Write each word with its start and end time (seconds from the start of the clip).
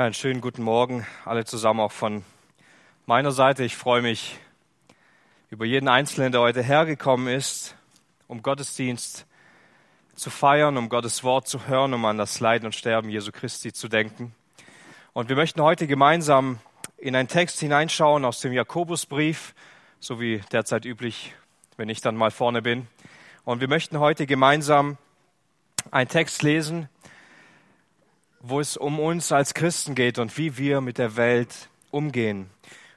Ja, 0.00 0.06
einen 0.06 0.14
schönen 0.14 0.40
guten 0.40 0.62
Morgen 0.62 1.06
alle 1.26 1.44
zusammen 1.44 1.80
auch 1.80 1.92
von 1.92 2.24
meiner 3.04 3.32
Seite. 3.32 3.64
Ich 3.64 3.76
freue 3.76 4.00
mich 4.00 4.38
über 5.50 5.66
jeden 5.66 5.88
Einzelnen, 5.88 6.32
der 6.32 6.40
heute 6.40 6.62
hergekommen 6.62 7.28
ist, 7.28 7.76
um 8.26 8.42
Gottesdienst 8.42 9.26
zu 10.14 10.30
feiern, 10.30 10.78
um 10.78 10.88
Gottes 10.88 11.22
Wort 11.22 11.48
zu 11.48 11.66
hören, 11.66 11.92
um 11.92 12.02
an 12.06 12.16
das 12.16 12.40
Leiden 12.40 12.64
und 12.64 12.74
Sterben 12.74 13.10
Jesu 13.10 13.30
Christi 13.30 13.74
zu 13.74 13.88
denken. 13.88 14.34
Und 15.12 15.28
wir 15.28 15.36
möchten 15.36 15.60
heute 15.60 15.86
gemeinsam 15.86 16.60
in 16.96 17.14
einen 17.14 17.28
Text 17.28 17.60
hineinschauen 17.60 18.24
aus 18.24 18.40
dem 18.40 18.54
Jakobusbrief, 18.54 19.54
so 19.98 20.18
wie 20.18 20.40
derzeit 20.50 20.86
üblich, 20.86 21.34
wenn 21.76 21.90
ich 21.90 22.00
dann 22.00 22.16
mal 22.16 22.30
vorne 22.30 22.62
bin. 22.62 22.86
Und 23.44 23.60
wir 23.60 23.68
möchten 23.68 23.98
heute 23.98 24.24
gemeinsam 24.24 24.96
einen 25.90 26.08
Text 26.08 26.42
lesen, 26.42 26.88
wo 28.40 28.58
es 28.58 28.76
um 28.76 28.98
uns 28.98 29.32
als 29.32 29.54
Christen 29.54 29.94
geht 29.94 30.18
und 30.18 30.36
wie 30.38 30.56
wir 30.56 30.80
mit 30.80 30.98
der 30.98 31.16
Welt 31.16 31.68
umgehen. 31.90 32.50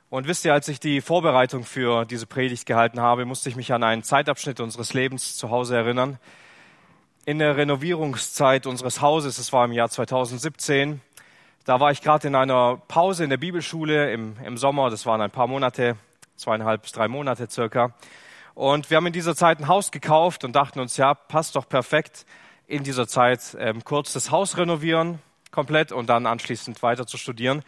Und 0.09 0.27
wisst 0.27 0.45
ihr, 0.45 0.53
als 0.53 0.67
ich 0.67 0.79
die 0.79 1.01
Vorbereitung 1.01 1.63
für 1.63 2.05
diese 2.05 2.27
Predigt 2.27 2.65
gehalten 2.65 3.01
habe, 3.01 3.25
musste 3.25 3.49
ich 3.49 3.55
mich 3.55 3.73
an 3.73 3.83
einen 3.83 4.03
Zeitabschnitt 4.03 4.59
unseres 4.59 4.93
Lebens 4.93 5.35
zu 5.35 5.49
Hause 5.49 5.75
erinnern. 5.75 6.19
In 7.25 7.39
der 7.39 7.57
Renovierungszeit 7.57 8.67
unseres 8.67 9.01
Hauses, 9.01 9.37
es 9.37 9.51
war 9.51 9.65
im 9.65 9.71
Jahr 9.71 9.89
2017, 9.89 11.01
da 11.65 11.79
war 11.79 11.91
ich 11.91 12.01
gerade 12.01 12.27
in 12.27 12.35
einer 12.35 12.77
Pause 12.87 13.23
in 13.23 13.29
der 13.29 13.37
Bibelschule 13.37 14.11
im, 14.11 14.35
im 14.45 14.57
Sommer, 14.57 14.89
das 14.89 15.05
waren 15.05 15.21
ein 15.21 15.31
paar 15.31 15.47
Monate, 15.47 15.95
zweieinhalb 16.35 16.83
bis 16.83 16.91
drei 16.91 17.07
Monate 17.07 17.49
circa. 17.49 17.93
Und 18.53 18.89
wir 18.89 18.97
haben 18.97 19.07
in 19.07 19.13
dieser 19.13 19.35
Zeit 19.35 19.59
ein 19.59 19.67
Haus 19.67 19.91
gekauft 19.91 20.43
und 20.43 20.55
dachten 20.55 20.79
uns, 20.79 20.97
ja, 20.97 21.13
passt 21.13 21.55
doch 21.55 21.67
perfekt 21.67 22.25
in 22.67 22.83
dieser 22.83 23.07
Zeit 23.07 23.57
ähm, 23.59 23.83
kurz 23.83 24.13
das 24.13 24.29
Haus 24.29 24.57
renovieren, 24.57 25.19
komplett 25.53 25.93
und 25.93 26.09
dann 26.09 26.25
anschließend 26.25 26.83
weiter 26.83 27.07
zu 27.07 27.17
studieren. 27.17 27.63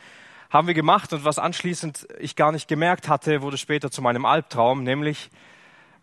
Haben 0.49 0.67
wir 0.67 0.73
gemacht 0.73 1.13
und 1.13 1.23
was 1.23 1.39
anschließend 1.39 2.07
ich 2.19 2.35
gar 2.35 2.51
nicht 2.51 2.67
gemerkt 2.67 3.07
hatte, 3.07 3.41
wurde 3.41 3.57
später 3.57 3.89
zu 3.89 4.01
meinem 4.01 4.25
Albtraum, 4.25 4.83
nämlich 4.83 5.29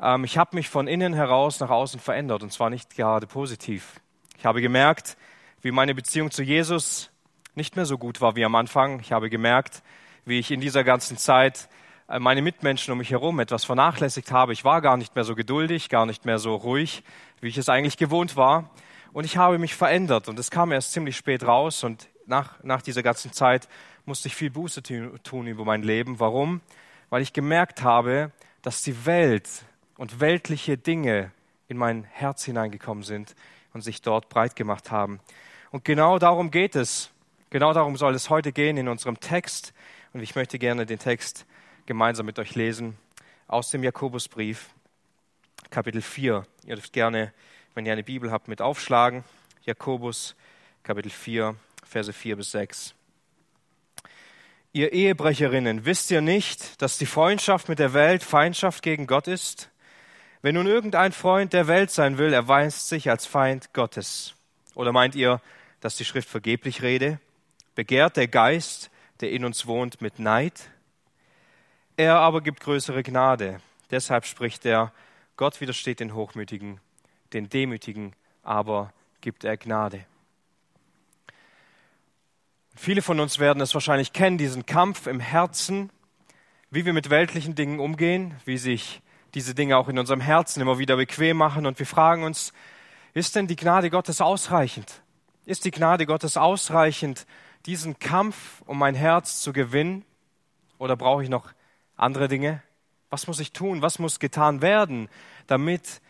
ähm, 0.00 0.24
ich 0.24 0.38
habe 0.38 0.56
mich 0.56 0.68
von 0.68 0.88
innen 0.88 1.12
heraus 1.12 1.60
nach 1.60 1.70
außen 1.70 2.00
verändert 2.00 2.42
und 2.42 2.52
zwar 2.52 2.70
nicht 2.70 2.96
gerade 2.96 3.26
positiv. 3.26 4.00
Ich 4.38 4.46
habe 4.46 4.60
gemerkt, 4.60 5.16
wie 5.60 5.70
meine 5.70 5.94
Beziehung 5.94 6.30
zu 6.30 6.42
Jesus 6.42 7.10
nicht 7.54 7.76
mehr 7.76 7.86
so 7.86 7.98
gut 7.98 8.20
war 8.20 8.34
wie 8.34 8.44
am 8.44 8.54
Anfang. 8.54 9.00
Ich 9.00 9.12
habe 9.12 9.28
gemerkt, 9.28 9.82
wie 10.24 10.38
ich 10.38 10.50
in 10.50 10.60
dieser 10.60 10.84
ganzen 10.84 11.16
Zeit 11.16 11.68
äh, 12.08 12.18
meine 12.18 12.42
Mitmenschen 12.42 12.92
um 12.92 12.98
mich 12.98 13.10
herum 13.10 13.38
etwas 13.40 13.64
vernachlässigt 13.64 14.32
habe. 14.32 14.52
Ich 14.52 14.64
war 14.64 14.80
gar 14.80 14.96
nicht 14.96 15.14
mehr 15.14 15.24
so 15.24 15.34
geduldig, 15.34 15.88
gar 15.88 16.06
nicht 16.06 16.24
mehr 16.24 16.38
so 16.38 16.54
ruhig, 16.54 17.04
wie 17.40 17.48
ich 17.48 17.58
es 17.58 17.68
eigentlich 17.68 17.96
gewohnt 17.96 18.36
war. 18.36 18.70
Und 19.12 19.24
ich 19.24 19.36
habe 19.36 19.58
mich 19.58 19.74
verändert 19.74 20.28
und 20.28 20.38
es 20.38 20.50
kam 20.50 20.72
erst 20.72 20.92
ziemlich 20.92 21.16
spät 21.16 21.44
raus 21.46 21.84
und 21.84 22.08
nach, 22.26 22.62
nach 22.62 22.80
dieser 22.80 23.02
ganzen 23.02 23.32
Zeit 23.32 23.68
musste 24.06 24.28
ich 24.28 24.34
viel 24.34 24.50
Buße 24.50 24.82
tun 24.82 25.46
über 25.46 25.64
mein 25.64 25.82
Leben. 25.82 26.18
Warum? 26.18 26.62
Weil 27.10 27.20
ich 27.20 27.34
gemerkt 27.34 27.82
habe, 27.82 28.32
dass 28.62 28.82
die 28.82 29.04
Welt 29.04 29.48
und 29.98 30.20
weltliche 30.20 30.78
Dinge 30.78 31.30
in 31.68 31.76
mein 31.76 32.04
Herz 32.04 32.44
hineingekommen 32.44 33.04
sind 33.04 33.34
und 33.74 33.82
sich 33.82 34.00
dort 34.00 34.30
breit 34.30 34.56
gemacht 34.56 34.90
haben. 34.90 35.20
Und 35.70 35.84
genau 35.84 36.18
darum 36.18 36.50
geht 36.50 36.74
es. 36.74 37.10
Genau 37.50 37.74
darum 37.74 37.96
soll 37.98 38.14
es 38.14 38.30
heute 38.30 38.52
gehen 38.52 38.78
in 38.78 38.88
unserem 38.88 39.20
Text. 39.20 39.74
Und 40.14 40.20
ich 40.20 40.34
möchte 40.34 40.58
gerne 40.58 40.86
den 40.86 40.98
Text 40.98 41.44
gemeinsam 41.84 42.24
mit 42.24 42.38
euch 42.38 42.54
lesen 42.54 42.96
aus 43.46 43.70
dem 43.70 43.82
Jakobusbrief, 43.82 44.70
Kapitel 45.68 46.00
4. 46.00 46.46
Ihr 46.64 46.76
dürft 46.76 46.92
gerne 46.94 47.32
wenn 47.74 47.86
ihr 47.86 47.92
eine 47.92 48.04
Bibel 48.04 48.30
habt, 48.30 48.48
mit 48.48 48.60
aufschlagen. 48.60 49.24
Jakobus 49.64 50.34
Kapitel 50.82 51.10
4, 51.10 51.54
Verse 51.84 52.12
4 52.12 52.36
bis 52.36 52.50
6. 52.52 52.94
Ihr 54.72 54.92
Ehebrecherinnen, 54.92 55.84
wisst 55.84 56.10
ihr 56.10 56.22
nicht, 56.22 56.80
dass 56.80 56.98
die 56.98 57.06
Freundschaft 57.06 57.68
mit 57.68 57.78
der 57.78 57.92
Welt 57.92 58.22
Feindschaft 58.22 58.82
gegen 58.82 59.06
Gott 59.06 59.28
ist? 59.28 59.70
Wenn 60.40 60.54
nun 60.54 60.66
irgendein 60.66 61.12
Freund 61.12 61.52
der 61.52 61.68
Welt 61.68 61.90
sein 61.90 62.18
will, 62.18 62.32
erweist 62.32 62.88
sich 62.88 63.10
als 63.10 63.26
Feind 63.26 63.72
Gottes. 63.74 64.34
Oder 64.74 64.92
meint 64.92 65.14
ihr, 65.14 65.40
dass 65.80 65.96
die 65.96 66.04
Schrift 66.04 66.28
vergeblich 66.28 66.82
rede? 66.82 67.20
Begehrt 67.74 68.16
der 68.16 68.28
Geist, 68.28 68.90
der 69.20 69.30
in 69.30 69.44
uns 69.44 69.66
wohnt, 69.66 70.00
mit 70.00 70.18
Neid? 70.18 70.70
Er 71.96 72.16
aber 72.16 72.40
gibt 72.40 72.60
größere 72.60 73.02
Gnade. 73.02 73.60
Deshalb 73.90 74.24
spricht 74.24 74.64
er, 74.64 74.92
Gott 75.36 75.60
widersteht 75.60 76.00
den 76.00 76.14
Hochmütigen 76.14 76.80
den 77.34 77.48
Demütigen 77.48 78.14
aber 78.42 78.92
gibt 79.20 79.44
er 79.44 79.56
Gnade. 79.56 80.04
Viele 82.74 83.02
von 83.02 83.20
uns 83.20 83.38
werden 83.38 83.60
es 83.60 83.74
wahrscheinlich 83.74 84.12
kennen, 84.12 84.38
diesen 84.38 84.66
Kampf 84.66 85.06
im 85.06 85.20
Herzen, 85.20 85.90
wie 86.70 86.84
wir 86.86 86.92
mit 86.92 87.10
weltlichen 87.10 87.54
Dingen 87.54 87.80
umgehen, 87.80 88.34
wie 88.44 88.58
sich 88.58 89.02
diese 89.34 89.54
Dinge 89.54 89.76
auch 89.76 89.88
in 89.88 89.98
unserem 89.98 90.20
Herzen 90.20 90.60
immer 90.60 90.78
wieder 90.78 90.96
bequem 90.96 91.36
machen. 91.36 91.66
Und 91.66 91.78
wir 91.78 91.86
fragen 91.86 92.24
uns, 92.24 92.52
ist 93.14 93.36
denn 93.36 93.46
die 93.46 93.56
Gnade 93.56 93.90
Gottes 93.90 94.20
ausreichend? 94.20 95.02
Ist 95.44 95.64
die 95.64 95.70
Gnade 95.70 96.06
Gottes 96.06 96.36
ausreichend, 96.36 97.26
diesen 97.66 97.98
Kampf 97.98 98.62
um 98.66 98.78
mein 98.78 98.94
Herz 98.94 99.40
zu 99.42 99.52
gewinnen? 99.52 100.04
Oder 100.78 100.96
brauche 100.96 101.22
ich 101.22 101.28
noch 101.28 101.52
andere 101.96 102.28
Dinge? 102.28 102.62
Was 103.10 103.26
muss 103.26 103.38
ich 103.38 103.52
tun? 103.52 103.82
Was 103.82 103.98
muss 103.98 104.18
getan 104.18 104.62
werden, 104.62 105.08
damit 105.46 106.00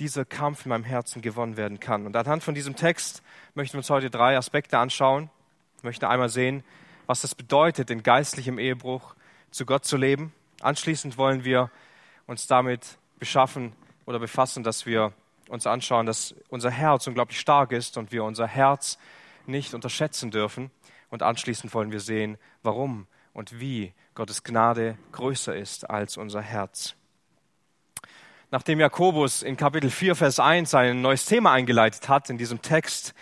dieser 0.00 0.24
Kampf 0.24 0.64
in 0.64 0.70
meinem 0.70 0.84
Herzen 0.84 1.20
gewonnen 1.20 1.56
werden 1.58 1.78
kann. 1.78 2.06
Und 2.06 2.16
anhand 2.16 2.42
von 2.42 2.54
diesem 2.54 2.74
Text 2.74 3.22
möchten 3.54 3.74
wir 3.74 3.78
uns 3.78 3.90
heute 3.90 4.10
drei 4.10 4.36
Aspekte 4.36 4.78
anschauen. 4.78 5.30
Ich 5.76 5.84
möchte 5.84 6.08
einmal 6.08 6.30
sehen, 6.30 6.64
was 7.06 7.22
es 7.22 7.34
bedeutet, 7.34 7.90
in 7.90 8.02
geistlichem 8.02 8.58
Ehebruch 8.58 9.14
zu 9.50 9.66
Gott 9.66 9.84
zu 9.84 9.96
leben. 9.96 10.32
Anschließend 10.62 11.18
wollen 11.18 11.44
wir 11.44 11.70
uns 12.26 12.46
damit 12.46 12.98
beschaffen 13.18 13.74
oder 14.06 14.18
befassen, 14.18 14.64
dass 14.64 14.86
wir 14.86 15.12
uns 15.48 15.66
anschauen, 15.66 16.06
dass 16.06 16.34
unser 16.48 16.70
Herz 16.70 17.06
unglaublich 17.06 17.38
stark 17.38 17.72
ist 17.72 17.98
und 17.98 18.10
wir 18.10 18.24
unser 18.24 18.46
Herz 18.46 18.98
nicht 19.46 19.74
unterschätzen 19.74 20.30
dürfen. 20.30 20.70
Und 21.10 21.22
anschließend 21.22 21.74
wollen 21.74 21.92
wir 21.92 22.00
sehen, 22.00 22.38
warum 22.62 23.06
und 23.34 23.60
wie 23.60 23.92
Gottes 24.14 24.44
Gnade 24.44 24.96
größer 25.12 25.54
ist 25.54 25.90
als 25.90 26.16
unser 26.16 26.40
Herz 26.40 26.94
nachdem 28.50 28.80
Jakobus 28.80 29.42
in 29.42 29.56
Kapitel 29.56 29.90
4, 29.90 30.16
Vers 30.16 30.40
1 30.40 30.74
ein 30.74 31.00
neues 31.00 31.24
Thema 31.24 31.52
eingeleitet 31.52 32.08
hat 32.08 32.30
in 32.30 32.38
diesem 32.38 32.62
Text 32.62 33.14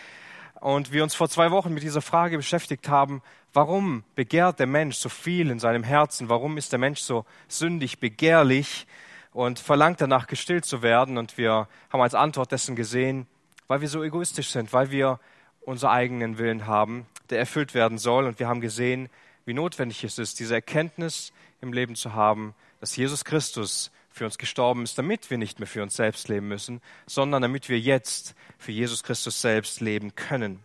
und 0.60 0.92
wir 0.92 1.02
uns 1.02 1.14
vor 1.14 1.28
zwei 1.28 1.50
Wochen 1.50 1.72
mit 1.72 1.82
dieser 1.82 2.00
Frage 2.00 2.36
beschäftigt 2.36 2.88
haben, 2.88 3.22
warum 3.52 4.04
begehrt 4.14 4.58
der 4.58 4.66
Mensch 4.66 4.96
so 4.96 5.08
viel 5.08 5.50
in 5.50 5.58
seinem 5.58 5.84
Herzen? 5.84 6.28
Warum 6.28 6.56
ist 6.56 6.72
der 6.72 6.78
Mensch 6.78 7.00
so 7.00 7.24
sündig, 7.46 8.00
begehrlich 8.00 8.86
und 9.32 9.58
verlangt 9.58 10.00
danach 10.00 10.26
gestillt 10.26 10.64
zu 10.64 10.82
werden? 10.82 11.18
Und 11.18 11.38
wir 11.38 11.68
haben 11.90 12.00
als 12.00 12.14
Antwort 12.14 12.50
dessen 12.50 12.74
gesehen, 12.74 13.26
weil 13.68 13.80
wir 13.82 13.88
so 13.88 14.02
egoistisch 14.02 14.50
sind, 14.50 14.72
weil 14.72 14.90
wir 14.90 15.20
unseren 15.60 15.90
eigenen 15.90 16.38
Willen 16.38 16.66
haben, 16.66 17.06
der 17.30 17.38
erfüllt 17.38 17.74
werden 17.74 17.98
soll. 17.98 18.24
Und 18.24 18.38
wir 18.38 18.48
haben 18.48 18.62
gesehen, 18.62 19.10
wie 19.44 19.54
notwendig 19.54 20.02
es 20.04 20.18
ist, 20.18 20.40
diese 20.40 20.54
Erkenntnis 20.54 21.32
im 21.60 21.72
Leben 21.72 21.94
zu 21.94 22.14
haben, 22.14 22.54
dass 22.80 22.96
Jesus 22.96 23.24
Christus 23.24 23.92
für 24.18 24.24
uns 24.24 24.36
gestorben 24.38 24.82
ist, 24.82 24.98
damit 24.98 25.30
wir 25.30 25.38
nicht 25.38 25.58
mehr 25.58 25.66
für 25.66 25.82
uns 25.82 25.96
selbst 25.96 26.28
leben 26.28 26.48
müssen, 26.48 26.80
sondern 27.06 27.40
damit 27.40 27.68
wir 27.68 27.78
jetzt 27.78 28.34
für 28.58 28.72
Jesus 28.72 29.02
Christus 29.02 29.40
selbst 29.40 29.80
leben 29.80 30.14
können. 30.14 30.60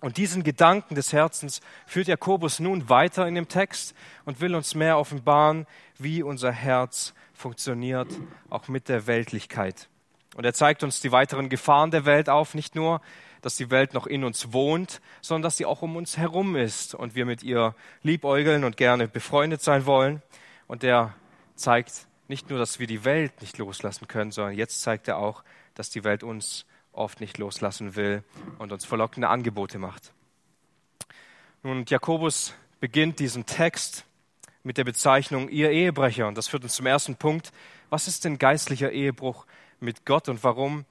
Und 0.00 0.16
diesen 0.16 0.42
Gedanken 0.42 0.94
des 0.94 1.12
Herzens 1.12 1.60
führt 1.86 2.08
Jakobus 2.08 2.58
nun 2.58 2.88
weiter 2.88 3.28
in 3.28 3.34
dem 3.34 3.48
Text 3.48 3.94
und 4.24 4.40
will 4.40 4.54
uns 4.54 4.74
mehr 4.74 4.96
offenbaren, 4.98 5.66
wie 5.98 6.22
unser 6.22 6.52
Herz 6.52 7.12
funktioniert, 7.34 8.08
auch 8.48 8.68
mit 8.68 8.88
der 8.88 9.06
Weltlichkeit. 9.06 9.88
Und 10.36 10.44
er 10.44 10.54
zeigt 10.54 10.82
uns 10.82 11.00
die 11.00 11.12
weiteren 11.12 11.50
Gefahren 11.50 11.90
der 11.90 12.06
Welt 12.06 12.30
auf, 12.30 12.54
nicht 12.54 12.74
nur, 12.74 13.02
dass 13.42 13.56
die 13.56 13.70
Welt 13.70 13.94
noch 13.94 14.06
in 14.06 14.24
uns 14.24 14.52
wohnt, 14.52 15.00
sondern 15.20 15.42
dass 15.42 15.56
sie 15.56 15.66
auch 15.66 15.82
um 15.82 15.96
uns 15.96 16.16
herum 16.16 16.56
ist 16.56 16.94
und 16.94 17.14
wir 17.14 17.26
mit 17.26 17.42
ihr 17.42 17.74
liebäugeln 18.02 18.64
und 18.64 18.76
gerne 18.76 19.08
befreundet 19.08 19.60
sein 19.60 19.86
wollen. 19.86 20.22
Und 20.66 20.84
er 20.84 21.14
zeigt 21.56 22.06
nicht 22.30 22.48
nur, 22.48 22.60
dass 22.60 22.78
wir 22.78 22.86
die 22.86 23.04
Welt 23.04 23.40
nicht 23.40 23.58
loslassen 23.58 24.06
können, 24.06 24.30
sondern 24.30 24.54
jetzt 24.54 24.80
zeigt 24.80 25.08
er 25.08 25.18
auch, 25.18 25.42
dass 25.74 25.90
die 25.90 26.04
Welt 26.04 26.22
uns 26.22 26.64
oft 26.92 27.20
nicht 27.20 27.38
loslassen 27.38 27.96
will 27.96 28.22
und 28.58 28.72
uns 28.72 28.84
verlockende 28.84 29.28
Angebote 29.28 29.78
macht. 29.78 30.12
Nun, 31.64 31.84
Jakobus 31.86 32.54
beginnt 32.78 33.18
diesen 33.18 33.46
Text 33.46 34.06
mit 34.62 34.78
der 34.78 34.84
Bezeichnung 34.84 35.48
ihr 35.48 35.70
Ehebrecher. 35.70 36.28
Und 36.28 36.38
das 36.38 36.46
führt 36.46 36.62
uns 36.62 36.74
zum 36.74 36.86
ersten 36.86 37.16
Punkt. 37.16 37.52
Was 37.90 38.06
ist 38.06 38.24
denn 38.24 38.38
geistlicher 38.38 38.92
Ehebruch 38.92 39.44
mit 39.80 40.06
Gott 40.06 40.28
und 40.28 40.44
warum 40.44 40.84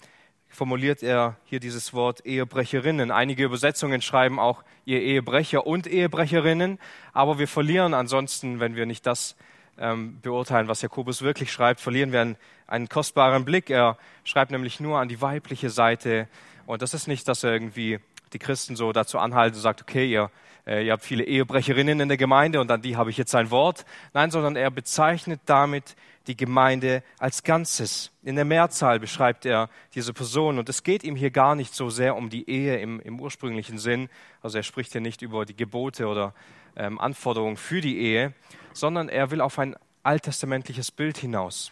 formuliert 0.49 1.03
er 1.03 1.37
hier 1.45 1.61
dieses 1.61 1.93
Wort 1.93 2.25
Ehebrecherinnen? 2.25 3.11
Einige 3.11 3.45
Übersetzungen 3.45 4.01
schreiben 4.01 4.39
auch 4.39 4.63
ihr 4.83 5.01
Ehebrecher 5.01 5.65
und 5.65 5.87
Ehebrecherinnen, 5.87 6.79
aber 7.13 7.39
wir 7.39 7.47
verlieren 7.47 7.93
ansonsten, 7.93 8.59
wenn 8.59 8.75
wir 8.75 8.85
nicht 8.85 9.05
das 9.05 9.37
ähm, 9.79 10.19
beurteilen, 10.21 10.67
was 10.67 10.81
Jakobus 10.81 11.21
wirklich 11.21 11.51
schreibt, 11.51 11.79
verlieren 11.79 12.11
wir 12.11 12.21
einen, 12.21 12.37
einen 12.67 12.89
kostbaren 12.89 13.45
Blick. 13.45 13.69
Er 13.69 13.97
schreibt 14.23 14.51
nämlich 14.51 14.79
nur 14.79 14.99
an 14.99 15.07
die 15.07 15.21
weibliche 15.21 15.69
Seite. 15.69 16.27
Und 16.65 16.81
das 16.81 16.93
ist 16.93 17.07
nicht, 17.07 17.27
dass 17.27 17.43
er 17.43 17.53
irgendwie 17.53 17.99
die 18.33 18.39
Christen 18.39 18.75
so 18.75 18.91
dazu 18.91 19.17
anhalten 19.17 19.55
und 19.55 19.61
sagt, 19.61 19.81
okay, 19.81 20.09
ihr, 20.09 20.29
äh, 20.67 20.85
ihr 20.85 20.91
habt 20.91 21.03
viele 21.03 21.23
Ehebrecherinnen 21.23 21.99
in 21.99 22.07
der 22.09 22.17
Gemeinde 22.17 22.59
und 22.59 22.69
an 22.69 22.81
die 22.81 22.95
habe 22.95 23.09
ich 23.09 23.17
jetzt 23.17 23.33
ein 23.33 23.49
Wort. 23.49 23.85
Nein, 24.13 24.29
sondern 24.29 24.55
er 24.55 24.69
bezeichnet 24.69 25.41
damit 25.45 25.95
die 26.27 26.37
Gemeinde 26.37 27.01
als 27.17 27.43
Ganzes. 27.43 28.11
In 28.21 28.35
der 28.35 28.45
Mehrzahl 28.45 28.99
beschreibt 28.99 29.45
er 29.45 29.69
diese 29.95 30.13
Person 30.13 30.59
und 30.59 30.69
es 30.69 30.83
geht 30.83 31.03
ihm 31.03 31.15
hier 31.15 31.31
gar 31.31 31.55
nicht 31.55 31.73
so 31.73 31.89
sehr 31.89 32.15
um 32.15 32.29
die 32.29 32.47
Ehe 32.47 32.77
im, 32.77 32.99
im 32.99 33.19
ursprünglichen 33.19 33.79
Sinn. 33.79 34.09
Also 34.41 34.57
er 34.57 34.63
spricht 34.63 34.91
hier 34.91 35.01
nicht 35.01 35.23
über 35.23 35.45
die 35.45 35.55
Gebote 35.55 36.05
oder 36.05 36.35
ähm, 36.75 36.99
Anforderungen 36.99 37.57
für 37.57 37.81
die 37.81 37.99
Ehe, 37.99 38.33
sondern 38.73 39.09
er 39.09 39.31
will 39.31 39.41
auf 39.41 39.59
ein 39.59 39.75
alttestamentliches 40.03 40.91
Bild 40.91 41.17
hinaus. 41.17 41.71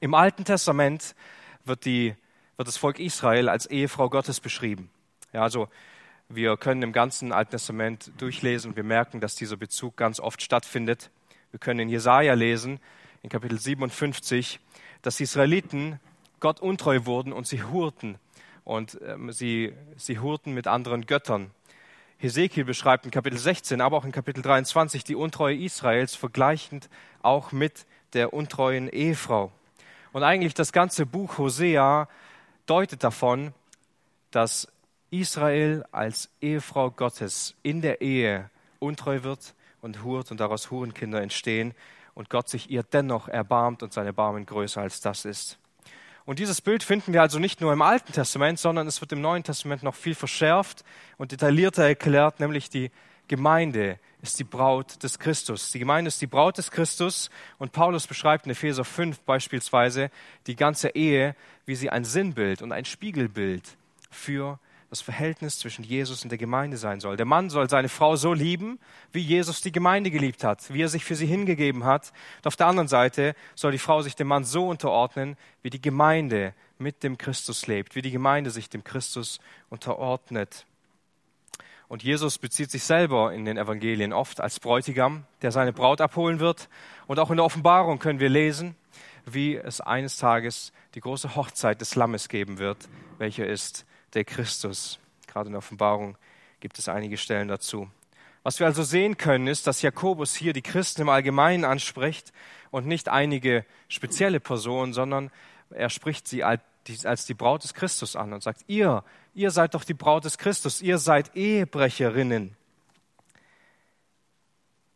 Im 0.00 0.14
Alten 0.14 0.44
Testament 0.44 1.14
wird, 1.64 1.84
die, 1.84 2.14
wird 2.56 2.68
das 2.68 2.76
Volk 2.76 2.98
Israel 2.98 3.48
als 3.48 3.66
Ehefrau 3.66 4.08
Gottes 4.08 4.40
beschrieben. 4.40 4.90
Ja, 5.32 5.42
also 5.42 5.68
wir 6.28 6.56
können 6.56 6.82
im 6.82 6.92
ganzen 6.92 7.32
Alten 7.32 7.52
Testament 7.52 8.12
durchlesen 8.18 8.70
und 8.70 8.76
wir 8.76 8.84
merken, 8.84 9.20
dass 9.20 9.34
dieser 9.34 9.56
Bezug 9.56 9.96
ganz 9.96 10.20
oft 10.20 10.42
stattfindet. 10.42 11.10
Wir 11.50 11.60
können 11.60 11.80
in 11.80 11.88
Jesaja 11.88 12.34
lesen, 12.34 12.80
in 13.22 13.30
Kapitel 13.30 13.58
57, 13.58 14.60
dass 15.02 15.16
die 15.16 15.22
Israeliten 15.22 16.00
Gott 16.40 16.60
untreu 16.60 17.04
wurden 17.04 17.32
und 17.32 17.46
sie 17.46 17.62
hurten. 17.62 18.18
Und 18.64 18.98
ähm, 19.06 19.32
sie, 19.32 19.72
sie 19.96 20.18
hurten 20.18 20.52
mit 20.52 20.66
anderen 20.66 21.06
Göttern. 21.06 21.50
Hesekiel 22.20 22.64
beschreibt 22.64 23.04
in 23.04 23.12
Kapitel 23.12 23.38
16, 23.38 23.80
aber 23.80 23.96
auch 23.96 24.04
in 24.04 24.10
Kapitel 24.10 24.42
23 24.42 25.04
die 25.04 25.14
Untreue 25.14 25.56
Israels, 25.56 26.16
vergleichend 26.16 26.90
auch 27.22 27.52
mit 27.52 27.86
der 28.12 28.32
untreuen 28.32 28.88
Ehefrau. 28.88 29.52
Und 30.12 30.24
eigentlich 30.24 30.54
das 30.54 30.72
ganze 30.72 31.06
Buch 31.06 31.38
Hosea 31.38 32.08
deutet 32.66 33.04
davon, 33.04 33.54
dass 34.32 34.66
Israel 35.10 35.84
als 35.92 36.28
Ehefrau 36.40 36.90
Gottes 36.90 37.54
in 37.62 37.82
der 37.82 38.00
Ehe 38.00 38.50
untreu 38.80 39.22
wird 39.22 39.54
und 39.80 40.02
hurt 40.02 40.32
und 40.32 40.40
daraus 40.40 40.72
Hurenkinder 40.72 41.22
entstehen 41.22 41.72
und 42.14 42.30
Gott 42.30 42.48
sich 42.48 42.68
ihr 42.68 42.82
dennoch 42.82 43.28
erbarmt 43.28 43.84
und 43.84 43.92
seine 43.92 44.12
Barmen 44.12 44.44
größer 44.44 44.80
als 44.80 45.00
das 45.00 45.24
ist. 45.24 45.58
Und 46.28 46.38
dieses 46.38 46.60
Bild 46.60 46.82
finden 46.82 47.14
wir 47.14 47.22
also 47.22 47.38
nicht 47.38 47.62
nur 47.62 47.72
im 47.72 47.80
Alten 47.80 48.12
Testament, 48.12 48.58
sondern 48.58 48.86
es 48.86 49.00
wird 49.00 49.12
im 49.12 49.22
Neuen 49.22 49.44
Testament 49.44 49.82
noch 49.82 49.94
viel 49.94 50.14
verschärft 50.14 50.84
und 51.16 51.32
detaillierter 51.32 51.84
erklärt, 51.84 52.38
nämlich 52.38 52.68
die 52.68 52.90
Gemeinde 53.28 53.98
ist 54.20 54.38
die 54.38 54.44
Braut 54.44 55.02
des 55.02 55.18
Christus. 55.18 55.72
Die 55.72 55.78
Gemeinde 55.78 56.08
ist 56.08 56.20
die 56.20 56.26
Braut 56.26 56.58
des 56.58 56.70
Christus 56.70 57.30
und 57.56 57.72
Paulus 57.72 58.06
beschreibt 58.06 58.44
in 58.44 58.52
Epheser 58.52 58.84
5 58.84 59.20
beispielsweise 59.20 60.10
die 60.46 60.54
ganze 60.54 60.90
Ehe, 60.90 61.34
wie 61.64 61.76
sie 61.76 61.88
ein 61.88 62.04
Sinnbild 62.04 62.60
und 62.60 62.72
ein 62.72 62.84
Spiegelbild 62.84 63.78
für 64.10 64.58
das 64.90 65.02
Verhältnis 65.02 65.58
zwischen 65.58 65.84
Jesus 65.84 66.22
und 66.22 66.30
der 66.30 66.38
Gemeinde 66.38 66.78
sein 66.78 67.00
soll. 67.00 67.16
Der 67.16 67.26
Mann 67.26 67.50
soll 67.50 67.68
seine 67.68 67.90
Frau 67.90 68.16
so 68.16 68.32
lieben, 68.32 68.78
wie 69.12 69.20
Jesus 69.20 69.60
die 69.60 69.72
Gemeinde 69.72 70.10
geliebt 70.10 70.44
hat, 70.44 70.72
wie 70.72 70.82
er 70.82 70.88
sich 70.88 71.04
für 71.04 71.14
sie 71.14 71.26
hingegeben 71.26 71.84
hat. 71.84 72.12
Und 72.38 72.46
auf 72.46 72.56
der 72.56 72.68
anderen 72.68 72.88
Seite 72.88 73.34
soll 73.54 73.72
die 73.72 73.78
Frau 73.78 74.00
sich 74.00 74.16
dem 74.16 74.28
Mann 74.28 74.44
so 74.44 74.66
unterordnen, 74.66 75.36
wie 75.62 75.70
die 75.70 75.82
Gemeinde 75.82 76.54
mit 76.78 77.02
dem 77.02 77.18
Christus 77.18 77.66
lebt, 77.66 77.96
wie 77.96 78.02
die 78.02 78.10
Gemeinde 78.10 78.50
sich 78.50 78.70
dem 78.70 78.82
Christus 78.82 79.40
unterordnet. 79.68 80.64
Und 81.88 82.02
Jesus 82.02 82.38
bezieht 82.38 82.70
sich 82.70 82.84
selber 82.84 83.32
in 83.32 83.44
den 83.44 83.56
Evangelien 83.56 84.12
oft 84.12 84.40
als 84.40 84.60
Bräutigam, 84.60 85.24
der 85.42 85.52
seine 85.52 85.72
Braut 85.72 86.00
abholen 86.00 86.38
wird. 86.38 86.68
Und 87.06 87.18
auch 87.18 87.30
in 87.30 87.36
der 87.36 87.44
Offenbarung 87.44 87.98
können 87.98 88.20
wir 88.20 88.28
lesen, 88.28 88.76
wie 89.24 89.56
es 89.56 89.80
eines 89.80 90.16
Tages 90.16 90.72
die 90.94 91.00
große 91.00 91.34
Hochzeit 91.34 91.80
des 91.80 91.94
Lammes 91.94 92.28
geben 92.28 92.58
wird, 92.58 92.88
welcher 93.18 93.46
ist 93.46 93.86
der 94.14 94.24
Christus. 94.24 94.98
Gerade 95.26 95.48
in 95.48 95.52
der 95.52 95.58
Offenbarung 95.58 96.16
gibt 96.60 96.78
es 96.78 96.88
einige 96.88 97.16
Stellen 97.16 97.48
dazu. 97.48 97.90
Was 98.42 98.60
wir 98.60 98.66
also 98.66 98.82
sehen 98.82 99.16
können, 99.16 99.46
ist, 99.46 99.66
dass 99.66 99.82
Jakobus 99.82 100.34
hier 100.34 100.52
die 100.52 100.62
Christen 100.62 101.02
im 101.02 101.08
Allgemeinen 101.08 101.64
anspricht 101.64 102.32
und 102.70 102.86
nicht 102.86 103.08
einige 103.08 103.64
spezielle 103.88 104.40
Personen, 104.40 104.92
sondern 104.92 105.30
er 105.70 105.90
spricht 105.90 106.26
sie 106.28 106.44
als 106.44 107.26
die 107.26 107.34
Braut 107.34 107.64
des 107.64 107.74
Christus 107.74 108.16
an 108.16 108.32
und 108.32 108.42
sagt, 108.42 108.62
ihr, 108.66 109.04
ihr 109.34 109.50
seid 109.50 109.74
doch 109.74 109.84
die 109.84 109.94
Braut 109.94 110.24
des 110.24 110.38
Christus, 110.38 110.80
ihr 110.80 110.98
seid 110.98 111.36
Ehebrecherinnen. 111.36 112.56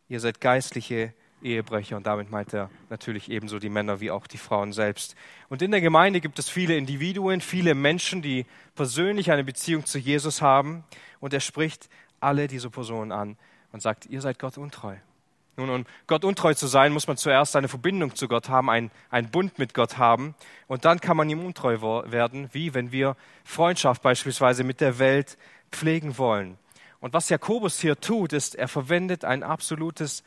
Ihr 0.09 0.21
seid 0.21 0.41
geistliche 0.41 1.15
Ehebrecher 1.43 1.97
und 1.97 2.07
damit 2.07 2.31
meint 2.31 2.53
er 2.53 2.71
natürlich 2.91 3.31
ebenso 3.31 3.59
die 3.59 3.69
Männer 3.69 4.01
wie 4.01 4.11
auch 4.11 4.27
die 4.27 4.39
Frauen 4.39 4.73
selbst. 4.73 5.15
Und 5.49 5.63
in 5.63 5.71
der 5.71 5.81
Gemeinde 5.81 6.21
gibt 6.21 6.39
es 6.39 6.49
viele 6.49 6.77
Individuen, 6.77 7.41
viele 7.41 7.75
Menschen, 7.75 8.23
die 8.23 8.47
persönlich 8.75 9.31
eine 9.31 9.45
Beziehung 9.45 9.85
zu 9.85 9.99
Jesus 9.99 10.43
haben 10.43 10.85
und 11.21 11.35
er 11.35 11.41
spricht 11.41 11.89
alle 12.21 12.49
diese 12.49 12.71
Personen 12.71 13.13
an 13.13 13.37
und 13.73 13.83
sagt, 13.83 14.07
ihr 14.07 14.21
seid 14.21 14.39
Gott 14.39 14.59
untreu. 14.59 14.97
Nun, 15.57 15.69
um 15.69 15.87
Gott 16.07 16.25
untreu 16.25 16.55
zu 16.55 16.67
sein, 16.67 16.93
muss 16.93 17.07
man 17.07 17.19
zuerst 17.19 17.57
eine 17.57 17.69
Verbindung 17.69 18.15
zu 18.15 18.27
Gott 18.27 18.49
haben, 18.49 18.71
einen, 18.71 18.91
einen 19.11 19.31
Bund 19.31 19.59
mit 19.59 19.75
Gott 19.75 19.99
haben 19.99 20.35
und 20.67 20.87
dann 20.87 21.01
kann 21.01 21.17
man 21.17 21.29
ihm 21.29 21.45
untreu 21.45 21.81
werden, 22.07 22.49
wie 22.53 22.73
wenn 22.73 22.91
wir 22.91 23.17
Freundschaft 23.45 24.03
beispielsweise 24.03 24.65
mit 24.65 24.81
der 24.81 24.99
Welt 24.99 25.37
pflegen 25.71 26.17
wollen. 26.17 26.57
Und 27.01 27.13
was 27.13 27.29
Jakobus 27.29 27.81
hier 27.81 28.01
tut, 28.01 28.33
ist, 28.33 28.55
er 28.55 28.69
verwendet 28.69 29.25
ein 29.25 29.43
absolutes 29.43 30.23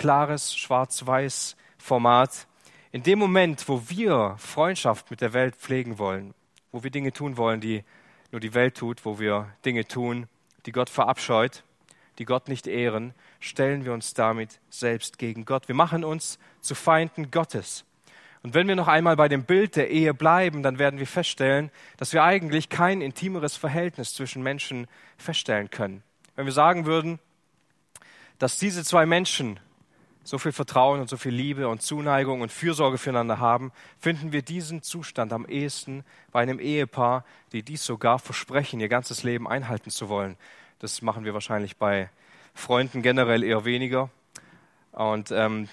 klares 0.00 0.56
Schwarz-Weiß 0.56 1.56
Format. 1.76 2.46
In 2.90 3.02
dem 3.02 3.18
Moment, 3.18 3.68
wo 3.68 3.82
wir 3.88 4.34
Freundschaft 4.38 5.10
mit 5.10 5.20
der 5.20 5.34
Welt 5.34 5.56
pflegen 5.56 5.98
wollen, 5.98 6.32
wo 6.72 6.82
wir 6.82 6.90
Dinge 6.90 7.12
tun 7.12 7.36
wollen, 7.36 7.60
die 7.60 7.84
nur 8.32 8.40
die 8.40 8.54
Welt 8.54 8.78
tut, 8.78 9.04
wo 9.04 9.18
wir 9.18 9.50
Dinge 9.66 9.86
tun, 9.86 10.26
die 10.64 10.72
Gott 10.72 10.88
verabscheut, 10.88 11.64
die 12.18 12.24
Gott 12.24 12.48
nicht 12.48 12.66
ehren, 12.66 13.12
stellen 13.40 13.84
wir 13.84 13.92
uns 13.92 14.14
damit 14.14 14.58
selbst 14.70 15.18
gegen 15.18 15.44
Gott. 15.44 15.68
Wir 15.68 15.74
machen 15.74 16.02
uns 16.02 16.38
zu 16.62 16.74
Feinden 16.74 17.30
Gottes. 17.30 17.84
Und 18.42 18.54
wenn 18.54 18.68
wir 18.68 18.76
noch 18.76 18.88
einmal 18.88 19.16
bei 19.16 19.28
dem 19.28 19.44
Bild 19.44 19.76
der 19.76 19.90
Ehe 19.90 20.14
bleiben, 20.14 20.62
dann 20.62 20.78
werden 20.78 20.98
wir 20.98 21.06
feststellen, 21.06 21.70
dass 21.98 22.14
wir 22.14 22.24
eigentlich 22.24 22.70
kein 22.70 23.02
intimeres 23.02 23.54
Verhältnis 23.54 24.14
zwischen 24.14 24.42
Menschen 24.42 24.86
feststellen 25.18 25.68
können. 25.68 26.02
Wenn 26.36 26.46
wir 26.46 26.54
sagen 26.54 26.86
würden, 26.86 27.18
dass 28.38 28.56
diese 28.56 28.82
zwei 28.82 29.04
Menschen 29.04 29.60
so 30.30 30.38
viel 30.38 30.52
Vertrauen 30.52 31.00
und 31.00 31.10
so 31.10 31.16
viel 31.16 31.34
Liebe 31.34 31.66
und 31.66 31.82
Zuneigung 31.82 32.40
und 32.40 32.52
Fürsorge 32.52 32.98
füreinander 32.98 33.40
haben, 33.40 33.72
finden 33.98 34.32
wir 34.32 34.42
diesen 34.42 34.80
Zustand 34.80 35.32
am 35.32 35.44
ehesten 35.44 36.04
bei 36.30 36.40
einem 36.40 36.60
Ehepaar, 36.60 37.24
die 37.50 37.64
dies 37.64 37.84
sogar 37.84 38.20
versprechen, 38.20 38.78
ihr 38.78 38.88
ganzes 38.88 39.24
Leben 39.24 39.48
einhalten 39.48 39.90
zu 39.90 40.08
wollen. 40.08 40.36
Das 40.78 41.02
machen 41.02 41.24
wir 41.24 41.34
wahrscheinlich 41.34 41.78
bei 41.78 42.10
Freunden 42.54 43.02
generell 43.02 43.42
eher 43.42 43.64
weniger. 43.64 44.08
Und 44.92 45.32
ähm, 45.32 45.68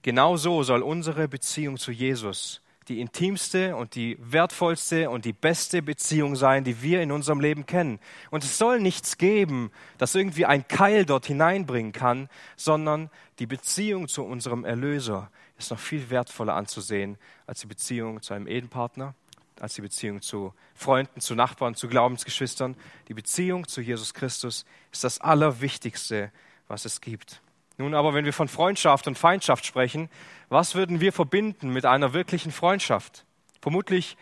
genau 0.00 0.38
so 0.38 0.62
soll 0.62 0.80
unsere 0.80 1.28
Beziehung 1.28 1.76
zu 1.76 1.92
Jesus 1.92 2.62
die 2.90 3.00
intimste 3.00 3.76
und 3.76 3.94
die 3.94 4.18
wertvollste 4.20 5.10
und 5.10 5.24
die 5.24 5.32
beste 5.32 5.80
Beziehung 5.80 6.34
sein, 6.34 6.64
die 6.64 6.82
wir 6.82 7.00
in 7.00 7.12
unserem 7.12 7.40
Leben 7.40 7.64
kennen. 7.64 8.00
Und 8.30 8.42
es 8.42 8.58
soll 8.58 8.80
nichts 8.80 9.16
geben, 9.16 9.70
das 9.96 10.16
irgendwie 10.16 10.44
ein 10.44 10.66
Keil 10.66 11.06
dort 11.06 11.26
hineinbringen 11.26 11.92
kann, 11.92 12.28
sondern 12.56 13.08
die 13.38 13.46
Beziehung 13.46 14.08
zu 14.08 14.24
unserem 14.24 14.64
Erlöser 14.64 15.30
ist 15.56 15.70
noch 15.70 15.78
viel 15.78 16.10
wertvoller 16.10 16.54
anzusehen 16.54 17.16
als 17.46 17.60
die 17.60 17.68
Beziehung 17.68 18.22
zu 18.22 18.34
einem 18.34 18.48
Ehepartner, 18.48 19.14
als 19.60 19.74
die 19.74 19.82
Beziehung 19.82 20.20
zu 20.20 20.52
Freunden, 20.74 21.20
zu 21.20 21.36
Nachbarn, 21.36 21.76
zu 21.76 21.86
Glaubensgeschwistern. 21.86 22.76
Die 23.06 23.14
Beziehung 23.14 23.68
zu 23.68 23.80
Jesus 23.82 24.14
Christus 24.14 24.64
ist 24.90 25.04
das 25.04 25.20
Allerwichtigste, 25.20 26.32
was 26.66 26.86
es 26.86 27.00
gibt. 27.00 27.40
Nun 27.80 27.94
aber, 27.94 28.12
wenn 28.12 28.26
wir 28.26 28.34
von 28.34 28.46
Freundschaft 28.46 29.06
und 29.06 29.16
Feindschaft 29.16 29.64
sprechen, 29.64 30.10
was 30.50 30.74
würden 30.74 31.00
wir 31.00 31.14
verbinden 31.14 31.70
mit 31.70 31.86
einer 31.86 32.12
wirklichen 32.12 32.52
Freundschaft? 32.52 33.24
Vermutlich 33.62 34.18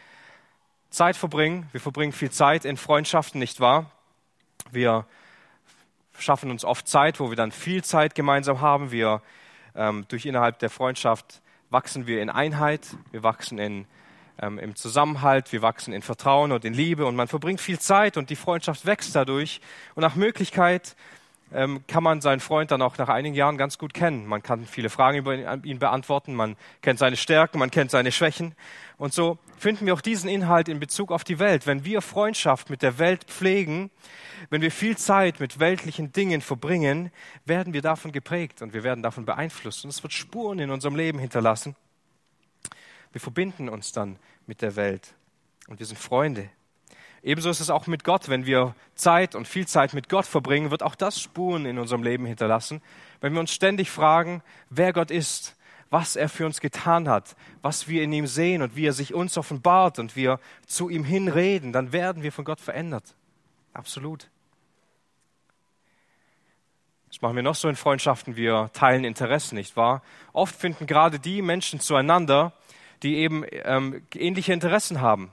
Zeit 0.91 1.17
verbringen. 1.17 1.67
Wir 1.73 1.81
verbringen 1.81 2.13
viel 2.13 2.31
Zeit 2.31 2.65
in 2.65 2.77
Freundschaften, 2.77 3.41
nicht 3.41 3.59
wahr? 3.59 3.91
Wir 4.71 5.07
schaffen 6.17 6.53
uns 6.53 6.65
oft 6.65 6.87
Zeit, 6.87 7.19
wo 7.19 7.31
wir 7.31 7.37
dann 7.37 7.51
viel 7.51 7.83
Zeit 7.83 8.15
gemeinsam 8.15 8.61
haben. 8.61 8.93
Wir 8.93 9.23
ähm, 9.75 10.05
durch 10.07 10.25
innerhalb 10.25 10.61
der 10.61 10.71
Freundschaft 10.71 11.43
wachsen 11.69 12.07
wir 12.07 12.23
in 12.23 12.31
Einheit, 12.31 12.87
wir 13.11 13.25
wachsen 13.25 13.59
in, 13.59 13.87
ähm, 14.41 14.61
im 14.61 14.77
Zusammenhalt, 14.77 15.51
wir 15.51 15.63
wachsen 15.63 15.93
in 15.93 16.03
Vertrauen 16.03 16.53
und 16.53 16.65
in 16.65 16.75
Liebe 16.75 17.07
und 17.07 17.17
man 17.17 17.27
verbringt 17.27 17.61
viel 17.61 17.81
Zeit 17.81 18.19
und 18.19 18.31
die 18.31 18.37
Freundschaft 18.37 18.87
wächst 18.87 19.17
dadurch. 19.17 19.61
Und 19.97 20.03
nach 20.03 20.15
Möglichkeit 20.15 20.95
ähm, 21.53 21.85
kann 21.87 22.03
man 22.03 22.21
seinen 22.21 22.41
Freund 22.41 22.71
dann 22.71 22.83
auch 22.83 22.99
nach 22.99 23.09
einigen 23.09 23.35
Jahren 23.35 23.57
ganz 23.57 23.79
gut 23.79 23.95
kennen. 23.95 24.27
Man 24.27 24.43
kann 24.43 24.67
viele 24.67 24.91
Fragen 24.91 25.19
über 25.19 25.65
ihn 25.65 25.79
beantworten, 25.79 26.35
man 26.35 26.57
kennt 26.83 26.99
seine 26.99 27.17
Stärken, 27.17 27.59
man 27.59 27.71
kennt 27.71 27.91
seine 27.91 28.13
Schwächen. 28.13 28.55
Und 28.99 29.15
so 29.15 29.39
finden 29.57 29.87
wir 29.87 29.95
auch 29.95 30.01
diesen 30.01 30.29
Inhalt 30.29 30.69
in 30.69 30.81
Bezug 30.81 31.11
auf 31.11 31.25
die 31.25 31.39
Welt. 31.39 31.67
Wenn 31.67 31.85
wir 31.85 32.03
Freundschaft 32.03 32.69
mit 32.69 32.83
der 32.83 32.99
Welt 32.99 33.25
pflegen, 33.25 33.91
wenn 34.51 34.61
wir 34.61 34.71
viel 34.71 34.97
Zeit 34.97 35.41
mit 35.41 35.59
weltlichen 35.59 36.13
Dingen 36.13 36.41
verbringen, 36.41 37.11
werden 37.45 37.73
wir 37.73 37.83
davon 37.83 38.13
geprägt 38.13 38.63
und 38.63 38.73
wir 38.73 38.85
werden 38.85 39.03
davon 39.03 39.25
beeinflusst. 39.25 39.85
Und 39.85 39.91
es 39.91 40.03
wird 40.03 40.13
Spuren 40.13 40.59
in 40.59 40.71
unserem 40.71 40.97
Leben 40.97 41.19
hinterlassen. 41.19 41.77
Wir 43.13 43.21
verbinden 43.21 43.69
uns 43.69 43.93
dann 43.93 44.19
mit 44.47 44.61
der 44.63 44.77
Welt 44.77 45.15
und 45.69 45.79
wir 45.79 45.87
sind 45.87 45.99
Freunde. 45.99 46.51
Ebenso 47.23 47.51
ist 47.51 47.61
es 47.61 47.71
auch 47.71 47.87
mit 47.87 48.05
Gott. 48.05 48.29
Wenn 48.29 48.47
wir 48.47 48.75
Zeit 48.95 49.35
und 49.35 49.49
viel 49.49 49.67
Zeit 49.67 49.95
mit 49.95 50.09
Gott 50.09 50.27
verbringen, 50.27 50.71
wird 50.71 50.83
auch 50.83 50.95
das 50.95 51.21
Spuren 51.21 51.67
in 51.67 51.79
unserem 51.79 52.03
Leben 52.03 52.27
hinterlassen. 52.27 52.81
Wenn 53.21 53.33
wir 53.33 53.41
uns 53.41 53.53
ständig 53.53 53.91
fragen, 53.91 54.43
wer 54.71 54.93
Gott 54.93 55.11
ist, 55.11 55.57
was 55.91 56.17
er 56.17 56.29
für 56.29 56.47
uns 56.47 56.61
getan 56.61 57.09
hat, 57.09 57.35
was 57.63 57.89
wir 57.89 58.03
in 58.03 58.13
ihm 58.13 58.27
sehen 58.27 58.63
und 58.63 58.77
wie 58.77 58.87
er 58.87 58.93
sich 58.93 59.15
uns 59.15 59.39
offenbart 59.39 59.99
und 59.99 60.17
wir 60.17 60.39
zu 60.67 60.89
ihm 60.89 61.05
hinreden, 61.05 61.73
dann 61.73 61.93
werden 61.93 62.23
wir 62.23 62.33
von 62.33 62.45
Gott 62.45 62.61
verändert. 62.61 63.15
Absolut. 63.73 64.29
Das 67.09 67.23
machen 67.23 67.37
wir 67.37 67.43
noch 67.43 67.55
so 67.55 67.69
in 67.69 67.77
Freundschaften, 67.77 68.37
wir 68.37 68.71
teilen 68.75 69.05
Interessen, 69.05 69.55
nicht 69.55 69.77
wahr? 69.77 70.03
Oft 70.35 70.55
finden 70.55 70.87
gerade 70.87 71.19
die 71.19 71.41
Menschen 71.41 71.81
zueinander, 71.81 72.53
die 73.03 73.17
eben 73.17 73.45
ähm, 73.51 74.03
ähnliche 74.15 74.53
Interessen 74.53 75.01
haben, 75.01 75.31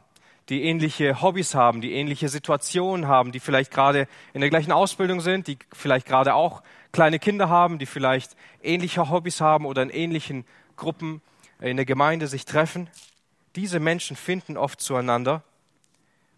die 0.50 0.64
ähnliche 0.64 1.22
Hobbys 1.22 1.56
haben, 1.56 1.82
die 1.82 1.94
ähnliche 1.94 2.30
Situationen 2.30 3.08
haben, 3.08 3.32
die 3.32 3.40
vielleicht 3.40 3.72
gerade 3.72 4.08
in 4.34 4.42
der 4.42 4.50
gleichen 4.50 4.72
Ausbildung 4.72 5.22
sind, 5.22 5.48
die 5.48 5.58
vielleicht 5.74 6.06
gerade 6.06 6.36
auch 6.36 6.62
kleine 6.92 7.20
Kinder 7.20 7.50
haben, 7.50 7.80
die 7.80 7.86
vielleicht 7.86 8.36
ähnliche 8.62 9.10
Hobbys 9.10 9.42
haben 9.42 9.66
oder 9.66 9.82
in 9.82 9.90
ähnlichen 9.90 10.46
Gruppen 10.76 11.22
in 11.60 11.78
der 11.78 11.86
Gemeinde 11.86 12.28
sich 12.28 12.46
treffen. 12.46 12.90
Diese 13.56 13.80
Menschen 13.80 14.16
finden 14.16 14.58
oft 14.58 14.82
zueinander, 14.82 15.44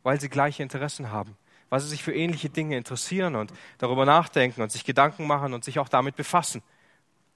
weil 0.03 0.21
sie 0.21 0.29
gleiche 0.29 0.63
Interessen 0.63 1.11
haben 1.11 1.35
weil 1.69 1.79
sie 1.79 1.87
sich 1.87 2.03
für 2.03 2.13
ähnliche 2.13 2.49
Dinge 2.49 2.77
interessieren 2.77 3.35
und 3.35 3.51
darüber 3.77 4.05
nachdenken 4.05 4.61
und 4.61 4.71
sich 4.71 4.85
Gedanken 4.85 5.27
machen 5.27 5.53
und 5.53 5.63
sich 5.63 5.79
auch 5.79 5.89
damit 5.89 6.15
befassen. 6.15 6.63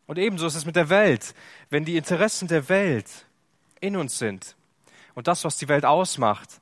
Und 0.07 0.17
ebenso 0.17 0.47
ist 0.47 0.55
es 0.55 0.65
mit 0.65 0.75
der 0.75 0.89
Welt. 0.89 1.33
Wenn 1.69 1.85
die 1.85 1.97
Interessen 1.97 2.47
der 2.47 2.69
Welt 2.69 3.09
in 3.79 3.95
uns 3.95 4.17
sind 4.17 4.55
und 5.13 5.27
das, 5.27 5.43
was 5.43 5.57
die 5.57 5.67
Welt 5.67 5.85
ausmacht, 5.85 6.61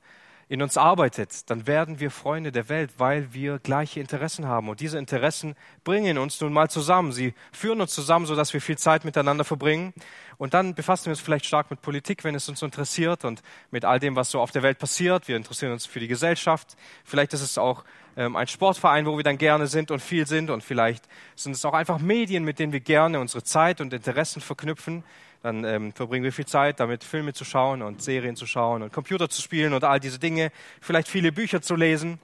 in 0.50 0.62
uns 0.62 0.76
arbeitet, 0.76 1.48
dann 1.48 1.68
werden 1.68 2.00
wir 2.00 2.10
Freunde 2.10 2.50
der 2.50 2.68
Welt, 2.68 2.94
weil 2.98 3.32
wir 3.32 3.60
gleiche 3.60 4.00
Interessen 4.00 4.48
haben. 4.48 4.68
Und 4.68 4.80
diese 4.80 4.98
Interessen 4.98 5.54
bringen 5.84 6.18
uns 6.18 6.40
nun 6.40 6.52
mal 6.52 6.68
zusammen. 6.68 7.12
Sie 7.12 7.34
führen 7.52 7.80
uns 7.80 7.94
zusammen, 7.94 8.26
sodass 8.26 8.52
wir 8.52 8.60
viel 8.60 8.76
Zeit 8.76 9.04
miteinander 9.04 9.44
verbringen. 9.44 9.94
Und 10.38 10.52
dann 10.52 10.74
befassen 10.74 11.06
wir 11.06 11.10
uns 11.10 11.20
vielleicht 11.20 11.46
stark 11.46 11.70
mit 11.70 11.82
Politik, 11.82 12.24
wenn 12.24 12.34
es 12.34 12.48
uns 12.48 12.62
interessiert 12.62 13.24
und 13.24 13.42
mit 13.70 13.84
all 13.84 14.00
dem, 14.00 14.16
was 14.16 14.32
so 14.32 14.40
auf 14.40 14.50
der 14.50 14.64
Welt 14.64 14.80
passiert. 14.80 15.28
Wir 15.28 15.36
interessieren 15.36 15.70
uns 15.70 15.86
für 15.86 16.00
die 16.00 16.08
Gesellschaft. 16.08 16.76
Vielleicht 17.04 17.32
ist 17.32 17.42
es 17.42 17.56
auch 17.56 17.84
ähm, 18.16 18.34
ein 18.34 18.48
Sportverein, 18.48 19.06
wo 19.06 19.16
wir 19.16 19.22
dann 19.22 19.38
gerne 19.38 19.68
sind 19.68 19.92
und 19.92 20.00
viel 20.00 20.26
sind. 20.26 20.50
Und 20.50 20.64
vielleicht 20.64 21.04
sind 21.36 21.52
es 21.52 21.64
auch 21.64 21.74
einfach 21.74 22.00
Medien, 22.00 22.42
mit 22.42 22.58
denen 22.58 22.72
wir 22.72 22.80
gerne 22.80 23.20
unsere 23.20 23.44
Zeit 23.44 23.80
und 23.80 23.92
Interessen 23.92 24.40
verknüpfen 24.40 25.04
dann 25.42 25.64
ähm, 25.64 25.92
verbringen 25.92 26.24
wir 26.24 26.32
viel 26.32 26.46
Zeit 26.46 26.80
damit, 26.80 27.02
Filme 27.02 27.32
zu 27.32 27.44
schauen 27.44 27.82
und 27.82 28.02
Serien 28.02 28.36
zu 28.36 28.46
schauen 28.46 28.82
und 28.82 28.92
Computer 28.92 29.28
zu 29.28 29.40
spielen 29.40 29.72
und 29.72 29.84
all 29.84 30.00
diese 30.00 30.18
Dinge, 30.18 30.52
vielleicht 30.80 31.08
viele 31.08 31.32
Bücher 31.32 31.62
zu 31.62 31.76
lesen. 31.76 32.18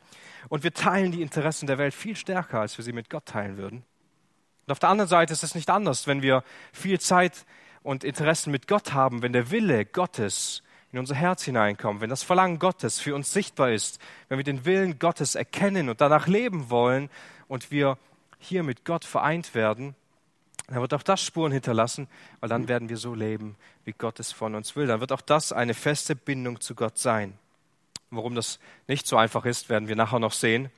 Und 0.49 0.63
wir 0.63 0.75
teilen 0.75 1.13
die 1.13 1.23
Interessen 1.23 1.67
der 1.67 1.79
Welt 1.79 1.95
viel 1.95 2.15
stärker, 2.15 2.61
als 2.61 2.77
wir 2.79 2.85
sie 2.85 2.93
mit 2.93 3.11
Gott 3.11 3.27
teilen 3.27 3.57
würden. 3.57 3.85
Und 4.67 4.73
auf 4.73 4.79
der 4.79 4.91
anderen 4.91 5.09
Seite 5.09 5.33
ist 5.33 5.43
es 5.43 5.55
nicht 5.55 5.71
anders, 5.71 6.07
wenn 6.07 6.23
wir 6.23 6.45
viel 6.73 7.01
Zeit 7.01 7.47
und 7.83 8.05
Interessen 8.05 8.51
mit 8.51 8.69
Gott 8.69 8.93
haben, 8.93 9.23
wenn 9.23 9.33
der 9.33 9.51
Wille 9.51 9.85
Gottes 9.85 10.63
in 10.93 10.99
unser 10.99 11.15
Herz 11.15 11.45
hineinkommt, 11.45 12.01
wenn 12.01 12.11
das 12.11 12.23
Verlangen 12.23 12.59
Gottes 12.59 13.01
für 13.01 13.15
uns 13.15 13.33
sichtbar 13.33 13.71
ist, 13.71 14.01
wenn 14.29 14.39
wir 14.39 14.45
den 14.45 14.65
Willen 14.65 14.99
Gottes 14.99 15.35
erkennen 15.35 15.89
und 15.89 16.01
danach 16.01 16.27
leben 16.27 16.71
wollen 16.71 17.11
und 17.49 17.71
wir 17.71 17.99
hier 18.39 18.63
mit 18.63 18.85
Gott 18.85 19.05
vereint 19.05 19.55
werden, 19.55 19.95
dann 20.69 20.81
wird 20.81 20.95
auch 20.95 21.03
das 21.03 21.23
Spuren 21.23 21.53
hinterlassen, 21.53 22.09
weil 22.41 22.49
dann 22.49 22.67
werden 22.67 22.89
wir 22.89 22.97
so 22.97 23.15
leben, 23.15 23.57
wie 23.85 23.93
Gott 23.93 24.19
es 24.19 24.33
von 24.33 24.55
uns 24.55 24.75
will. 24.75 24.87
Dann 24.87 25.01
wird 25.01 25.13
auch 25.13 25.21
das 25.21 25.53
eine 25.53 25.75
feste 25.75 26.17
Bindung 26.17 26.61
zu 26.61 26.75
Gott 26.75 26.99
sein. 26.99 27.39
Warum 28.11 28.35
das 28.35 28.59
nicht 28.89 29.07
so 29.07 29.17
einfach 29.17 29.45
ist, 29.45 29.69
werden 29.69 29.89
wir 29.89 29.97
nachher 29.97 30.19
noch 30.19 30.33
sehen. 30.33 30.71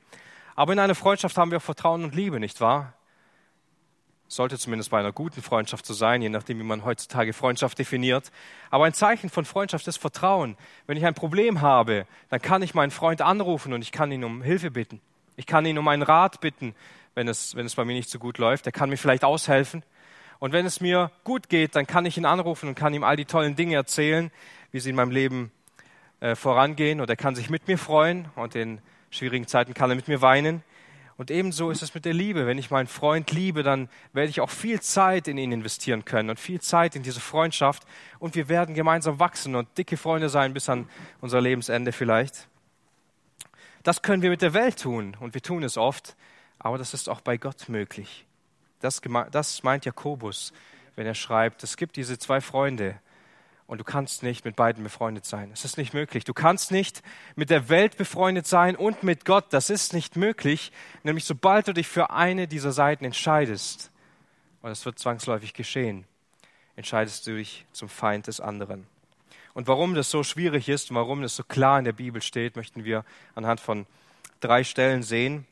Aber 0.55 0.73
in 0.73 0.79
einer 0.79 0.95
Freundschaft 0.95 1.39
haben 1.39 1.51
wir 1.51 1.61
Vertrauen 1.61 2.05
und 2.05 2.15
Liebe, 2.15 2.41
nicht 2.41 2.61
wahr? 2.61 2.95
Sollte 4.27 4.59
zumindest 4.59 4.91
bei 4.91 4.99
einer 4.99 5.13
guten 5.13 5.41
Freundschaft 5.41 5.87
so 5.87 5.95
sein, 5.95 6.21
je 6.21 6.29
nachdem, 6.29 6.59
wie 6.59 6.65
man 6.65 6.85
heutzutage 6.85 7.33
Freundschaft 7.33 7.79
definiert. 7.79 8.31
Aber 8.71 8.85
ein 8.85 8.93
Zeichen 8.93 9.31
von 9.31 9.47
Freundschaft 9.47 9.89
ist 9.89 9.97
Vertrauen. 9.97 10.59
Wenn 10.87 10.99
ich 10.99 11.07
ein 11.07 11.15
Problem 11.15 11.63
habe, 11.63 12.07
dann 12.29 12.43
kann 12.43 12.61
ich 12.61 12.75
meinen 12.75 12.91
Freund 12.91 13.23
anrufen 13.23 13.73
und 13.73 13.81
ich 13.81 13.93
kann 13.93 14.13
ihn 14.13 14.25
um 14.25 14.43
Hilfe 14.43 14.71
bitten. 14.71 15.01
Ich 15.37 15.47
kann 15.47 15.65
ihn 15.65 15.79
um 15.79 15.89
einen 15.89 16.03
Rat 16.03 16.41
bitten 16.43 16.75
wenn 17.19 17.27
es, 17.27 17.57
wenn 17.57 17.67
es 17.67 17.75
bei 17.75 17.85
mir 17.85 17.95
nicht 17.95 18.09
so 18.09 18.21
gut 18.21 18.39
läuft. 18.39 18.67
Er 18.67 18.73
kann 18.73 18.91
mir 18.91 18.97
vielleicht 18.97 19.25
aushelfen. 19.25 19.83
Und 20.39 20.53
wenn 20.53 20.65
es 20.67 20.81
mir 20.81 21.11
gut 21.25 21.49
geht, 21.49 21.75
dann 21.75 21.85
kann 21.85 22.07
ich 22.07 22.17
ihn 22.17 22.25
anrufen 22.25 22.69
und 22.69 22.77
kann 22.77 22.95
ihm 22.95 23.03
all 23.03 23.17
die 23.17 23.25
tollen 23.25 23.57
Dinge 23.57 23.75
erzählen, 23.75 24.31
wie 24.71 24.79
sie 24.79 24.91
in 24.91 24.97
meinem 24.97 25.11
Leben 25.11 25.51
äh, 26.21 26.37
vorangehen. 26.37 27.01
Und 27.01 27.11
er 27.11 27.17
kann 27.17 27.35
sich 27.35 27.51
mit 27.51 27.67
mir 27.67 27.77
freuen 27.77 28.29
und 28.37 28.55
in 28.55 28.81
schwierigen 29.11 29.49
Zeiten 29.49 29.75
kann 29.75 29.91
er 29.91 29.97
mit 29.97 30.07
mir 30.07 30.23
weinen. 30.23 30.63
Und 31.17 31.33
ebenso 31.33 31.73
ist 31.73 31.83
es 31.83 31.93
mit 31.93 32.05
der 32.05 32.15
Liebe. 32.15 32.47
Wenn 32.47 32.57
ich 32.57 32.71
meinen 32.71 32.87
Freund 32.87 33.33
liebe, 33.33 33.65
dann 33.65 33.89
werde 34.13 34.31
ich 34.31 34.41
auch 34.41 34.51
viel 34.51 34.81
Zeit 34.81 35.27
in 35.27 35.39
ihn 35.39 35.51
investieren 35.51 36.05
können 36.05 36.31
und 36.31 36.39
viel 36.39 36.61
Zeit 36.61 36.95
in 36.95 37.03
diese 37.03 37.19
Freundschaft. 37.19 37.83
Und 38.21 38.37
wir 38.37 38.49
werden 38.49 38.77
gemeinsam 38.77 39.19
wachsen 39.19 39.57
und 39.57 39.77
dicke 39.77 39.97
Freunde 39.97 40.29
sein 40.29 40.55
bis 40.55 40.69
an 40.69 40.89
unser 41.21 41.41
Lebensende 41.41 41.91
vielleicht. 41.91 42.47
Das 43.83 44.03
können 44.03 44.23
wir 44.23 44.31
mit 44.31 44.43
der 44.43 44.55
Welt 44.55 44.81
tun 44.81 45.17
und 45.19 45.35
wir 45.35 45.43
tun 45.43 45.65
es 45.65 45.77
oft. 45.77 46.15
Aber 46.59 46.79
das 46.79 46.95
ist 46.95 47.09
auch 47.09 47.21
bei 47.21 47.37
Gott 47.37 47.69
möglich. 47.69 48.27
Das, 48.81 49.01
das 49.31 49.63
meint 49.63 49.85
Jakobus, 49.85 50.53
wenn 50.97 51.07
er 51.07 51.15
schreibt, 51.15 51.63
es 51.63 51.77
gibt 51.77 51.97
diese 51.97 52.19
zwei 52.19 52.41
Freunde 52.41 52.99
und 53.67 53.79
du 53.79 53.85
kannst 53.85 54.23
nicht 54.23 54.45
mit 54.45 54.57
beiden 54.57 54.83
befreundet 54.83 55.27
sein. 55.27 55.51
Es 55.53 55.65
ist 55.65 55.77
nicht 55.77 55.93
möglich. 55.95 56.25
Du 56.25 56.33
kannst 56.33 56.71
nicht 56.71 57.03
mit 57.37 57.51
der 57.51 57.69
Welt 57.69 57.97
befreundet 57.97 58.47
sein 58.47 58.77
und 58.77 59.03
mit 59.03 59.25
Gott. 59.25 59.47
Das 59.51 59.69
ist 59.69 59.93
nicht 59.93 60.17
möglich. 60.17 60.73
Nämlich 61.03 61.25
sobald 61.25 61.69
du 61.69 61.75
dich 61.75 61.87
für 61.87 62.11
eine 62.11 62.49
dieser 62.49 62.73
Seiten 62.73 63.05
entscheidest, 63.05 63.91
und 64.63 64.71
es 64.71 64.85
wird 64.85 64.99
zwangsläufig 64.99 65.55
geschehen, 65.55 66.05
entscheidest 66.77 67.27
du 67.27 67.37
dich 67.37 67.67
zum 67.73 67.89
Feind 67.89 68.27
des 68.27 68.41
anderen. 68.41 68.87
Und 69.55 69.67
warum 69.67 69.95
das 69.95 70.11
so 70.11 70.23
schwierig 70.23 70.69
ist 70.69 70.91
und 70.91 70.97
warum 70.97 71.23
das 71.23 71.37
so 71.37 71.43
klar 71.43 71.79
in 71.79 71.85
der 71.85 71.93
Bibel 71.93 72.23
steht, 72.23 72.57
möchten 72.57 72.85
wir 72.85 73.05
anhand 73.35 73.61
von 73.61 73.87
drei 74.41 74.65
Stellen 74.65 75.03
sehen. 75.03 75.47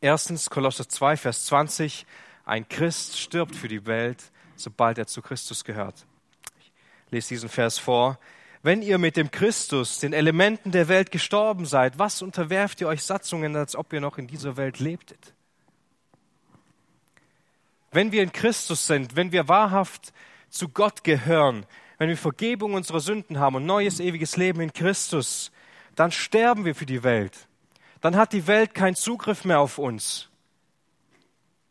Erstens 0.00 0.50
Kolosser 0.50 0.88
2, 0.88 1.16
Vers 1.16 1.46
20. 1.46 2.06
Ein 2.44 2.68
Christ 2.68 3.18
stirbt 3.18 3.54
für 3.54 3.68
die 3.68 3.86
Welt, 3.86 4.32
sobald 4.56 4.98
er 4.98 5.06
zu 5.06 5.22
Christus 5.22 5.64
gehört. 5.64 6.06
Ich 7.06 7.12
lese 7.12 7.28
diesen 7.30 7.48
Vers 7.48 7.78
vor. 7.78 8.18
Wenn 8.62 8.82
ihr 8.82 8.98
mit 8.98 9.16
dem 9.16 9.30
Christus, 9.30 9.98
den 9.98 10.12
Elementen 10.12 10.70
der 10.70 10.88
Welt 10.88 11.10
gestorben 11.10 11.64
seid, 11.64 11.98
was 11.98 12.22
unterwerft 12.22 12.80
ihr 12.80 12.88
euch 12.88 13.02
Satzungen, 13.02 13.56
als 13.56 13.74
ob 13.74 13.92
ihr 13.92 14.00
noch 14.00 14.18
in 14.18 14.26
dieser 14.26 14.56
Welt 14.56 14.80
lebtet? 14.80 15.34
Wenn 17.90 18.12
wir 18.12 18.22
in 18.22 18.32
Christus 18.32 18.86
sind, 18.86 19.16
wenn 19.16 19.32
wir 19.32 19.48
wahrhaft 19.48 20.12
zu 20.48 20.68
Gott 20.68 21.04
gehören, 21.04 21.66
wenn 21.98 22.08
wir 22.08 22.16
Vergebung 22.16 22.74
unserer 22.74 23.00
Sünden 23.00 23.38
haben 23.38 23.56
und 23.56 23.66
neues 23.66 23.98
ewiges 23.98 24.36
Leben 24.36 24.60
in 24.60 24.72
Christus, 24.72 25.50
dann 25.96 26.12
sterben 26.12 26.64
wir 26.64 26.74
für 26.74 26.86
die 26.86 27.02
Welt 27.02 27.48
dann 28.00 28.16
hat 28.16 28.32
die 28.32 28.46
Welt 28.46 28.74
keinen 28.74 28.96
Zugriff 28.96 29.44
mehr 29.44 29.60
auf 29.60 29.78
uns. 29.78 30.28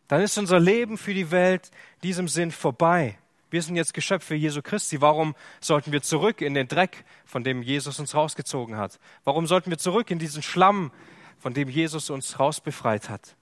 Dann 0.07 0.21
ist 0.21 0.37
unser 0.37 0.59
Leben 0.59 0.97
für 0.97 1.13
die 1.13 1.31
Welt 1.31 1.69
diesem 2.03 2.27
Sinn 2.27 2.51
vorbei. 2.51 3.17
Wir 3.51 3.61
sind 3.63 3.75
jetzt 3.75 3.93
Geschöpfe 3.93 4.35
Jesu 4.35 4.61
Christi. 4.61 5.01
Warum 5.01 5.35
sollten 5.59 5.91
wir 5.91 6.01
zurück 6.01 6.41
in 6.41 6.53
den 6.53 6.67
Dreck, 6.67 7.03
von 7.25 7.43
dem 7.43 7.63
Jesus 7.63 7.99
uns 7.99 8.13
rausgezogen 8.13 8.77
hat? 8.77 8.99
Warum 9.23 9.47
sollten 9.47 9.71
wir 9.71 9.77
zurück 9.77 10.11
in 10.11 10.19
diesen 10.19 10.43
Schlamm, 10.43 10.91
von 11.39 11.53
dem 11.53 11.69
Jesus 11.69 12.09
uns 12.09 12.39
rausbefreit 12.39 13.09
hat? 13.09 13.35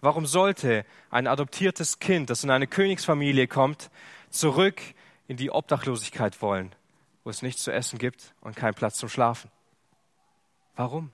Warum 0.00 0.26
sollte 0.26 0.84
ein 1.10 1.28
adoptiertes 1.28 2.00
Kind, 2.00 2.28
das 2.28 2.42
in 2.42 2.50
eine 2.50 2.66
Königsfamilie 2.66 3.46
kommt, 3.46 3.90
zurück 4.30 4.80
in 5.28 5.36
die 5.36 5.52
Obdachlosigkeit 5.52 6.42
wollen, 6.42 6.74
wo 7.22 7.30
es 7.30 7.42
nichts 7.42 7.62
zu 7.62 7.72
essen 7.72 8.00
gibt 8.00 8.34
und 8.40 8.56
keinen 8.56 8.74
Platz 8.74 8.96
zum 8.96 9.08
Schlafen? 9.08 9.48
Warum? 10.74 11.12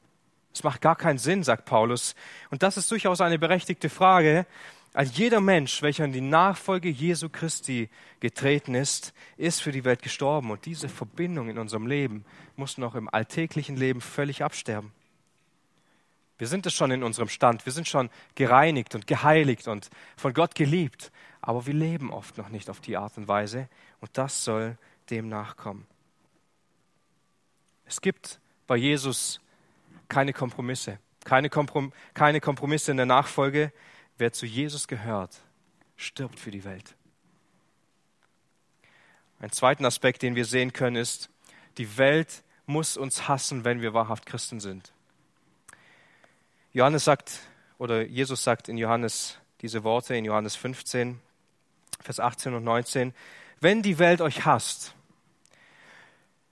Es 0.58 0.64
macht 0.64 0.80
gar 0.80 0.96
keinen 0.96 1.18
Sinn, 1.18 1.44
sagt 1.44 1.66
Paulus. 1.66 2.16
Und 2.50 2.64
das 2.64 2.76
ist 2.76 2.90
durchaus 2.90 3.20
eine 3.20 3.38
berechtigte 3.38 3.88
Frage. 3.88 4.44
Ein 4.92 5.08
jeder 5.08 5.40
Mensch, 5.40 5.82
welcher 5.82 6.04
in 6.04 6.10
die 6.10 6.20
Nachfolge 6.20 6.88
Jesu 6.88 7.28
Christi 7.28 7.88
getreten 8.18 8.74
ist, 8.74 9.14
ist 9.36 9.62
für 9.62 9.70
die 9.70 9.84
Welt 9.84 10.02
gestorben. 10.02 10.50
Und 10.50 10.66
diese 10.66 10.88
Verbindung 10.88 11.48
in 11.48 11.58
unserem 11.58 11.86
Leben 11.86 12.24
muss 12.56 12.76
noch 12.76 12.96
im 12.96 13.08
alltäglichen 13.08 13.76
Leben 13.76 14.00
völlig 14.00 14.42
absterben. 14.42 14.90
Wir 16.38 16.48
sind 16.48 16.66
es 16.66 16.74
schon 16.74 16.90
in 16.90 17.04
unserem 17.04 17.28
Stand. 17.28 17.64
Wir 17.64 17.72
sind 17.72 17.86
schon 17.86 18.10
gereinigt 18.34 18.96
und 18.96 19.06
geheiligt 19.06 19.68
und 19.68 19.90
von 20.16 20.34
Gott 20.34 20.56
geliebt. 20.56 21.12
Aber 21.40 21.66
wir 21.68 21.74
leben 21.74 22.10
oft 22.10 22.36
noch 22.36 22.48
nicht 22.48 22.68
auf 22.68 22.80
die 22.80 22.96
Art 22.96 23.16
und 23.16 23.28
Weise. 23.28 23.68
Und 24.00 24.10
das 24.18 24.42
soll 24.42 24.76
dem 25.08 25.28
nachkommen. 25.28 25.86
Es 27.84 28.00
gibt 28.00 28.40
bei 28.66 28.76
Jesus 28.76 29.40
keine 30.08 30.32
Kompromisse. 30.32 30.98
Keine, 31.24 31.50
Komprom 31.50 31.92
keine 32.14 32.40
Kompromisse 32.40 32.90
in 32.90 32.96
der 32.96 33.06
Nachfolge. 33.06 33.72
Wer 34.16 34.32
zu 34.32 34.46
Jesus 34.46 34.88
gehört, 34.88 35.40
stirbt 35.96 36.40
für 36.40 36.50
die 36.50 36.64
Welt. 36.64 36.96
Ein 39.40 39.52
zweiter 39.52 39.84
Aspekt, 39.84 40.22
den 40.22 40.34
wir 40.34 40.44
sehen 40.44 40.72
können, 40.72 40.96
ist, 40.96 41.30
die 41.76 41.96
Welt 41.96 42.42
muss 42.66 42.96
uns 42.96 43.28
hassen, 43.28 43.64
wenn 43.64 43.80
wir 43.80 43.94
wahrhaft 43.94 44.26
Christen 44.26 44.60
sind. 44.60 44.92
Johannes 46.72 47.04
sagt, 47.04 47.40
oder 47.78 48.02
Jesus 48.02 48.42
sagt 48.42 48.68
in 48.68 48.76
Johannes 48.76 49.38
diese 49.60 49.84
Worte, 49.84 50.14
in 50.16 50.24
Johannes 50.24 50.56
15, 50.56 51.20
Vers 52.00 52.20
18 52.20 52.54
und 52.54 52.64
19, 52.64 53.14
wenn 53.60 53.82
die 53.82 53.98
Welt 53.98 54.20
euch 54.20 54.44
hasst, 54.44 54.94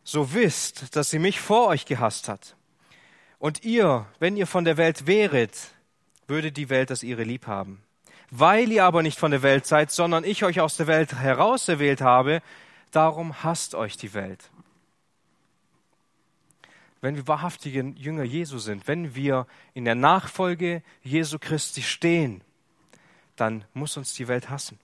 so 0.05 0.33
wisst, 0.33 0.95
dass 0.97 1.11
sie 1.11 1.19
mich 1.19 1.41
vor 1.41 1.67
euch 1.69 1.87
gehasst 1.87 2.29
hat. 2.29 2.57
Und 3.39 3.65
ihr, 3.65 4.07
wenn 4.19 4.37
ihr 4.37 4.47
von 4.47 4.65
der 4.65 4.77
Welt 4.77 5.07
wäret, 5.07 5.71
würde 6.27 6.53
die 6.53 6.71
Welt 6.71 6.91
das 6.91 7.03
ihre 7.03 7.23
lieb 7.25 7.47
haben. 7.47 7.83
Weil 8.31 8.73
ihr 8.73 8.85
aber 8.85 9.03
nicht 9.03 9.19
von 9.19 9.31
der 9.31 9.43
Welt 9.43 9.67
seid, 9.67 9.91
sondern 9.91 10.25
ich 10.25 10.45
euch 10.45 10.61
aus 10.61 10.77
der 10.77 10.87
Welt 10.87 11.15
herauserwählt 11.15 12.01
habe, 12.01 12.43
darum 12.91 13.43
hasst 13.43 13.75
euch 13.75 13.97
die 13.97 14.15
Welt. 14.15 14.51
Wenn 17.01 17.15
wir 17.15 17.29
wahrhaftige 17.29 17.83
Jünger 17.97 18.25
Jesu 18.25 18.59
sind, 18.59 18.89
wenn 18.89 19.15
wir 19.15 19.47
in 19.75 19.85
der 19.85 19.95
Nachfolge 19.95 20.83
Jesu 21.03 21.39
Christi 21.39 21.83
stehen, 21.83 22.41
dann 23.37 23.65
muss 23.75 23.97
uns 23.97 24.15
die 24.15 24.29
Welt 24.29 24.49
hassen. 24.51 24.81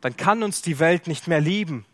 Dann 0.00 0.16
kann 0.16 0.42
uns 0.42 0.62
die 0.62 0.78
Welt 0.78 1.06
nicht 1.06 1.28
mehr 1.28 1.40
lieben. 1.40 1.84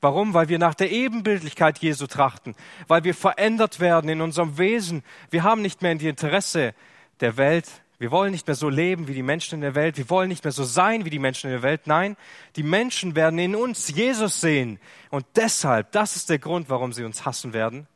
Warum? 0.00 0.32
Weil 0.32 0.48
wir 0.48 0.58
nach 0.58 0.74
der 0.74 0.90
Ebenbildlichkeit 0.90 1.78
Jesu 1.78 2.06
trachten, 2.06 2.54
weil 2.88 3.04
wir 3.04 3.14
verändert 3.14 3.80
werden 3.80 4.08
in 4.08 4.20
unserem 4.20 4.56
Wesen. 4.56 5.02
Wir 5.30 5.42
haben 5.42 5.62
nicht 5.62 5.82
mehr 5.82 5.94
die 5.94 6.08
Interesse 6.08 6.74
der 7.20 7.36
Welt. 7.36 7.68
Wir 7.98 8.10
wollen 8.10 8.32
nicht 8.32 8.46
mehr 8.46 8.56
so 8.56 8.70
leben 8.70 9.08
wie 9.08 9.14
die 9.14 9.22
Menschen 9.22 9.56
in 9.56 9.60
der 9.60 9.74
Welt. 9.74 9.98
Wir 9.98 10.08
wollen 10.08 10.30
nicht 10.30 10.42
mehr 10.42 10.52
so 10.52 10.64
sein 10.64 11.04
wie 11.04 11.10
die 11.10 11.18
Menschen 11.18 11.48
in 11.48 11.52
der 11.52 11.62
Welt. 11.62 11.86
Nein, 11.86 12.16
die 12.56 12.62
Menschen 12.62 13.14
werden 13.14 13.38
in 13.38 13.54
uns 13.54 13.88
Jesus 13.88 14.40
sehen. 14.40 14.80
Und 15.10 15.26
deshalb, 15.36 15.92
das 15.92 16.16
ist 16.16 16.30
der 16.30 16.38
Grund, 16.38 16.70
warum 16.70 16.94
sie 16.94 17.04
uns 17.04 17.26
hassen 17.26 17.52
werden, 17.52 17.86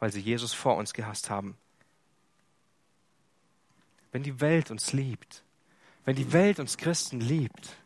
weil 0.00 0.12
sie 0.12 0.20
Jesus 0.20 0.52
vor 0.52 0.76
uns 0.76 0.92
gehasst 0.92 1.30
haben. 1.30 1.56
Wenn 4.12 4.22
die 4.22 4.38
Welt 4.42 4.70
uns 4.70 4.92
liebt, 4.92 5.42
wenn 6.04 6.16
die 6.16 6.32
Welt 6.34 6.60
uns 6.60 6.76
Christen 6.76 7.20
liebt, 7.20 7.78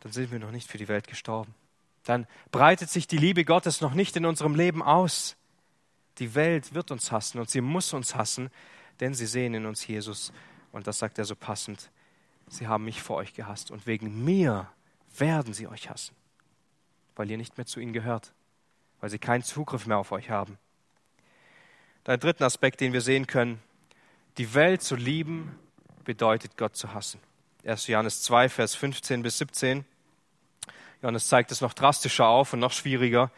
dann 0.00 0.12
sind 0.12 0.30
wir 0.30 0.38
noch 0.38 0.50
nicht 0.50 0.70
für 0.70 0.78
die 0.78 0.88
Welt 0.88 1.06
gestorben. 1.06 1.54
Dann 2.04 2.26
breitet 2.50 2.90
sich 2.90 3.06
die 3.06 3.18
Liebe 3.18 3.44
Gottes 3.44 3.80
noch 3.80 3.94
nicht 3.94 4.16
in 4.16 4.24
unserem 4.24 4.54
Leben 4.54 4.82
aus. 4.82 5.36
Die 6.18 6.34
Welt 6.34 6.74
wird 6.74 6.90
uns 6.90 7.12
hassen 7.12 7.38
und 7.38 7.50
sie 7.50 7.60
muss 7.60 7.92
uns 7.92 8.14
hassen, 8.14 8.50
denn 9.00 9.14
sie 9.14 9.26
sehen 9.26 9.54
in 9.54 9.66
uns 9.66 9.86
Jesus. 9.86 10.32
Und 10.72 10.86
das 10.86 10.98
sagt 10.98 11.18
er 11.18 11.24
so 11.24 11.36
passend. 11.36 11.90
Sie 12.48 12.66
haben 12.66 12.84
mich 12.84 13.02
vor 13.02 13.16
euch 13.16 13.34
gehasst 13.34 13.70
und 13.70 13.86
wegen 13.86 14.24
mir 14.24 14.70
werden 15.16 15.52
sie 15.52 15.66
euch 15.66 15.90
hassen, 15.90 16.14
weil 17.16 17.30
ihr 17.30 17.36
nicht 17.36 17.56
mehr 17.58 17.66
zu 17.66 17.80
ihnen 17.80 17.92
gehört, 17.92 18.32
weil 19.00 19.10
sie 19.10 19.18
keinen 19.18 19.42
Zugriff 19.42 19.86
mehr 19.86 19.98
auf 19.98 20.12
euch 20.12 20.30
haben. 20.30 20.58
Der 22.06 22.16
dritte 22.16 22.46
Aspekt, 22.46 22.80
den 22.80 22.92
wir 22.92 23.02
sehen 23.02 23.26
können, 23.26 23.60
die 24.38 24.54
Welt 24.54 24.82
zu 24.82 24.96
lieben 24.96 25.58
bedeutet 26.04 26.56
Gott 26.56 26.74
zu 26.74 26.94
hassen. 26.94 27.20
1. 27.64 27.86
Johannes 27.88 28.22
2, 28.22 28.48
Vers 28.48 28.74
15 28.74 29.22
bis 29.22 29.38
17. 29.38 29.84
Johannes 31.02 31.28
zeigt 31.28 31.50
es 31.52 31.60
noch 31.60 31.74
drastischer 31.74 32.26
auf 32.26 32.52
und 32.52 32.60
noch 32.60 32.72
schwieriger. 32.72 33.30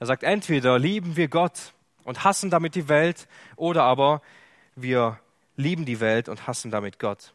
Er 0.00 0.06
sagt, 0.06 0.22
entweder 0.22 0.78
lieben 0.78 1.16
wir 1.16 1.28
Gott 1.28 1.72
und 2.04 2.24
hassen 2.24 2.50
damit 2.50 2.74
die 2.74 2.88
Welt, 2.88 3.28
oder 3.56 3.84
aber 3.84 4.22
wir 4.76 5.20
lieben 5.56 5.84
die 5.84 6.00
Welt 6.00 6.28
und 6.28 6.46
hassen 6.46 6.70
damit 6.70 6.98
Gott. 6.98 7.32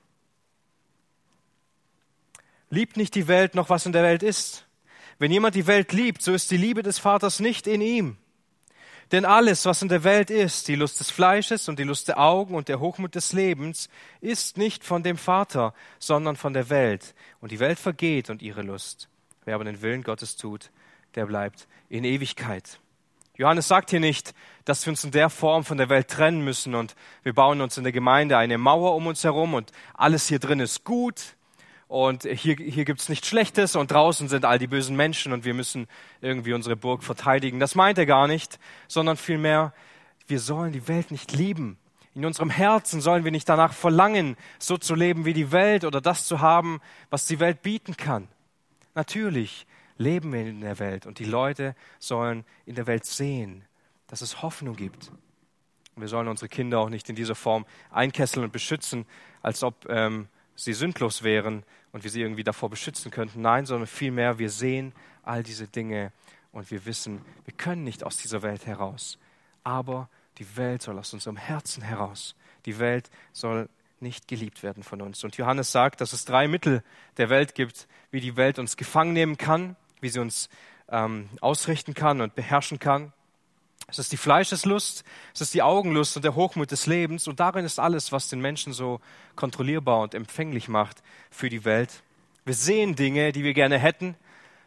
Liebt 2.70 2.98
nicht 2.98 3.16
die 3.16 3.28
Welt 3.28 3.56
noch, 3.56 3.70
was 3.70 3.86
in 3.86 3.92
der 3.92 4.04
Welt 4.04 4.24
ist. 4.24 4.66
Wenn 5.20 5.32
jemand 5.32 5.56
die 5.56 5.68
Welt 5.68 5.94
liebt, 5.94 6.22
so 6.22 6.34
ist 6.34 6.50
die 6.52 6.58
Liebe 6.58 6.82
des 6.84 7.00
Vaters 7.00 7.40
nicht 7.40 7.68
in 7.68 7.82
ihm. 7.82 8.18
Denn 9.14 9.26
alles, 9.26 9.68
was 9.68 9.84
in 9.84 9.90
der 9.90 10.04
Welt 10.04 10.32
ist, 10.32 10.68
die 10.68 10.74
Lust 10.74 11.00
des 11.00 11.12
Fleisches 11.12 11.70
und 11.70 11.78
die 11.78 11.84
Lust 11.84 12.08
der 12.08 12.20
Augen 12.20 12.56
und 12.56 12.68
der 12.68 12.80
Hochmut 12.80 13.14
des 13.14 13.32
Lebens, 13.32 13.88
ist 14.22 14.58
nicht 14.58 14.84
von 14.84 15.04
dem 15.04 15.18
Vater, 15.18 15.76
sondern 16.00 16.36
von 16.36 16.54
der 16.54 16.72
Welt. 16.72 17.14
Und 17.40 17.52
die 17.52 17.60
Welt 17.60 17.78
vergeht 17.78 18.32
und 18.32 18.42
ihre 18.42 18.64
Lust. 18.64 19.10
Wer 19.46 19.54
aber 19.54 19.66
den 19.66 19.84
Willen 19.84 20.02
Gottes 20.02 20.36
tut, 20.36 20.72
der 21.14 21.28
bleibt 21.28 21.68
in 21.90 22.06
Ewigkeit. 22.06 22.80
Johannes 23.38 23.68
sagt 23.68 23.92
hier 23.92 24.00
nicht, 24.00 24.34
dass 24.66 24.84
wir 24.84 24.92
uns 24.92 25.04
in 25.04 25.12
der 25.12 25.30
Form 25.30 25.64
von 25.64 25.78
der 25.78 25.90
Welt 25.90 26.08
trennen 26.08 26.44
müssen 26.44 26.74
und 26.74 26.96
wir 27.22 27.34
bauen 27.34 27.62
uns 27.62 27.78
in 27.78 27.84
der 27.84 27.94
Gemeinde 27.94 28.40
eine 28.40 28.58
Mauer 28.58 28.96
um 28.96 29.06
uns 29.06 29.24
herum 29.24 29.54
und 29.54 29.72
alles 29.94 30.28
hier 30.28 30.40
drin 30.40 30.60
ist 30.60 30.86
gut 30.86 31.36
und 31.88 32.24
hier, 32.24 32.56
hier 32.56 32.86
gibt's 32.86 33.10
nichts 33.10 33.28
Schlechtes 33.28 33.76
und 33.76 33.92
draußen 33.92 34.28
sind 34.28 34.46
all 34.46 34.60
die 34.60 34.68
bösen 34.68 34.96
Menschen 34.96 35.34
und 35.34 35.46
wir 35.46 35.54
müssen 35.54 35.88
irgendwie 36.22 36.54
unsere 36.54 36.76
Burg 36.76 37.04
verteidigen. 37.04 37.60
Das 37.60 37.76
meint 37.76 37.98
er 37.98 38.06
gar 38.06 38.28
nicht, 38.28 38.60
sondern 38.88 39.18
vielmehr, 39.18 39.74
wir 40.28 40.40
sollen 40.40 40.72
die 40.72 40.88
Welt 40.88 41.12
nicht 41.12 41.34
lieben. 41.34 41.78
In 42.16 42.26
unserem 42.26 42.50
Herzen 42.50 43.02
sollen 43.02 43.24
wir 43.24 43.32
nicht 43.32 43.50
danach 43.50 43.74
verlangen, 43.74 44.38
so 44.60 44.78
zu 44.78 44.96
leben 44.96 45.26
wie 45.26 45.34
die 45.34 45.52
Welt 45.52 45.84
oder 45.84 46.00
das 46.00 46.26
zu 46.26 46.42
haben, 46.42 46.80
was 47.10 47.26
die 47.26 47.40
Welt 47.40 47.62
bieten 47.62 47.98
kann. 47.98 48.28
Natürlich 48.94 49.66
leben 49.98 50.32
wir 50.32 50.42
in 50.42 50.62
der 50.62 50.80
Welt 50.80 51.06
und 51.06 51.20
die 51.20 51.26
Leute 51.26 51.76
sollen 52.00 52.46
in 52.66 52.76
der 52.76 52.88
Welt 52.88 53.06
sehen, 53.06 53.66
dass 54.08 54.22
es 54.22 54.42
Hoffnung 54.42 54.76
gibt. 54.76 55.12
Wir 55.96 56.08
sollen 56.08 56.28
unsere 56.28 56.50
Kinder 56.50 56.80
auch 56.80 56.90
nicht 56.90 57.10
in 57.10 57.16
dieser 57.16 57.36
Form 57.36 57.66
einkesseln 57.92 58.44
und 58.44 58.52
beschützen, 58.52 59.06
als 59.42 59.64
ob 59.64 59.88
ähm, 59.90 60.28
sie 60.64 60.74
sündlos 60.74 61.24
wären 61.24 61.64
und 61.92 62.04
wir 62.04 62.12
sie 62.12 62.22
irgendwie 62.22 62.44
davor 62.44 62.70
beschützen 62.70 63.12
könnten. 63.12 63.42
Nein, 63.42 63.66
sondern 63.66 63.88
vielmehr, 63.88 64.40
wir 64.40 64.50
sehen 64.50 64.94
all 65.24 65.44
diese 65.44 65.68
Dinge 65.68 66.12
und 66.52 66.70
wir 66.72 66.86
wissen, 66.86 67.22
wir 67.46 67.54
können 67.54 67.84
nicht 67.84 68.04
aus 68.04 68.18
dieser 68.18 68.42
Welt 68.42 68.66
heraus. 68.66 69.18
Aber 69.64 70.10
die 70.38 70.58
Welt 70.58 70.82
soll 70.82 70.98
aus 71.00 71.14
unserem 71.14 71.38
Herzen 71.38 71.84
heraus. 71.84 72.36
Die 72.66 72.80
Welt 72.80 73.10
soll 73.32 73.70
nicht 74.00 74.28
geliebt 74.28 74.64
werden 74.64 74.84
von 74.84 75.02
uns. 75.02 75.24
Und 75.24 75.38
Johannes 75.38 75.72
sagt, 75.72 76.02
dass 76.02 76.14
es 76.14 76.26
drei 76.26 76.48
Mittel 76.48 76.84
der 77.18 77.30
Welt 77.30 77.56
gibt, 77.56 77.88
wie 78.12 78.20
die 78.20 78.36
Welt 78.36 78.60
uns 78.60 78.78
gefangen 78.78 79.14
nehmen 79.14 79.38
kann, 79.38 79.76
wie 80.02 80.10
sie 80.10 80.20
uns 80.20 80.50
ähm, 80.90 81.30
ausrichten 81.42 81.94
kann 81.94 82.22
und 82.22 82.36
beherrschen 82.36 82.80
kann. 82.80 83.14
Es 83.88 84.00
ist 84.00 84.12
die 84.12 84.18
Fleischeslust, 84.18 85.04
es 85.34 85.42
ist 85.42 85.54
die 85.54 85.62
Augenlust 85.62 86.16
und 86.16 86.24
der 86.24 86.36
Hochmut 86.36 86.72
des 86.72 86.88
Lebens. 86.88 87.28
Und 87.28 87.40
darin 87.40 87.66
ist 87.66 87.80
alles, 87.80 88.12
was 88.12 88.30
den 88.30 88.40
Menschen 88.40 88.74
so 88.74 89.02
kontrollierbar 89.36 90.00
und 90.00 90.16
empfänglich 90.16 90.68
macht 90.68 91.04
für 91.30 91.50
die 91.50 91.66
Welt. 91.66 92.02
Wir 92.46 92.56
sehen 92.56 92.96
Dinge, 92.96 93.32
die 93.32 93.44
wir 93.44 93.54
gerne 93.54 93.78
hätten. 93.78 94.16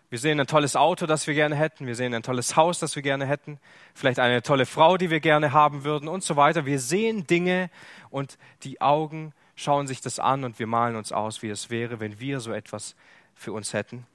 Wir 0.09 0.21
sehen 0.21 0.39
ein 0.39 0.47
tolles 0.47 0.77
Auto, 0.77 1.07
das 1.07 1.27
wir 1.27 1.35
gerne 1.35 1.57
hätten. 1.57 1.87
Wir 1.87 1.97
sehen 1.97 2.15
ein 2.15 2.23
tolles 2.23 2.55
Haus, 2.55 2.79
das 2.79 2.95
wir 2.95 3.03
gerne 3.03 3.27
hätten. 3.27 3.59
Vielleicht 3.95 4.21
eine 4.21 4.43
tolle 4.43 4.65
Frau, 4.65 4.97
die 4.97 5.11
wir 5.11 5.21
gerne 5.21 5.53
haben 5.53 5.83
würden 5.83 6.09
und 6.09 6.23
so 6.23 6.37
weiter. 6.37 6.65
Wir 6.65 6.79
sehen 6.79 7.27
Dinge 7.27 7.71
und 8.11 8.39
die 8.63 8.81
Augen 8.81 9.33
schauen 9.57 9.89
sich 9.89 10.01
das 10.01 10.21
an 10.21 10.45
und 10.45 10.59
wir 10.59 10.67
malen 10.69 10.95
uns 10.95 11.11
aus, 11.11 11.43
wie 11.43 11.49
es 11.49 11.71
wäre, 11.71 11.99
wenn 11.99 12.21
wir 12.21 12.41
so 12.41 12.53
etwas 12.53 12.95
für 13.35 13.53
uns 13.53 13.73
hätten. 13.73 14.07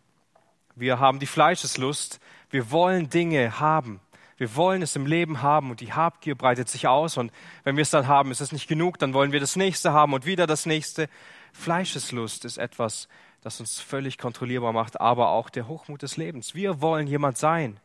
Wir 0.75 0.99
haben 0.99 1.19
die 1.19 1.25
Fleischeslust. 1.25 2.19
Wir 2.49 2.71
wollen 2.71 3.09
Dinge 3.09 3.59
haben. 3.59 3.99
Wir 4.41 4.55
wollen 4.55 4.81
es 4.81 4.95
im 4.95 5.05
Leben 5.05 5.43
haben 5.43 5.69
und 5.69 5.81
die 5.81 5.93
Habgier 5.93 6.33
breitet 6.33 6.67
sich 6.67 6.87
aus 6.87 7.15
und 7.15 7.31
wenn 7.63 7.75
wir 7.75 7.83
es 7.83 7.91
dann 7.91 8.07
haben, 8.07 8.31
ist 8.31 8.41
es 8.41 8.51
nicht 8.51 8.67
genug, 8.67 8.97
dann 8.97 9.13
wollen 9.13 9.31
wir 9.31 9.39
das 9.39 9.55
nächste 9.55 9.93
haben 9.93 10.13
und 10.13 10.25
wieder 10.25 10.47
das 10.47 10.65
nächste. 10.65 11.09
Fleischeslust 11.53 12.43
ist 12.43 12.57
etwas, 12.57 13.07
das 13.41 13.59
uns 13.59 13.79
völlig 13.79 14.17
kontrollierbar 14.17 14.73
macht, 14.73 14.99
aber 14.99 15.29
auch 15.29 15.51
der 15.51 15.67
Hochmut 15.67 16.01
des 16.01 16.17
Lebens. 16.17 16.55
Wir 16.55 16.81
wollen 16.81 17.05
jemand 17.05 17.37
sein. 17.37 17.79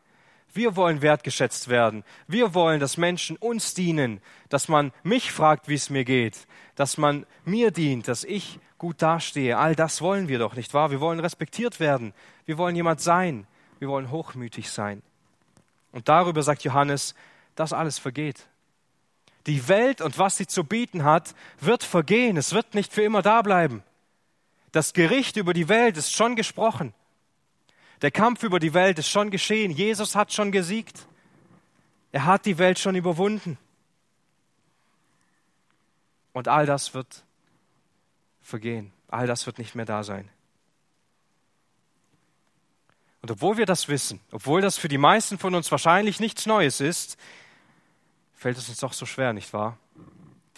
Wir 0.54 0.76
wollen 0.76 1.02
wertgeschätzt 1.02 1.68
werden. 1.68 2.04
Wir 2.26 2.54
wollen, 2.54 2.80
dass 2.80 2.96
Menschen 2.96 3.36
uns 3.36 3.74
dienen, 3.74 4.22
dass 4.48 4.66
man 4.66 4.92
mich 5.02 5.32
fragt, 5.32 5.68
wie 5.68 5.74
es 5.74 5.90
mir 5.90 6.06
geht, 6.06 6.46
dass 6.74 6.96
man 6.96 7.26
mir 7.44 7.70
dient, 7.70 8.08
dass 8.08 8.24
ich 8.24 8.60
gut 8.78 9.02
dastehe. 9.02 9.58
All 9.58 9.74
das 9.74 10.00
wollen 10.00 10.28
wir 10.28 10.38
doch, 10.38 10.56
nicht 10.56 10.72
wahr? 10.72 10.90
Wir 10.90 11.02
wollen 11.02 11.20
respektiert 11.20 11.80
werden. 11.80 12.14
Wir 12.46 12.56
wollen 12.56 12.76
jemand 12.76 13.02
sein. 13.02 13.46
Wir 13.78 13.88
wollen 13.88 14.10
hochmütig 14.10 14.70
sein. 14.70 15.02
Und 15.96 16.10
darüber 16.10 16.42
sagt 16.42 16.62
Johannes, 16.62 17.14
das 17.54 17.72
alles 17.72 17.98
vergeht. 17.98 18.48
Die 19.46 19.66
Welt 19.66 20.02
und 20.02 20.18
was 20.18 20.36
sie 20.36 20.46
zu 20.46 20.62
bieten 20.62 21.04
hat, 21.04 21.34
wird 21.58 21.82
vergehen. 21.82 22.36
Es 22.36 22.52
wird 22.52 22.74
nicht 22.74 22.92
für 22.92 23.00
immer 23.00 23.22
da 23.22 23.40
bleiben. 23.40 23.82
Das 24.72 24.92
Gericht 24.92 25.38
über 25.38 25.54
die 25.54 25.70
Welt 25.70 25.96
ist 25.96 26.12
schon 26.12 26.36
gesprochen. 26.36 26.92
Der 28.02 28.10
Kampf 28.10 28.42
über 28.42 28.60
die 28.60 28.74
Welt 28.74 28.98
ist 28.98 29.08
schon 29.08 29.30
geschehen. 29.30 29.70
Jesus 29.70 30.14
hat 30.14 30.34
schon 30.34 30.52
gesiegt. 30.52 31.06
Er 32.12 32.26
hat 32.26 32.44
die 32.44 32.58
Welt 32.58 32.78
schon 32.78 32.94
überwunden. 32.94 33.56
Und 36.34 36.46
all 36.46 36.66
das 36.66 36.92
wird 36.92 37.24
vergehen. 38.42 38.92
All 39.08 39.26
das 39.26 39.46
wird 39.46 39.56
nicht 39.56 39.74
mehr 39.74 39.86
da 39.86 40.04
sein. 40.04 40.28
Und 43.26 43.32
obwohl 43.32 43.56
wir 43.56 43.66
das 43.66 43.88
wissen, 43.88 44.20
obwohl 44.30 44.60
das 44.60 44.78
für 44.78 44.86
die 44.86 44.98
meisten 44.98 45.36
von 45.36 45.56
uns 45.56 45.72
wahrscheinlich 45.72 46.20
nichts 46.20 46.46
Neues 46.46 46.80
ist, 46.80 47.16
fällt 48.36 48.56
es 48.56 48.68
uns 48.68 48.78
doch 48.78 48.92
so 48.92 49.04
schwer, 49.04 49.32
nicht 49.32 49.52
wahr? 49.52 49.78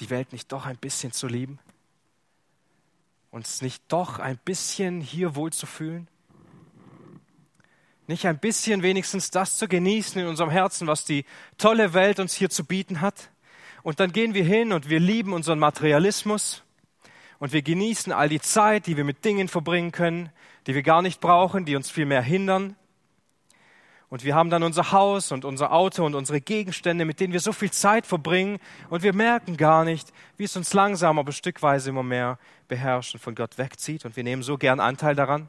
Die 0.01 0.11
Welt 0.11 0.35
nicht 0.35 0.53
doch 0.53 0.67
ein 0.67 0.77
bisschen 0.77 1.11
zu 1.11 1.29
lieben? 1.29 1.61
Uns 3.31 3.63
nicht 3.63 3.83
doch 3.89 4.19
ein 4.19 4.37
bisschen 4.37 5.01
hier 5.01 5.35
wohl 5.35 5.51
zu 5.51 5.65
fühlen? 5.65 6.09
Nicht 8.07 8.27
ein 8.27 8.39
bisschen 8.39 8.83
wenigstens 8.83 9.31
das 9.31 9.57
zu 9.57 9.67
genießen 9.67 10.21
in 10.21 10.27
unserem 10.27 10.51
Herzen, 10.51 10.87
was 10.87 11.07
die 11.07 11.25
tolle 11.57 11.95
Welt 11.95 12.21
uns 12.21 12.35
hier 12.35 12.51
zu 12.51 12.67
bieten 12.67 13.01
hat? 13.01 13.31
Und 13.83 13.99
dann 13.99 14.13
gehen 14.13 14.35
wir 14.35 14.45
hin 14.45 14.75
und 14.75 14.91
wir 14.91 15.01
lieben 15.01 15.33
unseren 15.33 15.59
Materialismus 15.59 16.65
und 17.39 17.55
wir 17.55 17.63
genießen 17.63 18.13
all 18.13 18.29
die 18.29 18.43
Zeit, 18.43 18.87
die 18.87 18.99
wir 18.99 19.05
mit 19.05 19.25
Dingen 19.25 19.49
verbringen 19.49 19.91
können, 19.91 20.29
die 20.69 20.75
wir 20.75 20.83
gar 20.83 21.01
nicht 21.01 21.23
brauchen, 21.23 21.65
die 21.65 21.77
uns 21.77 21.91
viel 21.91 22.05
mehr 22.05 22.21
hindern. 22.21 22.77
Und 24.11 24.23
wir 24.23 24.35
haben 24.35 24.51
dann 24.51 24.63
unser 24.63 24.93
Haus 24.93 25.33
und 25.33 25.47
unser 25.47 25.73
Auto 25.73 26.05
und 26.05 26.15
unsere 26.15 26.43
Gegenstände, 26.43 27.07
mit 27.07 27.21
denen 27.21 27.33
wir 27.33 27.41
so 27.41 27.53
viel 27.53 27.71
Zeit 27.71 28.07
verbringen 28.07 28.59
und 28.91 29.03
wir 29.03 29.15
merken 29.15 29.57
gar 29.57 29.85
nicht, 29.85 30.13
wie 30.37 30.45
es 30.45 30.57
uns 30.57 30.75
langsam, 30.75 31.19
aber 31.19 31.33
stückweise 31.33 31.89
immer 31.89 32.03
mehr 32.03 32.39
beherrscht 32.69 33.15
und 33.15 33.21
von 33.21 33.35
Gott 33.35 33.57
wegzieht 33.57 34.05
und 34.05 34.17
wir 34.17 34.25
nehmen 34.25 34.43
so 34.43 34.59
gern 34.59 34.79
Anteil 34.79 35.15
daran. 35.15 35.49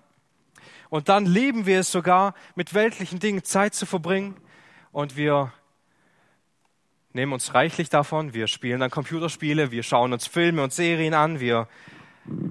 Und 0.89 1.09
dann 1.09 1.25
lieben 1.25 1.65
wir 1.65 1.81
es 1.81 1.91
sogar, 1.91 2.33
mit 2.55 2.73
weltlichen 2.73 3.19
Dingen 3.19 3.43
Zeit 3.43 3.73
zu 3.75 3.85
verbringen 3.85 4.37
und 4.93 5.17
wir 5.17 5.51
nehmen 7.11 7.33
uns 7.33 7.53
reichlich 7.53 7.89
davon. 7.89 8.33
Wir 8.33 8.47
spielen 8.47 8.79
dann 8.79 8.89
Computerspiele, 8.89 9.71
wir 9.71 9.83
schauen 9.83 10.13
uns 10.13 10.27
Filme 10.27 10.63
und 10.63 10.71
Serien 10.71 11.13
an, 11.13 11.41
wir 11.41 11.67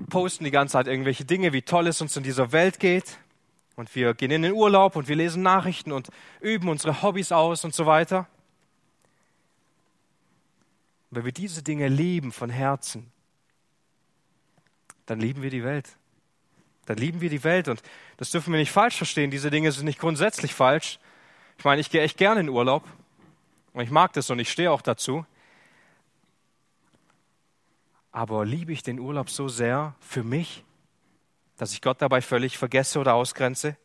posten 0.09 0.45
die 0.45 0.51
ganze 0.51 0.73
Zeit 0.73 0.87
irgendwelche 0.87 1.25
Dinge, 1.25 1.53
wie 1.53 1.63
toll 1.63 1.87
es 1.87 2.01
uns 2.01 2.17
in 2.17 2.23
dieser 2.23 2.53
Welt 2.53 2.81
geht. 2.81 3.19
Und 3.77 3.95
wir 3.95 4.15
gehen 4.15 4.31
in 4.31 4.43
den 4.43 4.53
Urlaub 4.53 4.97
und 4.97 5.07
wir 5.07 5.17
lesen 5.17 5.43
Nachrichten 5.43 5.93
und 5.93 6.09
üben 6.41 6.69
unsere 6.69 7.03
Hobbys 7.03 7.31
aus 7.31 7.65
und 7.65 7.75
so 7.75 7.87
weiter. 7.87 8.27
Wenn 11.11 11.25
wir 11.25 11.33
diese 11.33 11.63
Dinge 11.63 11.89
lieben 11.89 12.33
von 12.33 12.51
Herzen, 12.51 13.11
dann 15.07 15.21
lieben 15.21 15.43
wir 15.43 15.51
die 15.51 15.65
Welt. 15.65 15.89
Dann 16.87 16.97
lieben 16.97 17.21
wir 17.21 17.31
die 17.31 17.45
Welt 17.45 17.69
und 17.69 17.83
das 18.17 18.31
dürfen 18.31 18.53
wir 18.53 18.59
nicht 18.59 18.73
falsch 18.73 18.97
verstehen. 18.97 19.31
Diese 19.31 19.51
Dinge 19.51 19.71
sind 19.73 19.85
nicht 19.85 20.01
grundsätzlich 20.01 20.55
falsch. 20.55 20.99
Ich 21.57 21.65
meine, 21.65 21.81
ich 21.81 21.91
gehe 21.91 22.03
echt 22.03 22.17
gerne 22.17 22.41
in 22.41 22.49
Urlaub 22.49 22.85
und 23.73 23.83
ich 23.83 23.91
mag 23.91 24.13
das 24.13 24.31
und 24.31 24.39
ich 24.39 24.51
stehe 24.51 24.71
auch 24.73 24.83
dazu. 24.83 25.25
Aber 28.19 28.45
liebe 28.45 28.73
ich 28.73 28.83
den 28.83 28.99
Urlaub 28.99 29.31
so 29.31 29.47
sehr 29.47 29.95
für 30.01 30.25
mich, 30.25 30.65
dass 31.57 31.73
ich 31.73 31.81
Gott 31.81 32.03
dabei 32.03 32.21
völlig 32.21 32.59
vergesse 32.59 32.99
oder 32.99 33.15
ausgrenze? 33.15 33.77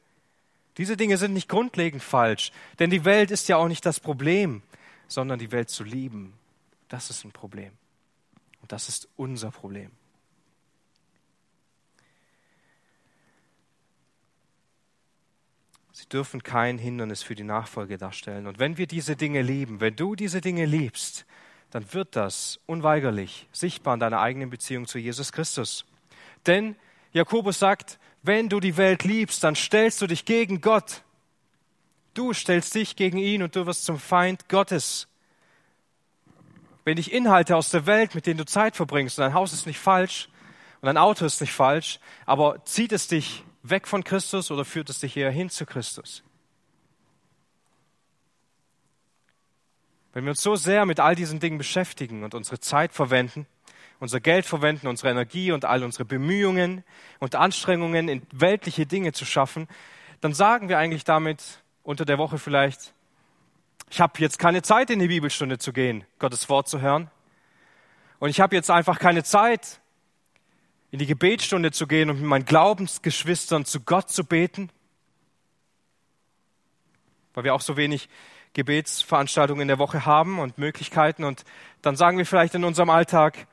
Diese 0.78 0.98
Dinge 0.98 1.20
sind 1.20 1.34
nicht 1.34 1.48
grundlegend 1.48 2.02
falsch, 2.02 2.52
denn 2.80 2.90
die 2.90 3.06
Welt 3.06 3.30
ist 3.30 3.48
ja 3.48 3.58
auch 3.58 3.68
nicht 3.68 3.86
das 3.86 4.00
Problem, 4.00 4.64
sondern 5.08 5.38
die 5.38 5.52
Welt 5.52 5.70
zu 5.70 5.84
lieben, 5.84 6.34
das 6.90 7.12
ist 7.12 7.24
ein 7.26 7.32
Problem. 7.32 7.74
Und 8.64 8.72
das 8.72 8.90
ist 8.90 9.08
unser 9.18 9.52
Problem. 9.52 9.92
Sie 15.92 16.10
dürfen 16.10 16.42
kein 16.42 16.80
Hindernis 16.80 17.22
für 17.22 17.36
die 17.36 17.44
Nachfolge 17.44 18.00
darstellen. 18.00 18.48
Und 18.48 18.58
wenn 18.58 18.80
wir 18.80 18.88
diese 18.88 19.16
Dinge 19.16 19.44
lieben, 19.44 19.80
wenn 19.80 19.96
du 19.96 20.16
diese 20.16 20.42
Dinge 20.42 20.66
liebst, 20.66 21.28
dann 21.74 21.92
wird 21.92 22.16
das 22.16 22.60
unweigerlich 22.68 23.48
sichtbar 23.52 23.96
in 23.96 24.00
deiner 24.00 24.20
eigenen 24.20 24.52
Beziehung 24.52 24.86
zu 24.86 25.00
Jesus 25.00 25.32
Christus. 25.32 25.86
Denn 26.46 26.76
Jakobus 27.14 27.58
sagt, 27.58 27.98
wenn 28.22 28.48
du 28.48 28.60
die 28.60 28.78
Welt 28.78 29.04
liebst, 29.04 29.44
dann 29.44 29.56
stellst 29.56 30.00
du 30.00 30.06
dich 30.06 30.26
gegen 30.26 30.62
Gott. 30.62 31.02
Du 32.14 32.32
stellst 32.32 32.76
dich 32.76 32.96
gegen 32.96 33.18
ihn 33.18 33.42
und 33.42 33.56
du 33.56 33.66
wirst 33.66 33.86
zum 33.86 33.98
Feind 33.98 34.50
Gottes. 34.50 35.08
Wenn 36.86 36.98
dich 36.98 37.12
Inhalte 37.12 37.56
aus 37.56 37.72
der 37.72 37.88
Welt, 37.88 38.14
mit 38.14 38.28
denen 38.28 38.38
du 38.38 38.46
Zeit 38.46 38.76
verbringst, 38.76 39.18
und 39.18 39.24
dein 39.24 39.34
Haus 39.34 39.52
ist 39.52 39.66
nicht 39.66 39.80
falsch 39.80 40.30
und 40.82 40.86
dein 40.86 40.98
Auto 40.98 41.26
ist 41.26 41.42
nicht 41.42 41.54
falsch, 41.54 42.00
aber 42.28 42.64
zieht 42.66 42.92
es 42.92 43.08
dich 43.08 43.44
weg 43.64 43.88
von 43.88 44.04
Christus 44.04 44.52
oder 44.52 44.64
führt 44.64 44.92
es 44.92 45.00
dich 45.00 45.18
eher 45.18 45.32
hin 45.32 45.50
zu 45.50 45.66
Christus? 45.66 46.22
Wenn 50.14 50.26
wir 50.26 50.30
uns 50.30 50.42
so 50.42 50.56
sehr 50.56 50.86
mit 50.86 51.00
all 51.00 51.16
diesen 51.16 51.40
Dingen 51.40 51.58
beschäftigen 51.58 52.24
und 52.24 52.36
unsere 52.36 52.60
Zeit 52.60 52.94
verwenden, 52.94 53.48
unser 54.00 54.20
Geld 54.20 54.46
verwenden, 54.46 54.88
unsere 54.88 55.10
Energie 55.10 55.52
und 55.52 55.66
all 55.66 55.84
unsere 55.84 56.06
Bemühungen 56.06 56.84
und 57.20 57.36
Anstrengungen 57.36 58.08
in 58.08 58.22
weltliche 58.32 58.86
Dinge 58.86 59.14
zu 59.14 59.26
schaffen, 59.26 59.68
dann 60.22 60.34
sagen 60.34 60.70
wir 60.70 60.78
eigentlich 60.78 61.04
damit 61.04 61.64
unter 61.82 62.06
der 62.06 62.20
Woche 62.20 62.38
vielleicht, 62.38 62.94
ich 63.90 64.00
habe 64.02 64.14
jetzt 64.20 64.40
keine 64.40 64.62
Zeit 64.62 64.90
in 64.92 65.00
die 65.00 65.08
Bibelstunde 65.08 65.58
zu 65.58 65.74
gehen, 65.74 66.04
Gottes 66.20 66.48
Wort 66.48 66.68
zu 66.70 66.80
hören. 66.80 67.10
Und 68.20 68.30
ich 68.30 68.40
habe 68.40 68.56
jetzt 68.56 68.70
einfach 68.70 69.00
keine 69.00 69.24
Zeit, 69.24 69.80
in 70.92 71.00
die 71.00 71.08
Gebetsstunde 71.08 71.72
zu 71.72 71.88
gehen 71.88 72.12
und 72.12 72.18
mit 72.18 72.26
meinen 72.26 72.46
Glaubensgeschwistern 72.46 73.66
zu 73.66 73.82
Gott 73.82 74.12
zu 74.12 74.24
beten, 74.24 74.70
weil 77.34 77.46
wir 77.46 77.56
auch 77.56 77.62
so 77.62 77.78
wenig 77.78 78.10
Gebetsveranstaltungen 78.54 79.64
in 79.64 79.68
der 79.68 79.80
Woche 79.80 80.06
haben 80.06 80.40
und 80.40 80.58
Möglichkeiten. 80.58 81.24
Und 81.24 81.44
dann 81.82 81.96
sagen 81.96 82.18
wir 82.18 82.26
vielleicht 82.26 82.56
in 82.56 82.64
unserem 82.64 82.90
Alltag, 82.90 83.48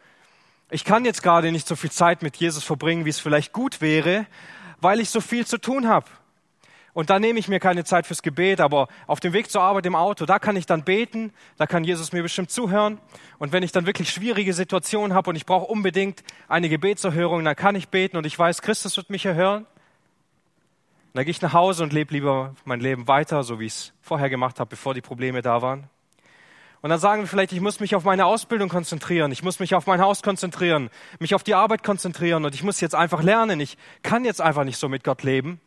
ich 0.71 0.85
kann 0.85 1.05
jetzt 1.05 1.23
gerade 1.23 1.51
nicht 1.51 1.67
so 1.67 1.75
viel 1.75 1.91
Zeit 1.91 2.23
mit 2.23 2.37
Jesus 2.37 2.63
verbringen, 2.63 3.05
wie 3.05 3.11
es 3.11 3.19
vielleicht 3.19 3.53
gut 3.53 3.81
wäre, 3.81 4.27
weil 4.81 5.01
ich 5.01 5.11
so 5.11 5.21
viel 5.21 5.47
zu 5.47 5.59
tun 5.59 5.89
habe. 5.89 6.07
Und 6.93 7.09
da 7.09 7.19
nehme 7.19 7.39
ich 7.39 7.49
mir 7.49 7.61
keine 7.61 7.85
Zeit 7.85 8.07
fürs 8.07 8.23
Gebet, 8.23 8.61
aber 8.61 8.89
auf 9.07 9.21
dem 9.21 9.33
Weg 9.33 9.51
zur 9.51 9.63
Arbeit 9.63 9.87
im 9.87 9.95
Auto, 9.95 10.27
da 10.27 10.39
kann 10.39 10.57
ich 10.57 10.67
dann 10.67 10.85
beten, 10.85 11.33
da 11.57 11.67
kann 11.67 11.85
Jesus 11.85 12.13
mir 12.13 12.23
bestimmt 12.23 12.51
zuhören. 12.51 12.99
Und 13.39 13.53
wenn 13.53 13.63
ich 13.63 13.73
dann 13.73 13.87
wirklich 13.87 14.11
schwierige 14.11 14.53
Situationen 14.53 15.15
habe 15.15 15.31
und 15.31 15.37
ich 15.37 15.47
brauche 15.47 15.67
unbedingt 15.67 16.25
eine 16.49 16.69
Gebetserhörung, 16.69 17.45
dann 17.45 17.55
kann 17.55 17.77
ich 17.77 17.89
beten 17.89 18.17
und 18.17 18.27
ich 18.27 18.37
weiß, 18.37 18.63
Christus 18.63 18.97
wird 18.97 19.09
mich 19.09 19.25
erhören. 19.25 19.67
Dann 21.15 21.25
gehe 21.25 21.31
ich 21.31 21.43
nach 21.43 21.53
Hause 21.53 21.83
und 21.83 21.93
lebe 21.93 22.15
lieber 22.15 22.55
mein 22.65 22.81
Leben 22.81 23.09
weiter, 23.09 23.43
so 23.43 23.59
wie 23.59 23.67
ich 23.67 23.73
es 23.73 23.93
vorher 24.01 24.31
gemacht 24.31 24.61
habe, 24.61 24.71
bevor 24.71 24.95
die 24.95 25.01
Probleme 25.01 25.43
da 25.43 25.63
waren. 25.63 25.89
Und 26.83 26.89
dann 26.89 26.99
sagen 26.99 27.23
wir 27.23 27.29
vielleicht, 27.29 27.53
ich 27.53 27.61
muss 27.61 27.81
mich 27.81 27.95
auf 27.95 28.05
meine 28.05 28.25
Ausbildung 28.25 28.69
konzentrieren, 28.71 29.33
ich 29.33 29.43
muss 29.43 29.61
mich 29.61 29.75
auf 29.75 29.87
mein 29.87 30.01
Haus 30.01 30.23
konzentrieren, 30.23 30.89
mich 31.19 31.35
auf 31.35 31.43
die 31.43 31.55
Arbeit 31.55 31.83
konzentrieren 31.83 32.45
und 32.45 32.55
ich 32.55 32.63
muss 32.63 32.81
jetzt 32.81 32.95
einfach 32.95 33.23
lernen, 33.23 33.61
ich 33.61 33.77
kann 34.03 34.25
jetzt 34.25 34.41
einfach 34.41 34.65
nicht 34.65 34.79
so 34.79 34.89
mit 34.89 35.05
Gott 35.05 35.23
leben. 35.23 35.61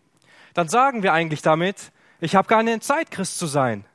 Dann 0.55 0.69
sagen 0.69 1.03
wir 1.03 1.13
eigentlich 1.13 1.41
damit, 1.41 1.91
ich 2.19 2.35
habe 2.35 2.47
keine 2.47 2.79
Zeit, 2.79 3.11
Christ 3.11 3.37
zu 3.37 3.45
sein. 3.45 3.85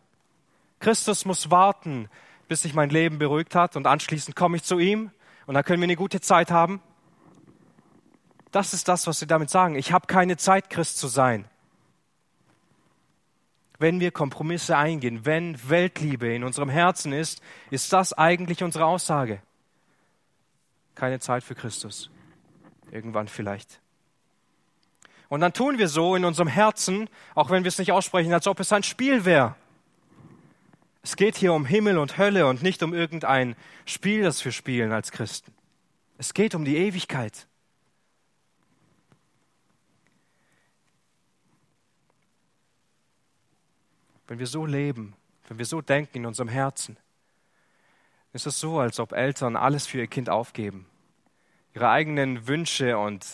Christus 0.80 1.24
muss 1.24 1.50
warten, 1.50 2.08
bis 2.46 2.62
sich 2.62 2.74
mein 2.74 2.90
Leben 2.90 3.18
beruhigt 3.18 3.54
hat 3.54 3.74
und 3.74 3.86
anschließend 3.86 4.36
komme 4.36 4.56
ich 4.56 4.62
zu 4.62 4.78
ihm 4.78 5.10
und 5.46 5.54
dann 5.54 5.64
können 5.64 5.80
wir 5.80 5.86
eine 5.86 5.96
gute 5.96 6.20
Zeit 6.20 6.50
haben. 6.50 6.80
Das 8.50 8.72
ist 8.72 8.88
das, 8.88 9.06
was 9.06 9.20
wir 9.20 9.28
damit 9.28 9.50
sagen. 9.50 9.74
Ich 9.74 9.92
habe 9.92 10.06
keine 10.06 10.36
Zeit, 10.36 10.70
Christ 10.70 10.98
zu 10.98 11.08
sein 11.08 11.48
wenn 13.78 14.00
wir 14.00 14.10
Kompromisse 14.10 14.76
eingehen, 14.76 15.24
wenn 15.24 15.68
Weltliebe 15.68 16.34
in 16.34 16.44
unserem 16.44 16.68
Herzen 16.68 17.12
ist, 17.12 17.40
ist 17.70 17.92
das 17.92 18.12
eigentlich 18.12 18.62
unsere 18.62 18.84
Aussage. 18.84 19.40
Keine 20.94 21.20
Zeit 21.20 21.44
für 21.44 21.54
Christus. 21.54 22.10
Irgendwann 22.90 23.28
vielleicht. 23.28 23.80
Und 25.28 25.40
dann 25.40 25.52
tun 25.52 25.78
wir 25.78 25.88
so 25.88 26.16
in 26.16 26.24
unserem 26.24 26.48
Herzen, 26.48 27.08
auch 27.34 27.50
wenn 27.50 27.62
wir 27.62 27.68
es 27.68 27.78
nicht 27.78 27.92
aussprechen, 27.92 28.32
als 28.32 28.46
ob 28.46 28.60
es 28.60 28.72
ein 28.72 28.82
Spiel 28.82 29.24
wäre. 29.24 29.54
Es 31.02 31.14
geht 31.16 31.36
hier 31.36 31.52
um 31.52 31.64
Himmel 31.64 31.98
und 31.98 32.18
Hölle 32.18 32.46
und 32.46 32.62
nicht 32.62 32.82
um 32.82 32.94
irgendein 32.94 33.54
Spiel, 33.86 34.22
das 34.22 34.44
wir 34.44 34.52
spielen 34.52 34.90
als 34.90 35.12
Christen. 35.12 35.52
Es 36.16 36.34
geht 36.34 36.54
um 36.54 36.64
die 36.64 36.76
Ewigkeit. 36.76 37.46
Wenn 44.28 44.38
wir 44.38 44.46
so 44.46 44.66
leben, 44.66 45.14
wenn 45.48 45.58
wir 45.58 45.64
so 45.64 45.80
denken 45.80 46.18
in 46.18 46.26
unserem 46.26 46.48
Herzen, 46.48 46.96
ist 48.32 48.46
es 48.46 48.60
so, 48.60 48.78
als 48.78 49.00
ob 49.00 49.12
Eltern 49.12 49.56
alles 49.56 49.86
für 49.86 49.98
ihr 49.98 50.06
Kind 50.06 50.28
aufgeben, 50.28 50.86
ihre 51.74 51.88
eigenen 51.88 52.46
Wünsche 52.46 52.98
und 52.98 53.26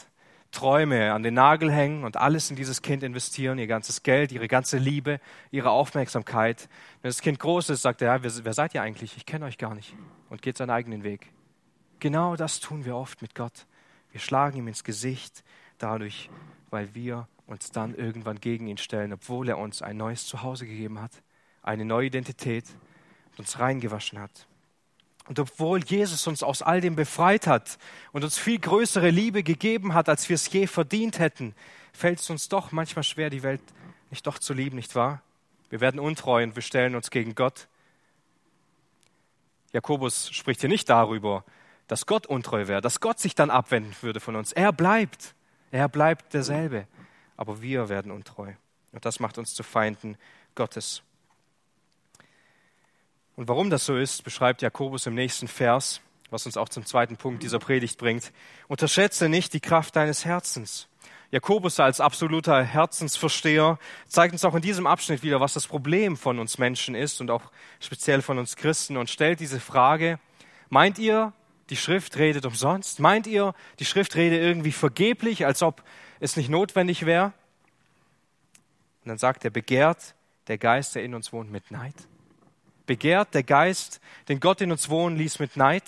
Träume 0.52 1.12
an 1.12 1.24
den 1.24 1.34
Nagel 1.34 1.72
hängen 1.72 2.04
und 2.04 2.16
alles 2.16 2.48
in 2.48 2.54
dieses 2.54 2.80
Kind 2.80 3.02
investieren, 3.02 3.58
ihr 3.58 3.66
ganzes 3.66 4.04
Geld, 4.04 4.30
ihre 4.30 4.46
ganze 4.46 4.78
Liebe, 4.78 5.18
ihre 5.50 5.70
Aufmerksamkeit. 5.70 6.68
Wenn 7.02 7.08
das 7.08 7.20
Kind 7.20 7.40
groß 7.40 7.70
ist, 7.70 7.82
sagt 7.82 8.00
er, 8.00 8.22
wer, 8.22 8.44
wer 8.44 8.54
seid 8.54 8.72
ihr 8.72 8.82
eigentlich? 8.82 9.16
Ich 9.16 9.26
kenne 9.26 9.46
euch 9.46 9.58
gar 9.58 9.74
nicht 9.74 9.96
und 10.30 10.42
geht 10.42 10.56
seinen 10.56 10.70
eigenen 10.70 11.02
Weg. 11.02 11.32
Genau 11.98 12.36
das 12.36 12.60
tun 12.60 12.84
wir 12.84 12.94
oft 12.94 13.20
mit 13.20 13.34
Gott. 13.34 13.66
Wir 14.12 14.20
schlagen 14.20 14.58
ihm 14.58 14.68
ins 14.68 14.84
Gesicht 14.84 15.42
dadurch, 15.78 16.30
weil 16.70 16.94
wir 16.94 17.26
uns 17.46 17.70
dann 17.70 17.94
irgendwann 17.94 18.40
gegen 18.40 18.66
ihn 18.66 18.78
stellen, 18.78 19.12
obwohl 19.12 19.48
er 19.48 19.58
uns 19.58 19.82
ein 19.82 19.96
neues 19.96 20.26
Zuhause 20.26 20.66
gegeben 20.66 21.00
hat, 21.00 21.12
eine 21.62 21.84
neue 21.84 22.06
Identität 22.06 22.64
und 23.32 23.40
uns 23.40 23.58
reingewaschen 23.58 24.18
hat. 24.18 24.46
Und 25.26 25.38
obwohl 25.38 25.82
Jesus 25.82 26.26
uns 26.26 26.42
aus 26.42 26.62
all 26.62 26.80
dem 26.80 26.96
befreit 26.96 27.46
hat 27.46 27.78
und 28.12 28.24
uns 28.24 28.38
viel 28.38 28.58
größere 28.58 29.10
Liebe 29.10 29.42
gegeben 29.42 29.94
hat, 29.94 30.08
als 30.08 30.28
wir 30.28 30.34
es 30.34 30.50
je 30.52 30.66
verdient 30.66 31.18
hätten, 31.18 31.54
fällt 31.92 32.20
es 32.20 32.28
uns 32.28 32.48
doch 32.48 32.72
manchmal 32.72 33.04
schwer, 33.04 33.30
die 33.30 33.42
Welt 33.42 33.62
nicht 34.10 34.26
doch 34.26 34.38
zu 34.38 34.52
lieben, 34.52 34.76
nicht 34.76 34.94
wahr? 34.94 35.22
Wir 35.70 35.80
werden 35.80 35.98
untreu 35.98 36.42
und 36.42 36.56
wir 36.56 36.62
stellen 36.62 36.94
uns 36.94 37.10
gegen 37.10 37.34
Gott. 37.34 37.68
Jakobus 39.72 40.30
spricht 40.30 40.60
hier 40.60 40.68
nicht 40.68 40.88
darüber, 40.90 41.44
dass 41.88 42.06
Gott 42.06 42.26
untreu 42.26 42.68
wäre, 42.68 42.80
dass 42.80 43.00
Gott 43.00 43.18
sich 43.18 43.34
dann 43.34 43.50
abwenden 43.50 43.94
würde 44.02 44.20
von 44.20 44.36
uns. 44.36 44.52
Er 44.52 44.72
bleibt. 44.72 45.34
Er 45.70 45.88
bleibt 45.88 46.34
derselbe 46.34 46.86
aber 47.36 47.62
wir 47.62 47.88
werden 47.88 48.12
untreu. 48.12 48.52
Und 48.92 49.04
das 49.04 49.20
macht 49.20 49.38
uns 49.38 49.54
zu 49.54 49.62
Feinden 49.62 50.16
Gottes. 50.54 51.02
Und 53.36 53.48
warum 53.48 53.70
das 53.70 53.84
so 53.84 53.96
ist, 53.96 54.22
beschreibt 54.22 54.62
Jakobus 54.62 55.06
im 55.06 55.14
nächsten 55.14 55.48
Vers, 55.48 56.00
was 56.30 56.46
uns 56.46 56.56
auch 56.56 56.68
zum 56.68 56.86
zweiten 56.86 57.16
Punkt 57.16 57.42
dieser 57.42 57.58
Predigt 57.58 57.98
bringt. 57.98 58.32
Unterschätze 58.68 59.28
nicht 59.28 59.52
die 59.52 59.60
Kraft 59.60 59.96
deines 59.96 60.24
Herzens. 60.24 60.88
Jakobus 61.30 61.80
als 61.80 61.98
absoluter 61.98 62.62
Herzensversteher 62.62 63.78
zeigt 64.06 64.34
uns 64.34 64.44
auch 64.44 64.54
in 64.54 64.62
diesem 64.62 64.86
Abschnitt 64.86 65.24
wieder, 65.24 65.40
was 65.40 65.54
das 65.54 65.66
Problem 65.66 66.16
von 66.16 66.38
uns 66.38 66.58
Menschen 66.58 66.94
ist 66.94 67.20
und 67.20 67.28
auch 67.30 67.50
speziell 67.80 68.22
von 68.22 68.38
uns 68.38 68.54
Christen 68.54 68.96
und 68.96 69.10
stellt 69.10 69.40
diese 69.40 69.58
Frage, 69.58 70.20
meint 70.68 70.96
ihr, 71.00 71.32
die 71.70 71.76
Schrift 71.76 72.18
redet 72.18 72.46
umsonst? 72.46 73.00
Meint 73.00 73.26
ihr, 73.26 73.52
die 73.80 73.84
Schrift 73.84 74.14
redet 74.14 74.42
irgendwie 74.42 74.70
vergeblich, 74.70 75.44
als 75.44 75.62
ob 75.62 75.82
es 76.20 76.36
nicht 76.36 76.48
notwendig 76.48 77.06
wäre? 77.06 77.32
Und 79.02 79.08
dann 79.08 79.18
sagt 79.18 79.44
er, 79.44 79.50
begehrt 79.50 80.14
der 80.48 80.58
Geist, 80.58 80.94
der 80.94 81.04
in 81.04 81.14
uns 81.14 81.32
wohnt, 81.32 81.50
mit 81.50 81.70
Neid? 81.70 81.94
Begehrt 82.86 83.34
der 83.34 83.42
Geist, 83.42 84.00
den 84.28 84.40
Gott 84.40 84.60
in 84.60 84.70
uns 84.70 84.88
wohnen 84.88 85.16
ließ, 85.16 85.38
mit 85.38 85.56
Neid? 85.56 85.84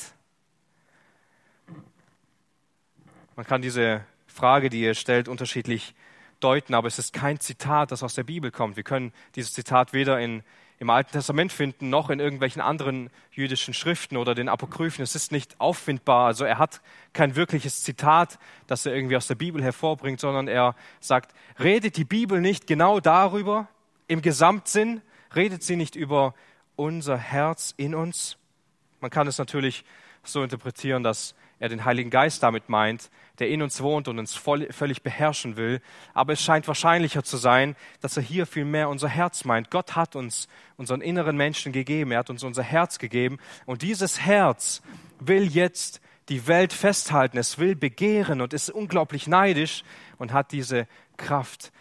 Man 3.36 3.46
kann 3.46 3.60
diese 3.60 4.04
Frage, 4.26 4.70
die 4.70 4.82
ihr 4.82 4.94
stellt, 4.94 5.28
unterschiedlich 5.28 5.94
deuten, 6.40 6.74
aber 6.74 6.88
es 6.88 6.98
ist 6.98 7.12
kein 7.12 7.40
Zitat, 7.40 7.90
das 7.92 8.02
aus 8.02 8.14
der 8.14 8.24
Bibel 8.24 8.50
kommt. 8.50 8.76
Wir 8.76 8.82
können 8.82 9.12
dieses 9.34 9.52
Zitat 9.52 9.92
weder 9.92 10.20
in, 10.20 10.42
im 10.78 10.90
Alten 10.90 11.12
Testament 11.12 11.52
finden, 11.52 11.88
noch 11.88 12.10
in 12.10 12.20
irgendwelchen 12.20 12.60
anderen 12.60 13.10
jüdischen 13.30 13.72
Schriften 13.72 14.16
oder 14.16 14.34
den 14.34 14.48
Apokryphen. 14.48 15.02
Es 15.02 15.14
ist 15.14 15.32
nicht 15.32 15.58
auffindbar. 15.58 16.26
Also 16.26 16.44
er 16.44 16.58
hat 16.58 16.82
kein 17.12 17.34
wirkliches 17.34 17.82
Zitat, 17.82 18.38
das 18.66 18.84
er 18.84 18.94
irgendwie 18.94 19.16
aus 19.16 19.26
der 19.26 19.36
Bibel 19.36 19.62
hervorbringt, 19.62 20.20
sondern 20.20 20.48
er 20.48 20.74
sagt, 21.00 21.34
redet 21.58 21.96
die 21.96 22.04
Bibel 22.04 22.40
nicht 22.40 22.66
genau 22.66 23.00
darüber, 23.00 23.68
im 24.06 24.20
Gesamtsinn, 24.20 25.00
redet 25.34 25.62
sie 25.62 25.76
nicht 25.76 25.96
über 25.96 26.34
unser 26.76 27.16
Herz 27.16 27.72
in 27.76 27.94
uns? 27.94 28.36
Man 29.00 29.10
kann 29.10 29.26
es 29.26 29.38
natürlich 29.38 29.84
so 30.24 30.42
interpretieren, 30.42 31.02
dass 31.02 31.34
er 31.58 31.68
den 31.68 31.84
Heiligen 31.84 32.10
Geist 32.10 32.42
damit 32.42 32.68
meint, 32.68 33.10
der 33.38 33.48
in 33.48 33.62
uns 33.62 33.80
wohnt 33.80 34.08
und 34.08 34.18
uns 34.18 34.34
voll, 34.34 34.70
völlig 34.72 35.02
beherrschen 35.02 35.56
will. 35.56 35.80
Aber 36.14 36.34
es 36.34 36.42
scheint 36.42 36.68
wahrscheinlicher 36.68 37.24
zu 37.24 37.36
sein, 37.36 37.76
dass 38.00 38.16
er 38.16 38.22
hier 38.22 38.46
vielmehr 38.46 38.88
unser 38.88 39.08
Herz 39.08 39.44
meint. 39.44 39.70
Gott 39.70 39.96
hat 39.96 40.16
uns 40.16 40.48
unseren 40.76 41.00
inneren 41.00 41.36
Menschen 41.36 41.72
gegeben. 41.72 42.12
Er 42.12 42.18
hat 42.18 42.30
uns 42.30 42.42
unser 42.42 42.62
Herz 42.62 42.98
gegeben. 42.98 43.38
Und 43.64 43.82
dieses 43.82 44.20
Herz 44.20 44.82
will 45.18 45.44
jetzt 45.44 46.00
die 46.28 46.46
Welt 46.46 46.72
festhalten. 46.72 47.38
Es 47.38 47.58
will 47.58 47.74
begehren 47.74 48.40
und 48.40 48.52
ist 48.52 48.70
unglaublich 48.70 49.26
neidisch 49.26 49.84
und 50.18 50.32
hat 50.32 50.52
diese 50.52 50.86
Kraft, 51.16 51.72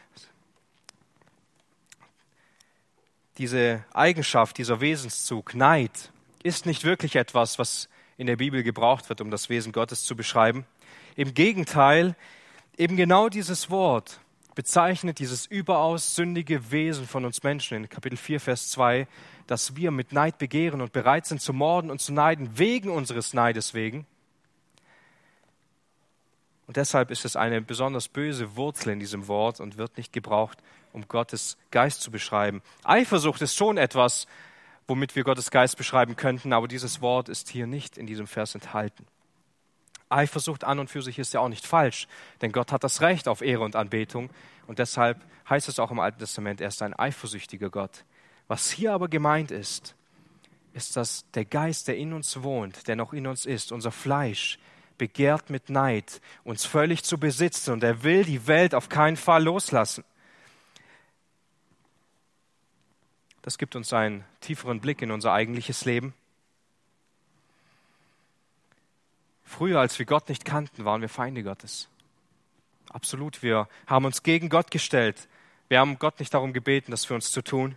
diese 3.38 3.83
Eigenschaft, 3.93 4.57
dieser 4.57 4.79
Wesenszug, 4.79 5.55
Neid, 5.55 6.11
ist 6.43 6.65
nicht 6.65 6.83
wirklich 6.83 7.15
etwas, 7.15 7.59
was 7.59 7.89
in 8.17 8.28
der 8.28 8.38
Bibel 8.38 8.63
gebraucht 8.63 9.10
wird, 9.10 9.21
um 9.21 9.32
das 9.32 9.49
Wesen 9.49 9.71
Gottes 9.71 10.04
zu 10.04 10.15
beschreiben. 10.15 10.65
Im 11.15 11.34
Gegenteil, 11.34 12.15
eben 12.78 12.95
genau 12.97 13.30
dieses 13.30 13.69
Wort 13.69 14.19
bezeichnet 14.56 15.19
dieses 15.19 15.45
überaus 15.45 16.15
sündige 16.15 16.71
Wesen 16.71 17.08
von 17.08 17.25
uns 17.25 17.43
Menschen 17.43 17.78
in 17.78 17.89
Kapitel 17.89 18.17
4, 18.17 18.39
Vers 18.39 18.69
2, 18.71 19.08
dass 19.47 19.75
wir 19.75 19.91
mit 19.91 20.13
Neid 20.13 20.38
begehren 20.38 20.82
und 20.82 20.93
bereit 20.93 21.25
sind 21.25 21.41
zu 21.41 21.54
morden 21.54 21.91
und 21.91 21.99
zu 21.99 22.13
neiden 22.13 22.58
wegen 22.58 22.89
unseres 22.89 23.34
Neides 23.34 23.73
wegen. 23.73 24.06
Und 26.67 26.78
deshalb 26.78 27.12
ist 27.12 27.25
es 27.25 27.36
eine 27.36 27.62
besonders 27.62 28.08
böse 28.08 28.56
Wurzel 28.56 28.93
in 28.93 28.99
diesem 28.99 29.28
Wort 29.28 29.60
und 29.60 29.78
wird 29.78 29.97
nicht 29.97 30.13
gebraucht, 30.13 30.58
um 30.93 31.08
Gottes 31.08 31.58
Geist 31.69 32.01
zu 32.01 32.10
beschreiben. 32.10 32.62
Eifersucht 32.84 33.41
ist 33.41 33.56
schon 33.56 33.78
etwas, 33.78 34.25
womit 34.88 35.15
wir 35.15 35.24
Gottes 35.24 35.52
Geist 35.52 35.78
beschreiben 35.78 36.15
könnten, 36.15 36.54
aber 36.54 36.67
dieses 36.67 37.02
Wort 37.02 37.30
ist 37.30 37.50
hier 37.50 37.67
nicht 37.67 37.98
in 37.98 38.08
diesem 38.08 38.28
Vers 38.28 38.56
enthalten. 38.56 39.06
Eifersucht 40.10 40.63
an 40.63 40.80
und 40.80 40.89
für 40.89 41.02
sich 41.02 41.17
ist 41.17 41.34
ja 41.34 41.39
auch 41.39 41.50
nicht 41.50 41.65
falsch, 41.65 42.08
denn 42.41 42.52
Gott 42.52 42.71
hat 42.71 42.84
das 42.84 43.02
Recht 43.02 43.28
auf 43.28 43.41
Ehre 43.41 43.63
und 43.63 43.76
Anbetung 43.76 44.30
und 44.67 44.80
deshalb 44.80 45.19
heißt 45.50 45.67
es 45.67 45.80
auch 45.80 45.91
im 45.91 46.00
Alten 46.00 46.19
Testament, 46.19 46.62
er 46.62 46.67
ist 46.67 46.82
ein 46.82 46.98
eifersüchtiger 46.98 47.69
Gott. 47.69 48.06
Was 48.48 48.69
hier 48.69 48.93
aber 48.93 49.08
gemeint 49.08 49.52
ist, 49.52 49.95
ist, 50.74 50.95
dass 50.95 51.26
der 51.32 51.45
Geist, 51.45 51.88
der 51.88 51.98
in 51.98 52.13
uns 52.13 52.43
wohnt, 52.43 52.88
der 52.88 52.95
noch 52.95 53.13
in 53.13 53.26
uns 53.28 53.45
ist, 53.45 53.71
unser 53.71 53.91
Fleisch, 53.91 54.60
begehrt 54.98 55.50
mit 55.50 55.69
Neid, 55.69 56.21
uns 56.43 56.65
völlig 56.65 57.04
zu 57.04 57.17
besitzen 57.17 57.71
und 57.71 57.84
er 57.84 58.04
will 58.04 58.24
die 58.24 58.48
Welt 58.48 58.76
auf 58.76 58.89
keinen 58.89 59.17
Fall 59.17 59.43
loslassen. 59.43 60.04
Das 63.45 63.60
gibt 63.60 63.75
uns 63.75 63.93
einen 63.93 64.23
tieferen 64.41 64.79
Blick 64.79 65.03
in 65.03 65.12
unser 65.12 65.31
eigentliches 65.31 65.86
Leben. 65.86 66.15
Früher, 69.43 69.79
als 69.79 69.99
wir 69.99 70.08
Gott 70.08 70.29
nicht 70.29 70.45
kannten, 70.45 70.84
waren 70.84 71.01
wir 71.01 71.10
Feinde 71.10 71.43
Gottes. 71.43 71.88
Absolut, 72.89 73.43
wir 73.43 73.67
haben 73.86 74.05
uns 74.05 74.23
gegen 74.23 74.49
Gott 74.49 74.71
gestellt. 74.71 75.27
Wir 75.67 75.79
haben 75.79 75.99
Gott 75.99 76.19
nicht 76.19 76.34
darum 76.34 76.53
gebeten, 76.53 76.89
das 76.89 77.05
für 77.05 77.13
uns 77.13 77.31
zu 77.31 77.43
tun. 77.43 77.75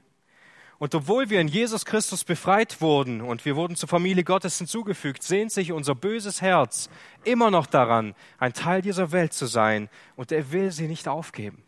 Und 0.78 0.94
obwohl 0.94 1.28
wir 1.28 1.38
in 1.38 1.48
Jesus 1.48 1.84
Christus 1.84 2.24
befreit 2.24 2.80
wurden 2.80 3.20
und 3.20 3.44
wir 3.44 3.54
wurden 3.54 3.76
zur 3.76 3.90
Familie 3.90 4.24
Gottes 4.24 4.56
hinzugefügt, 4.56 5.22
sehnt 5.22 5.52
sich 5.52 5.72
unser 5.72 5.94
böses 5.94 6.40
Herz 6.40 6.88
immer 7.24 7.50
noch 7.50 7.66
daran, 7.66 8.14
ein 8.38 8.54
Teil 8.54 8.80
dieser 8.80 9.12
Welt 9.12 9.34
zu 9.34 9.44
sein. 9.44 9.90
Und 10.16 10.32
er 10.32 10.50
will 10.50 10.72
sie 10.72 10.88
nicht 10.88 11.08
aufgeben. 11.08 11.62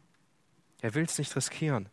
Er 0.80 0.94
will 0.94 1.04
es 1.04 1.18
nicht 1.18 1.36
riskieren. 1.36 1.90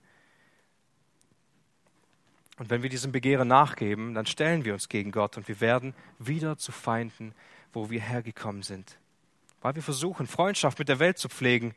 Und 2.58 2.72
wenn 2.72 2.82
wir 2.82 2.90
diesem 2.90 3.12
Begehren 3.12 3.48
nachgeben, 3.48 4.16
dann 4.16 4.26
stellen 4.26 4.66
wir 4.66 4.74
uns 4.74 4.90
gegen 4.90 5.12
Gott 5.12 5.38
und 5.38 5.48
wir 5.48 5.62
werden 5.62 5.94
wieder 6.18 6.58
zu 6.58 6.72
Feinden, 6.72 7.34
wo 7.72 7.90
wir 7.90 8.02
hergekommen 8.02 8.64
sind. 8.64 8.98
Weil 9.62 9.76
wir 9.76 9.84
versuchen, 9.84 10.28
Freundschaft 10.28 10.80
mit 10.80 10.90
der 10.90 11.00
Welt 11.00 11.20
zu 11.20 11.30
pflegen. 11.30 11.76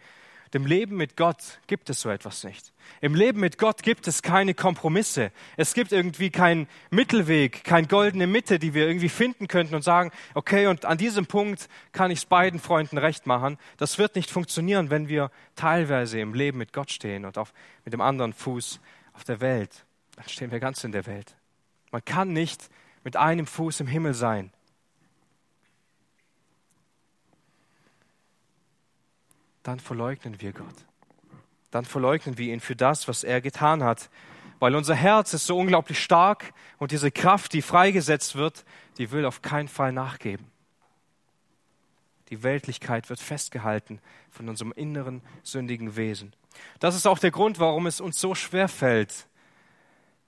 Dem 0.55 0.67
Leben 0.67 0.97
mit 0.97 1.17
Gott 1.17 1.61
gibt 1.69 1.91
es 1.91 2.01
so 2.01 2.09
etwas 2.09 2.43
nicht. 2.43 2.73
Im 3.01 3.15
Leben 3.15 3.39
mit 3.39 3.57
Gott 3.57 3.85
gibt 3.85 4.09
es 4.09 4.23
keine 4.23 4.53
Kompromisse. 4.53 5.31
Es 5.57 5.75
gibt 5.75 5.93
irgendwie 5.93 6.31
keinen 6.31 6.67
Mittelweg, 6.91 7.63
keine 7.63 7.87
goldene 7.87 8.27
Mitte, 8.27 8.59
die 8.59 8.75
wir 8.75 8.89
irgendwie 8.89 9.11
finden 9.11 9.47
könnten 9.47 9.77
und 9.77 9.83
sagen, 9.83 10.11
okay, 10.35 10.67
und 10.67 10.87
an 10.87 10.99
diesem 10.99 11.27
Punkt 11.27 11.69
kann 11.93 12.11
ich 12.11 12.21
es 12.21 12.25
beiden 12.25 12.59
Freunden 12.59 12.99
recht 12.99 13.27
machen. 13.27 13.59
Das 13.77 13.99
wird 13.99 14.17
nicht 14.17 14.31
funktionieren, 14.31 14.91
wenn 14.91 15.09
wir 15.09 15.31
teilweise 15.55 16.19
im 16.19 16.35
Leben 16.35 16.59
mit 16.59 16.73
Gott 16.73 16.91
stehen 16.91 17.27
und 17.27 17.39
auf, 17.39 17.53
mit 17.85 17.93
dem 17.93 18.01
anderen 18.01 18.33
Fuß 18.33 18.81
auf 19.13 19.23
der 19.23 19.41
Welt 19.41 19.85
dann 20.21 20.29
stehen 20.29 20.51
wir 20.51 20.61
ganz 20.61 20.85
in 20.85 20.93
der 20.93 21.07
Welt. 21.07 21.35
Man 21.93 22.05
kann 22.05 22.35
nicht 22.35 22.69
mit 23.05 23.17
einem 23.17 23.47
Fuß 23.47 23.81
im 23.81 23.87
Himmel 23.87 24.13
sein. 24.13 24.53
Dann 29.63 29.81
verleugnen 29.81 30.39
wir 30.43 30.53
Gott. 30.53 30.75
Dann 31.71 31.87
verleugnen 31.87 32.37
wir 32.37 32.53
ihn 32.53 32.61
für 32.61 32.77
das, 32.77 33.09
was 33.09 33.25
er 33.25 33.41
getan 33.41 33.83
hat. 33.83 34.11
Weil 34.59 34.75
unser 34.75 34.95
Herz 34.95 35.33
ist 35.33 35.47
so 35.47 35.59
unglaublich 35.59 35.99
stark 35.99 36.53
und 36.77 36.93
diese 36.93 37.11
Kraft, 37.11 37.55
die 37.55 37.63
freigesetzt 37.63 38.35
wird, 38.35 38.67
die 38.99 39.13
will 39.13 39.25
auf 39.25 39.41
keinen 39.41 39.69
Fall 39.69 39.91
nachgeben. 39.91 40.47
Die 42.29 42.43
Weltlichkeit 42.43 43.09
wird 43.09 43.21
festgehalten 43.21 44.01
von 44.29 44.51
unserem 44.51 44.73
inneren 44.73 45.23
sündigen 45.43 45.97
Wesen. 45.97 46.35
Das 46.79 46.95
ist 46.95 47.07
auch 47.07 47.19
der 47.19 47.31
Grund, 47.31 47.59
warum 47.59 47.87
es 47.87 48.03
uns 48.03 48.21
so 48.21 48.35
schwer 48.35 48.69
fällt, 48.69 49.27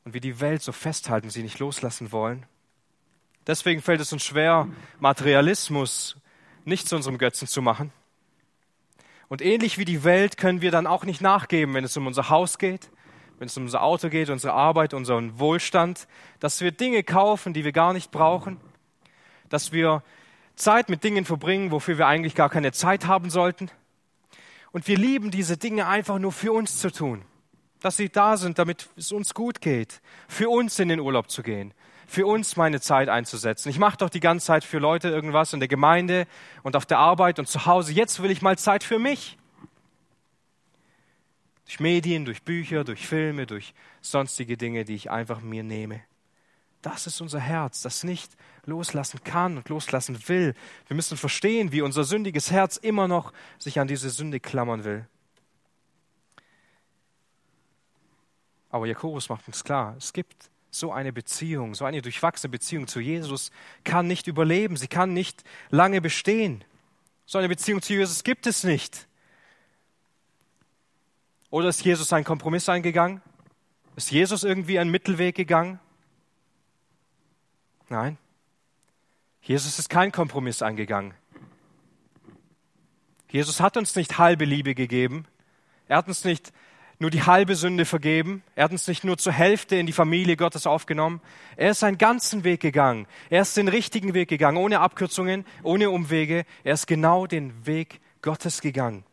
und 0.05 0.15
wir 0.15 0.21
die 0.21 0.41
Welt 0.41 0.63
so 0.63 0.73
festhalten, 0.73 1.31
sie 1.31 1.43
nicht 1.43 1.59
loslassen 1.59 2.13
wollen. 2.13 2.47
Deswegen 3.47 3.83
fällt 3.83 4.01
es 4.01 4.13
uns 4.13 4.25
schwer, 4.25 4.69
Materialismus 5.01 6.17
nicht 6.65 6.89
zu 6.89 6.97
unserem 6.97 7.19
Götzen 7.19 7.49
zu 7.49 7.63
machen. 7.63 7.93
Und 9.29 9.43
ähnlich 9.43 9.79
wie 9.79 9.85
die 9.85 10.05
Welt 10.05 10.37
können 10.37 10.61
wir 10.61 10.71
dann 10.71 10.87
auch 10.87 11.05
nicht 11.05 11.21
nachgeben, 11.21 11.75
wenn 11.75 11.85
es 11.85 11.97
um 11.97 12.07
unser 12.07 12.29
Haus 12.29 12.59
geht, 12.59 12.91
wenn 13.39 13.47
es 13.47 13.57
um 13.57 13.65
unser 13.65 13.83
Auto 13.83 14.09
geht, 14.11 14.31
unsere 14.31 14.53
Arbeit, 14.53 14.95
unseren 14.95 15.39
Wohlstand, 15.39 16.07
dass 16.39 16.61
wir 16.61 16.71
Dinge 16.71 17.03
kaufen, 17.03 17.53
die 17.53 17.65
wir 17.65 17.73
gar 17.73 17.93
nicht 17.93 18.11
brauchen, 18.11 18.61
dass 19.49 19.73
wir 19.73 20.03
Zeit 20.55 20.89
mit 20.89 21.03
Dingen 21.03 21.25
verbringen, 21.25 21.71
wofür 21.71 21.99
wir 21.99 22.07
eigentlich 22.07 22.35
gar 22.35 22.51
keine 22.51 22.73
Zeit 22.73 23.07
haben 23.07 23.31
sollten. 23.31 23.71
Und 24.71 24.87
wir 24.87 24.97
lieben 24.97 25.31
diese 25.31 25.57
Dinge 25.57 25.87
einfach 25.89 26.19
nur 26.19 26.33
für 26.33 26.53
uns 26.53 26.79
zu 26.79 26.93
tun 26.93 27.25
dass 27.83 27.97
sie 27.97 28.09
da 28.09 28.37
sind, 28.37 28.59
damit 28.59 28.89
es 28.97 29.13
uns 29.13 29.35
gut 29.35 29.61
geht, 29.61 30.01
für 30.29 30.49
uns 30.49 30.79
in 30.79 30.89
den 30.89 31.01
Urlaub 31.01 31.31
zu 31.31 31.43
gehen, 31.43 31.75
für 32.07 32.27
uns 32.27 32.57
meine 32.57 32.81
Zeit 32.81 33.09
einzusetzen. 33.09 33.69
Ich 33.69 33.79
mache 33.79 33.99
doch 33.99 34.09
die 34.09 34.21
ganze 34.21 34.47
Zeit 34.47 34.65
für 34.65 34.79
Leute 34.79 35.09
irgendwas 35.09 35.53
in 35.53 35.61
der 35.61 35.69
Gemeinde 35.69 36.27
und 36.63 36.77
auf 36.77 36.87
der 36.87 36.99
Arbeit 36.99 37.39
und 37.39 37.49
zu 37.49 37.67
Hause. 37.67 37.93
Jetzt 37.93 38.23
will 38.23 38.31
ich 38.31 38.41
mal 38.41 38.57
Zeit 38.57 38.85
für 38.85 38.99
mich. 38.99 39.37
Durch 41.67 41.81
Medien, 41.81 42.25
durch 42.25 42.43
Bücher, 42.43 42.85
durch 42.85 43.07
Filme, 43.07 43.47
durch 43.47 43.75
sonstige 44.01 44.57
Dinge, 44.57 44.85
die 44.85 44.95
ich 44.95 45.11
einfach 45.11 45.41
mir 45.41 45.63
nehme. 45.63 46.03
Das 46.83 47.07
ist 47.07 47.21
unser 47.21 47.39
Herz, 47.39 47.81
das 47.81 48.03
nicht 48.03 48.33
loslassen 48.67 49.23
kann 49.23 49.57
und 49.57 49.69
loslassen 49.69 50.19
will. 50.29 50.55
Wir 50.89 50.97
müssen 50.97 51.17
verstehen, 51.17 51.73
wie 51.73 51.81
unser 51.81 52.05
sündiges 52.05 52.51
Herz 52.51 52.77
immer 52.77 53.09
noch 53.09 53.33
sich 53.59 53.79
an 53.79 53.87
diese 53.87 54.11
Sünde 54.11 54.41
klammern 54.41 54.85
will. 54.85 55.07
Aber 58.73 58.87
Jakobus 58.87 59.29
macht 59.29 59.47
uns 59.47 59.63
klar, 59.63 59.95
es 59.99 60.13
gibt 60.15 60.51
so 60.71 60.91
eine 60.91 61.13
Beziehung, 61.13 61.75
so 61.75 61.85
eine 61.85 62.01
durchwachsene 62.01 62.51
Beziehung 62.51 62.89
zu 62.89 63.01
Jesus 63.01 63.53
kann 63.85 64.07
nicht 64.07 64.27
überleben, 64.27 64.79
sie 64.79 64.89
kann 64.89 65.13
nicht 65.13 65.45
lange 65.69 66.01
bestehen. 66.01 66.65
So 67.27 67.39
eine 67.39 67.51
Beziehung 67.51 67.83
zu 67.83 67.93
Jesus 67.93 68.25
gibt 68.25 68.47
es 68.47 68.65
nicht. 68.65 69.07
Oder 71.51 71.69
ist 71.69 71.85
Jesus 71.85 72.15
einen 72.15 72.25
Kompromiss 72.25 72.71
eingegangen? 72.71 73.21
Ist 73.95 74.11
Jesus 74.11 74.43
irgendwie 74.43 74.79
einen 74.79 74.91
Mittelweg 74.91 75.35
gegangen? 75.35 75.79
Nein. 77.91 78.17
Jesus 79.43 79.79
ist 79.79 79.91
kein 79.91 80.13
Kompromiss 80.13 80.63
eingegangen. 80.63 81.13
Jesus 83.29 83.61
hat 83.61 83.77
uns 83.77 83.97
nicht 83.97 84.17
halbe 84.17 84.47
Liebe 84.47 84.75
gegeben. 84.75 85.27
Er 85.89 85.99
hat 85.99 86.09
uns 86.09 86.25
nicht 86.25 86.55
nur 87.03 87.11
die 87.11 87.25
halbe 87.25 87.57
Sünde 87.57 87.85
vergeben. 87.85 88.43
Er 88.55 88.65
hat 88.65 88.73
uns 88.73 88.89
nicht 88.89 89.05
nur 89.05 89.19
zur 89.19 89.33
Hälfte 89.33 89.77
in 89.77 89.87
die 89.87 89.93
Familie 89.93 90.37
Gottes 90.37 90.67
aufgenommen. 90.67 91.21
Er 91.57 91.73
ist 91.73 91.85
einen 91.85 91.99
ganzen 91.99 92.45
Weg 92.45 92.61
gegangen. 92.61 93.07
Er 93.29 93.43
ist 93.43 93.57
den 93.57 93.69
richtigen 93.69 94.15
Weg 94.15 94.29
gegangen, 94.29 94.57
ohne 94.57 94.81
Abkürzungen, 94.81 95.45
ohne 95.63 95.91
Umwege. 95.91 96.45
Er 96.65 96.75
ist 96.75 96.87
genau 96.87 97.27
den 97.27 97.67
Weg 97.67 98.01
Gottes 98.23 98.61
gegangen. 98.61 99.05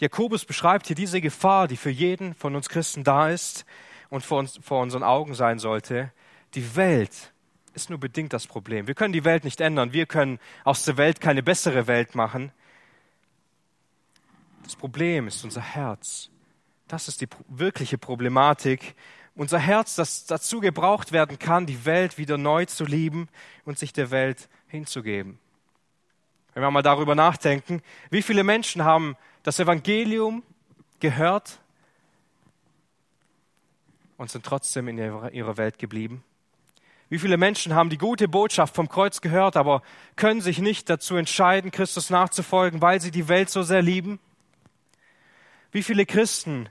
Jakobus 0.00 0.46
beschreibt 0.46 0.86
hier 0.86 0.96
diese 0.96 1.20
Gefahr, 1.20 1.68
die 1.68 1.76
für 1.76 1.90
jeden 1.90 2.34
von 2.34 2.56
uns 2.56 2.70
Christen 2.70 3.04
da 3.04 3.28
ist 3.28 3.66
und 4.08 4.24
vor, 4.24 4.38
uns, 4.38 4.58
vor 4.62 4.80
unseren 4.80 5.02
Augen 5.02 5.34
sein 5.34 5.58
sollte. 5.58 6.10
Die 6.54 6.74
Welt 6.74 7.32
ist 7.74 7.90
nur 7.90 8.00
bedingt 8.00 8.32
das 8.32 8.46
Problem. 8.46 8.86
Wir 8.86 8.94
können 8.94 9.12
die 9.12 9.24
Welt 9.24 9.44
nicht 9.44 9.60
ändern. 9.60 9.92
Wir 9.92 10.06
können 10.06 10.38
aus 10.64 10.84
der 10.84 10.96
Welt 10.96 11.20
keine 11.20 11.42
bessere 11.42 11.86
Welt 11.86 12.14
machen. 12.14 12.50
Das 14.70 14.76
Problem 14.76 15.26
ist 15.26 15.42
unser 15.42 15.62
Herz. 15.62 16.30
Das 16.86 17.08
ist 17.08 17.20
die 17.20 17.26
wirkliche 17.48 17.98
Problematik. 17.98 18.94
Unser 19.34 19.58
Herz, 19.58 19.96
das 19.96 20.26
dazu 20.26 20.60
gebraucht 20.60 21.10
werden 21.10 21.40
kann, 21.40 21.66
die 21.66 21.84
Welt 21.86 22.18
wieder 22.18 22.38
neu 22.38 22.66
zu 22.66 22.84
lieben 22.84 23.28
und 23.64 23.80
sich 23.80 23.92
der 23.92 24.12
Welt 24.12 24.48
hinzugeben. 24.68 25.40
Wenn 26.54 26.62
wir 26.62 26.70
mal 26.70 26.82
darüber 26.82 27.16
nachdenken, 27.16 27.82
wie 28.10 28.22
viele 28.22 28.44
Menschen 28.44 28.84
haben 28.84 29.16
das 29.42 29.58
Evangelium 29.58 30.44
gehört 31.00 31.58
und 34.18 34.30
sind 34.30 34.46
trotzdem 34.46 34.86
in 34.86 34.98
ihrer 34.98 35.56
Welt 35.56 35.80
geblieben? 35.80 36.22
Wie 37.08 37.18
viele 37.18 37.38
Menschen 37.38 37.74
haben 37.74 37.90
die 37.90 37.98
gute 37.98 38.28
Botschaft 38.28 38.76
vom 38.76 38.88
Kreuz 38.88 39.20
gehört, 39.20 39.56
aber 39.56 39.82
können 40.14 40.40
sich 40.40 40.60
nicht 40.60 40.88
dazu 40.88 41.16
entscheiden, 41.16 41.72
Christus 41.72 42.08
nachzufolgen, 42.08 42.80
weil 42.80 43.00
sie 43.00 43.10
die 43.10 43.26
Welt 43.26 43.50
so 43.50 43.64
sehr 43.64 43.82
lieben? 43.82 44.20
Wie 45.72 45.82
viele 45.82 46.06
Christen 46.06 46.68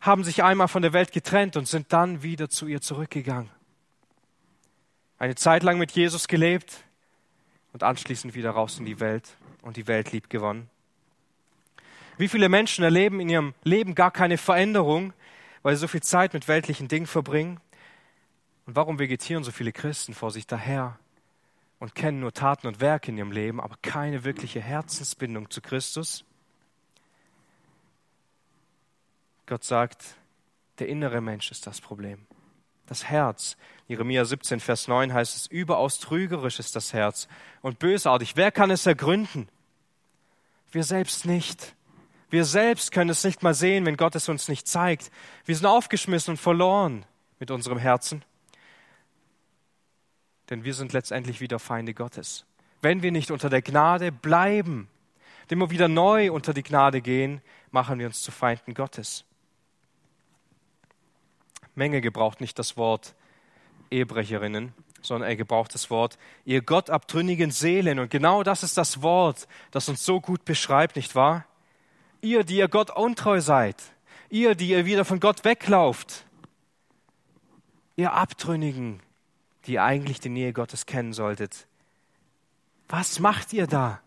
haben 0.00 0.24
sich 0.24 0.42
einmal 0.42 0.68
von 0.68 0.82
der 0.82 0.92
Welt 0.92 1.12
getrennt 1.12 1.56
und 1.56 1.66
sind 1.66 1.92
dann 1.92 2.22
wieder 2.22 2.48
zu 2.50 2.66
ihr 2.66 2.80
zurückgegangen? 2.80 3.50
Eine 5.18 5.36
Zeit 5.36 5.62
lang 5.62 5.78
mit 5.78 5.92
Jesus 5.92 6.28
gelebt 6.28 6.84
und 7.72 7.82
anschließend 7.82 8.34
wieder 8.34 8.50
raus 8.50 8.78
in 8.78 8.84
die 8.84 9.00
Welt 9.00 9.36
und 9.62 9.76
die 9.76 9.86
Welt 9.86 10.12
lieb 10.12 10.28
gewonnen. 10.28 10.68
Wie 12.18 12.28
viele 12.28 12.48
Menschen 12.48 12.84
erleben 12.84 13.20
in 13.20 13.28
ihrem 13.28 13.54
Leben 13.64 13.94
gar 13.94 14.10
keine 14.10 14.36
Veränderung, 14.36 15.12
weil 15.62 15.74
sie 15.74 15.80
so 15.80 15.88
viel 15.88 16.02
Zeit 16.02 16.34
mit 16.34 16.48
weltlichen 16.48 16.88
Dingen 16.88 17.06
verbringen? 17.06 17.60
Und 18.66 18.76
warum 18.76 18.98
vegetieren 18.98 19.44
so 19.44 19.50
viele 19.50 19.72
Christen 19.72 20.12
vor 20.12 20.30
sich 20.30 20.46
daher 20.46 20.98
und 21.78 21.94
kennen 21.94 22.20
nur 22.20 22.32
Taten 22.32 22.66
und 22.66 22.80
Werke 22.80 23.10
in 23.10 23.18
ihrem 23.18 23.32
Leben, 23.32 23.60
aber 23.60 23.76
keine 23.80 24.24
wirkliche 24.24 24.60
Herzensbindung 24.60 25.50
zu 25.50 25.60
Christus? 25.60 26.24
Gott 29.46 29.64
sagt, 29.64 30.16
der 30.78 30.88
innere 30.88 31.20
Mensch 31.20 31.50
ist 31.50 31.66
das 31.66 31.80
Problem. 31.80 32.26
Das 32.86 33.04
Herz. 33.04 33.56
Jeremia 33.88 34.24
17, 34.24 34.60
Vers 34.60 34.88
9 34.88 35.12
heißt 35.12 35.36
es, 35.36 35.46
überaus 35.46 35.98
trügerisch 35.98 36.58
ist 36.58 36.76
das 36.76 36.92
Herz 36.92 37.28
und 37.60 37.78
bösartig. 37.78 38.36
Wer 38.36 38.50
kann 38.50 38.70
es 38.70 38.86
ergründen? 38.86 39.48
Wir 40.70 40.84
selbst 40.84 41.26
nicht. 41.26 41.74
Wir 42.30 42.44
selbst 42.44 42.92
können 42.92 43.10
es 43.10 43.24
nicht 43.24 43.42
mal 43.42 43.54
sehen, 43.54 43.84
wenn 43.84 43.96
Gott 43.96 44.14
es 44.14 44.28
uns 44.28 44.48
nicht 44.48 44.66
zeigt. 44.66 45.10
Wir 45.44 45.54
sind 45.54 45.66
aufgeschmissen 45.66 46.32
und 46.32 46.38
verloren 46.38 47.04
mit 47.38 47.50
unserem 47.50 47.78
Herzen. 47.78 48.24
Denn 50.48 50.64
wir 50.64 50.74
sind 50.74 50.92
letztendlich 50.92 51.40
wieder 51.40 51.58
Feinde 51.58 51.92
Gottes. 51.92 52.46
Wenn 52.80 53.02
wir 53.02 53.12
nicht 53.12 53.30
unter 53.30 53.50
der 53.50 53.62
Gnade 53.62 54.12
bleiben, 54.12 54.88
immer 55.48 55.70
wieder 55.70 55.86
neu 55.86 56.32
unter 56.32 56.54
die 56.54 56.62
Gnade 56.62 57.02
gehen, 57.02 57.42
machen 57.70 57.98
wir 57.98 58.06
uns 58.06 58.22
zu 58.22 58.30
Feinden 58.32 58.72
Gottes. 58.72 59.26
Menge 61.74 62.00
gebraucht 62.00 62.40
nicht 62.40 62.58
das 62.58 62.76
Wort 62.76 63.14
Ehebrecherinnen, 63.90 64.72
sondern 65.00 65.28
er 65.28 65.36
gebraucht 65.36 65.74
das 65.74 65.90
Wort 65.90 66.18
ihr 66.44 66.62
gottabtrünnigen 66.62 67.50
Seelen. 67.50 67.98
Und 67.98 68.10
genau 68.10 68.42
das 68.42 68.62
ist 68.62 68.76
das 68.76 69.02
Wort, 69.02 69.48
das 69.70 69.88
uns 69.88 70.04
so 70.04 70.20
gut 70.20 70.44
beschreibt, 70.44 70.96
nicht 70.96 71.14
wahr? 71.14 71.44
Ihr, 72.20 72.44
die 72.44 72.56
ihr 72.56 72.68
Gott 72.68 72.90
untreu 72.90 73.40
seid, 73.40 73.76
ihr, 74.30 74.54
die 74.54 74.68
ihr 74.68 74.86
wieder 74.86 75.04
von 75.04 75.20
Gott 75.20 75.44
weglauft, 75.44 76.24
ihr 77.96 78.12
Abtrünnigen, 78.12 79.00
die 79.66 79.78
eigentlich 79.78 80.20
die 80.20 80.28
Nähe 80.28 80.52
Gottes 80.52 80.86
kennen 80.86 81.12
solltet. 81.12 81.66
Was 82.88 83.18
macht 83.18 83.52
ihr 83.52 83.66
da? 83.66 84.00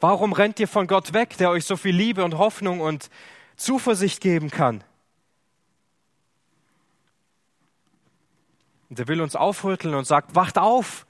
Warum 0.00 0.32
rennt 0.32 0.60
ihr 0.60 0.68
von 0.68 0.86
Gott 0.86 1.14
weg, 1.14 1.36
der 1.38 1.50
euch 1.50 1.64
so 1.64 1.76
viel 1.76 1.94
Liebe 1.94 2.24
und 2.24 2.36
Hoffnung 2.36 2.80
und 2.80 3.08
Zuversicht 3.56 4.20
geben 4.20 4.50
kann. 4.50 4.84
Und 8.88 8.98
er 8.98 9.08
will 9.08 9.20
uns 9.20 9.34
aufrütteln 9.34 9.94
und 9.94 10.06
sagt, 10.06 10.34
wacht 10.34 10.58
auf, 10.58 11.06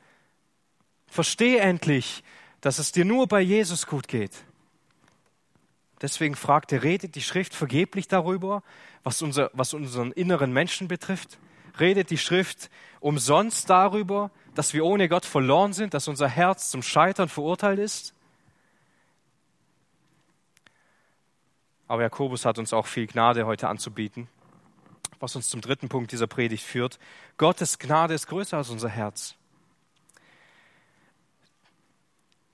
versteh 1.07 1.59
endlich, 1.59 2.25
dass 2.61 2.79
es 2.79 2.93
dir 2.93 3.05
nur 3.05 3.27
bei 3.27 3.41
Jesus 3.41 3.87
gut 3.87 4.09
geht. 4.09 4.33
Deswegen 6.01 6.35
fragt 6.35 6.73
er, 6.73 6.83
redet 6.83 7.15
die 7.15 7.23
Schrift 7.23 7.55
vergeblich 7.55 8.09
darüber, 8.09 8.63
was, 9.03 9.23
unser, 9.23 9.51
was 9.53 9.75
unseren 9.75 10.13
inneren 10.13 10.53
Menschen 10.53 10.89
betrifft? 10.89 11.39
Redet 11.79 12.11
die 12.11 12.19
Schrift 12.19 12.71
umsonst 13.01 13.69
darüber, 13.69 14.31
dass 14.55 14.73
wir 14.73 14.85
ohne 14.85 15.09
Gott 15.09 15.25
verloren 15.25 15.73
sind, 15.73 15.95
dass 15.95 16.09
unser 16.09 16.29
Herz 16.29 16.71
zum 16.71 16.83
Scheitern 16.83 17.29
verurteilt 17.29 17.79
ist? 17.79 18.14
Aber 21.89 22.03
Jakobus 22.03 22.45
hat 22.45 22.59
uns 22.59 22.73
auch 22.73 22.87
viel 22.87 23.07
Gnade 23.07 23.47
heute 23.47 23.69
anzubieten, 23.69 24.29
was 25.21 25.37
uns 25.37 25.51
zum 25.51 25.61
dritten 25.61 25.89
Punkt 25.89 26.13
dieser 26.13 26.27
Predigt 26.27 26.65
führt. 26.65 26.99
Gottes 27.37 27.79
Gnade 27.79 28.15
ist 28.15 28.27
größer 28.27 28.57
als 28.57 28.71
unser 28.71 28.89
Herz. 28.89 29.35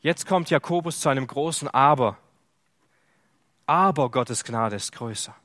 Jetzt 0.01 0.27
kommt 0.27 0.51
Jakobus 0.51 1.01
zu 1.01 1.09
einem 1.09 1.27
großen 1.27 1.69
Aber. 1.69 2.16
Aber 3.66 4.11
Gottes 4.11 4.45
Gnade 4.45 4.77
ist 4.77 4.93
größer. 4.93 5.37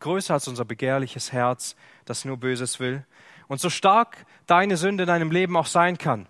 Größer 0.00 0.34
als 0.34 0.48
unser 0.48 0.64
begehrliches 0.64 1.32
Herz, 1.32 1.76
das 2.04 2.24
nur 2.24 2.36
Böses 2.36 2.80
will. 2.80 3.04
Und 3.46 3.60
so 3.60 3.70
stark 3.70 4.26
deine 4.46 4.76
Sünde 4.76 5.04
in 5.04 5.08
deinem 5.08 5.30
Leben 5.30 5.56
auch 5.56 5.66
sein 5.66 5.98
kann, 5.98 6.28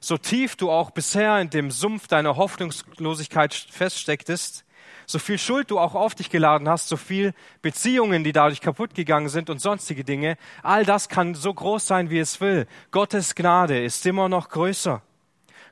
so 0.00 0.16
tief 0.16 0.56
du 0.56 0.70
auch 0.70 0.90
bisher 0.90 1.40
in 1.40 1.50
dem 1.50 1.70
Sumpf 1.70 2.08
deiner 2.08 2.36
Hoffnungslosigkeit 2.36 3.54
feststecktest, 3.54 4.64
so 5.10 5.18
viel 5.18 5.38
Schuld 5.38 5.70
du 5.70 5.78
auch 5.78 5.94
auf 5.94 6.14
dich 6.14 6.28
geladen 6.28 6.68
hast, 6.68 6.88
so 6.88 6.98
viel 6.98 7.32
Beziehungen, 7.62 8.24
die 8.24 8.32
dadurch 8.32 8.60
kaputt 8.60 8.94
gegangen 8.94 9.30
sind 9.30 9.48
und 9.48 9.58
sonstige 9.58 10.04
Dinge, 10.04 10.36
all 10.62 10.84
das 10.84 11.08
kann 11.08 11.34
so 11.34 11.52
groß 11.52 11.86
sein, 11.86 12.10
wie 12.10 12.18
es 12.18 12.42
will. 12.42 12.66
Gottes 12.90 13.34
Gnade 13.34 13.82
ist 13.82 14.04
immer 14.04 14.28
noch 14.28 14.50
größer. 14.50 15.00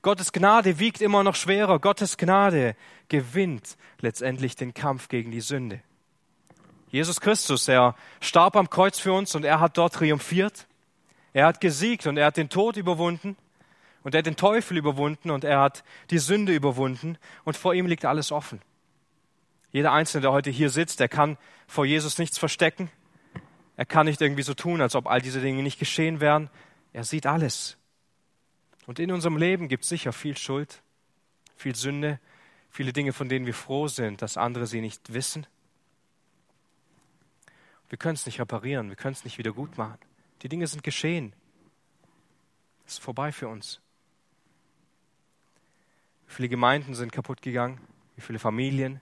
Gottes 0.01 0.33
Gnade 0.33 0.79
wiegt 0.79 1.03
immer 1.03 1.22
noch 1.22 1.35
schwerer. 1.35 1.79
Gottes 1.79 2.16
Gnade 2.16 2.77
gewinnt 3.09 3.77
letztendlich 4.01 4.57
den 4.57 4.72
Kampf 4.72 5.09
gegen 5.09 5.30
die 5.30 5.43
Sünde. 5.43 5.82
Jesus 6.91 7.20
Christus, 7.20 7.68
er 7.68 7.95
starb 8.20 8.57
am 8.57 8.70
Kreuz 8.70 8.99
für 8.99 9.12
uns 9.12 9.34
und 9.34 9.45
er 9.45 9.61
hat 9.61 9.76
dort 9.76 9.95
triumphiert. 9.95 10.66
Er 11.34 11.45
hat 11.45 11.61
gesiegt 11.61 12.07
und 12.07 12.16
er 12.16 12.26
hat 12.26 12.39
den 12.39 12.49
Tod 12.49 12.78
überwunden 12.78 13.37
und 14.03 14.14
er 14.14 14.20
hat 14.20 14.26
den 14.26 14.37
Teufel 14.37 14.78
überwunden 14.78 15.30
und 15.30 15.45
er 15.45 15.61
hat 15.61 15.84
die 16.11 16.18
Sünde 16.18 16.55
überwunden 16.55 17.18
und 17.45 17.55
vor 17.59 17.74
ihm 17.74 17.84
liegt 17.84 18.07
alles 18.07 18.32
offen. 18.32 18.62
Jeder 19.73 19.93
Einzelne, 19.93 20.23
der 20.23 20.33
heute 20.33 20.51
hier 20.51 20.71
sitzt, 20.71 21.01
der 21.01 21.09
kann 21.09 21.37
vor 21.67 21.85
Jesus 21.85 22.19
nichts 22.19 22.39
verstecken. 22.39 22.91
Er 23.77 23.85
kann 23.85 24.07
nicht 24.07 24.21
irgendwie 24.21 24.43
so 24.43 24.55
tun, 24.55 24.81
als 24.81 24.95
ob 24.95 25.07
all 25.07 25.21
diese 25.21 25.41
Dinge 25.41 25.62
nicht 25.62 25.79
geschehen 25.79 26.21
wären. 26.21 26.49
Er 26.93 27.05
sieht 27.05 27.27
alles. 27.27 27.77
Und 28.87 28.99
in 28.99 29.12
unserem 29.12 29.37
Leben 29.37 29.69
gibt 29.69 29.83
es 29.83 29.91
sicher 29.91 30.12
viel 30.12 30.37
Schuld, 30.37 30.83
viel 31.57 31.75
Sünde, 31.75 32.21
viele 32.71 32.93
Dinge, 32.93 33.12
von 33.12 33.29
denen 33.29 33.47
wir 33.47 33.55
froh 33.55 33.89
sind, 33.89 34.23
dass 34.23 34.37
andere 34.37 34.67
sie 34.67 34.81
nicht 34.81 35.12
wissen. 35.12 35.47
Wir 37.89 37.99
können 37.99 38.14
es 38.14 38.27
nicht 38.27 38.41
reparieren, 38.41 38.89
wir 38.89 38.97
können 38.97 39.12
es 39.14 39.25
nicht 39.25 39.39
wieder 39.39 39.53
gut 39.53 39.77
machen. 39.77 39.99
Die 40.43 40.49
Dinge 40.49 40.67
sind 40.67 40.83
geschehen. 40.83 41.33
Es 42.87 42.95
ist 42.95 43.03
vorbei 43.03 43.33
für 43.33 43.49
uns. 43.49 43.81
Wie 46.29 46.35
viele 46.35 46.49
Gemeinden 46.49 46.95
sind 46.95 47.12
kaputt 47.12 47.43
gegangen? 47.43 47.81
Wie 48.14 48.23
viele 48.23 48.39
Familien? 48.39 49.01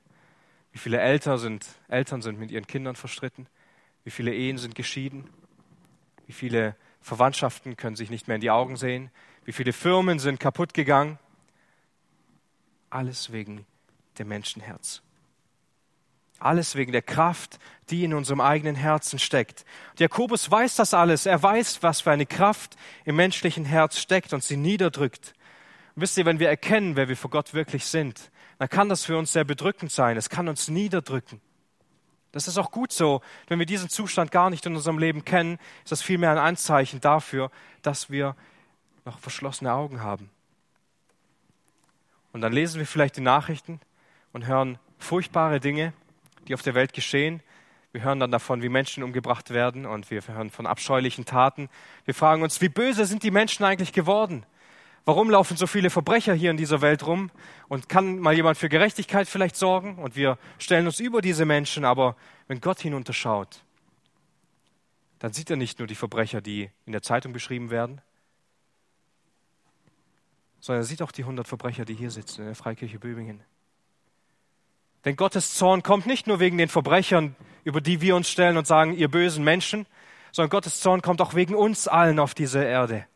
Wie 0.75 0.79
viele 0.79 1.01
Eltern 1.01 1.39
sind, 1.39 1.64
Eltern 1.87 2.20
sind 2.20 2.41
mit 2.41 2.51
ihren 2.51 2.66
Kindern 2.66 2.97
verstritten? 2.97 3.47
Wie 4.03 4.11
viele 4.11 4.35
Ehen 4.35 4.59
sind 4.59 4.75
geschieden? 4.75 5.31
Wie 6.27 6.33
viele 6.33 6.75
Verwandtschaften 7.01 7.77
können 7.77 7.95
sich 7.95 8.11
nicht 8.11 8.27
mehr 8.27 8.35
in 8.35 8.41
die 8.41 8.51
Augen 8.51 8.77
sehen? 8.77 9.12
Wie 9.45 9.53
viele 9.53 9.72
Firmen 9.72 10.18
sind 10.18 10.41
kaputt 10.41 10.75
gegangen? 10.75 11.20
Alles 12.91 13.31
wegen 13.31 13.64
dem 14.18 14.27
Menschenherz. 14.27 15.01
Alles 16.41 16.75
wegen 16.75 16.91
der 16.91 17.03
Kraft, 17.03 17.61
die 17.91 18.03
in 18.03 18.12
unserem 18.12 18.41
eigenen 18.41 18.75
Herzen 18.75 19.20
steckt. 19.20 19.64
Und 19.93 20.01
Jakobus 20.01 20.51
weiß 20.51 20.75
das 20.75 20.93
alles. 20.93 21.25
Er 21.25 21.41
weiß, 21.41 21.85
was 21.85 22.01
für 22.01 22.11
eine 22.11 22.27
Kraft 22.27 22.75
im 23.05 23.14
menschlichen 23.14 23.64
Herz 23.64 24.01
steckt 24.01 24.33
und 24.33 24.43
sie 24.43 24.57
niederdrückt. 24.57 25.35
Und 25.95 26.03
wisst 26.03 26.18
ihr, 26.18 26.25
wenn 26.25 26.41
wir 26.41 26.49
erkennen, 26.49 26.97
wer 26.97 27.09
wir 27.09 27.16
vor 27.16 27.31
Gott 27.31 27.55
wirklich 27.55 27.87
sind, 27.87 28.33
dann 28.59 28.68
kann 28.68 28.88
das 28.88 29.05
für 29.05 29.18
uns 29.18 29.32
sehr 29.32 29.44
bedrückend 29.44 29.90
sein. 29.90 30.16
Es 30.16 30.28
kann 30.28 30.48
uns 30.48 30.68
niederdrücken. 30.68 31.40
Das 32.32 32.48
ist 32.48 32.59
auch 32.59 32.70
gut 32.70 32.92
so. 32.92 33.20
Wenn 33.46 33.59
wir 33.59 33.66
diesen 33.66 33.88
Zustand 33.88 34.32
gar 34.32 34.50
nicht 34.50 34.66
in 34.66 34.74
unserem 34.74 34.98
Leben 34.98 35.24
kennen, 35.24 35.59
ist 35.84 35.92
das 35.92 36.02
vielmehr 36.02 36.32
ein 36.32 36.38
Anzeichen 36.38 37.00
dafür, 37.00 37.50
dass 37.82 38.11
wir 38.11 38.34
noch 39.05 39.18
verschlossene 39.18 39.72
Augen 39.72 40.02
haben. 40.02 40.30
Und 42.32 42.40
dann 42.40 42.52
lesen 42.52 42.80
wir 42.80 42.86
vielleicht 42.86 43.16
die 43.16 43.20
Nachrichten 43.20 43.80
und 44.32 44.46
hören 44.46 44.78
furchtbare 44.98 45.61
Dinge, 45.61 45.92
die 46.48 46.55
auf 46.55 46.62
der 46.62 46.74
Welt 46.74 46.92
geschehen. 46.92 47.40
Wir 47.92 48.02
hören 48.02 48.18
dann 48.18 48.32
davon, 48.32 48.62
wie 48.62 48.68
Menschen 48.68 49.05
umgebracht 49.05 49.50
werden 49.50 49.86
und 49.86 50.11
wir 50.11 50.20
hören 50.26 50.50
von 50.50 50.66
abscheulichen 50.66 51.26
Taten. 51.26 51.68
Wir 52.05 52.14
fragen 52.14 52.42
uns, 52.42 52.61
wie 52.61 52.68
böse 52.68 53.07
sind 53.07 53.22
die 53.22 53.30
Menschen 53.30 53.64
eigentlich 53.64 53.92
geworden? 53.92 54.44
Warum 55.07 55.28
laufen 55.28 55.57
so 55.57 55.66
viele 55.66 55.90
Verbrecher 55.90 56.32
hier 56.32 56.50
in 56.50 56.57
dieser 56.57 56.80
Welt 56.80 57.07
rum? 57.07 57.30
Und 57.68 57.88
kann 57.88 58.18
mal 58.18 58.34
jemand 58.34 58.57
für 58.57 58.70
Gerechtigkeit 58.70 59.28
vielleicht 59.28 59.57
sorgen? 59.57 59.98
Und 59.98 60.16
wir 60.16 60.38
stellen 60.59 60.86
uns 60.86 60.98
über 60.98 61.20
diese 61.20 61.44
Menschen, 61.44 61.84
aber 61.84 62.16
wenn 62.48 62.61
Gott 62.61 62.80
hinunterschaut, 62.80 63.62
dann 65.18 65.32
sieht 65.32 65.50
er 65.50 65.57
nicht 65.57 65.78
nur 65.78 65.88
die 65.88 65.94
Verbrecher, 65.94 66.40
die 66.40 66.70
in 66.86 66.92
der 66.92 67.02
Zeitung 67.02 67.32
beschrieben 67.32 67.70
werden, 67.70 68.00
sondern 70.61 70.82
er 70.82 70.86
sieht 70.86 71.02
auch 71.02 71.12
die 71.12 71.24
hundert 71.24 71.48
Verbrecher, 71.48 71.84
die 71.84 71.94
hier 71.94 72.11
sitzen 72.11 72.42
in 72.42 72.46
der 72.46 72.55
Freikirche 72.55 72.98
Böbingen. 72.98 73.42
Denn 75.05 75.16
Gottes 75.16 75.55
Zorn 75.55 75.82
kommt 75.82 76.07
nicht 76.07 76.26
nur 76.26 76.40
wegen 76.40 76.57
den 76.57 76.70
Verbrechern, 76.70 77.36
über 77.62 77.82
die 77.82 78.00
wir 78.00 78.16
uns 78.16 78.30
stellen 78.30 78.57
und 78.57 78.66
sagen, 78.66 78.94
ihr 78.94 79.09
bösen 79.09 79.44
Menschen, 79.44 79.86
sondern 80.32 80.48
Gottes 80.50 80.80
Zorn 80.80 81.02
kommt 81.02 81.20
auch 81.20 81.34
wegen 81.34 81.55
uns 81.55 81.88
allen 81.88 82.18
auf 82.18 82.32
diese 82.32 82.64
Erde. 82.64 83.07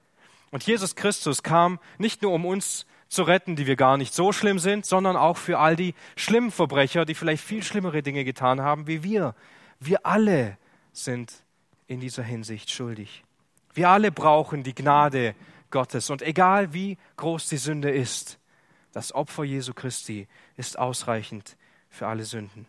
Und 0.50 0.64
Jesus 0.64 0.94
Christus 0.96 1.42
kam 1.42 1.78
nicht 1.98 2.22
nur, 2.22 2.32
um 2.32 2.46
uns 2.46 2.86
zu 3.08 3.22
retten, 3.22 3.56
die 3.56 3.66
wir 3.66 3.76
gar 3.76 3.96
nicht 3.96 4.14
so 4.14 4.32
schlimm 4.32 4.58
sind, 4.58 4.84
sondern 4.86 5.16
auch 5.16 5.36
für 5.36 5.58
all 5.58 5.76
die 5.76 5.94
schlimmen 6.16 6.50
Verbrecher, 6.50 7.04
die 7.04 7.14
vielleicht 7.14 7.42
viel 7.42 7.62
schlimmere 7.62 8.02
Dinge 8.02 8.24
getan 8.24 8.60
haben 8.60 8.86
wie 8.86 9.02
wir. 9.02 9.34
Wir 9.80 10.04
alle 10.04 10.58
sind 10.92 11.32
in 11.86 12.00
dieser 12.00 12.22
Hinsicht 12.22 12.70
schuldig. 12.70 13.24
Wir 13.72 13.88
alle 13.88 14.12
brauchen 14.12 14.62
die 14.62 14.74
Gnade 14.74 15.34
Gottes. 15.70 16.10
Und 16.10 16.22
egal 16.22 16.72
wie 16.72 16.98
groß 17.16 17.48
die 17.48 17.56
Sünde 17.56 17.90
ist, 17.90 18.38
das 18.92 19.14
Opfer 19.14 19.44
Jesu 19.44 19.74
Christi 19.74 20.28
ist 20.56 20.78
ausreichend 20.78 21.56
für 21.88 22.06
alle 22.06 22.24
Sünden. 22.24 22.66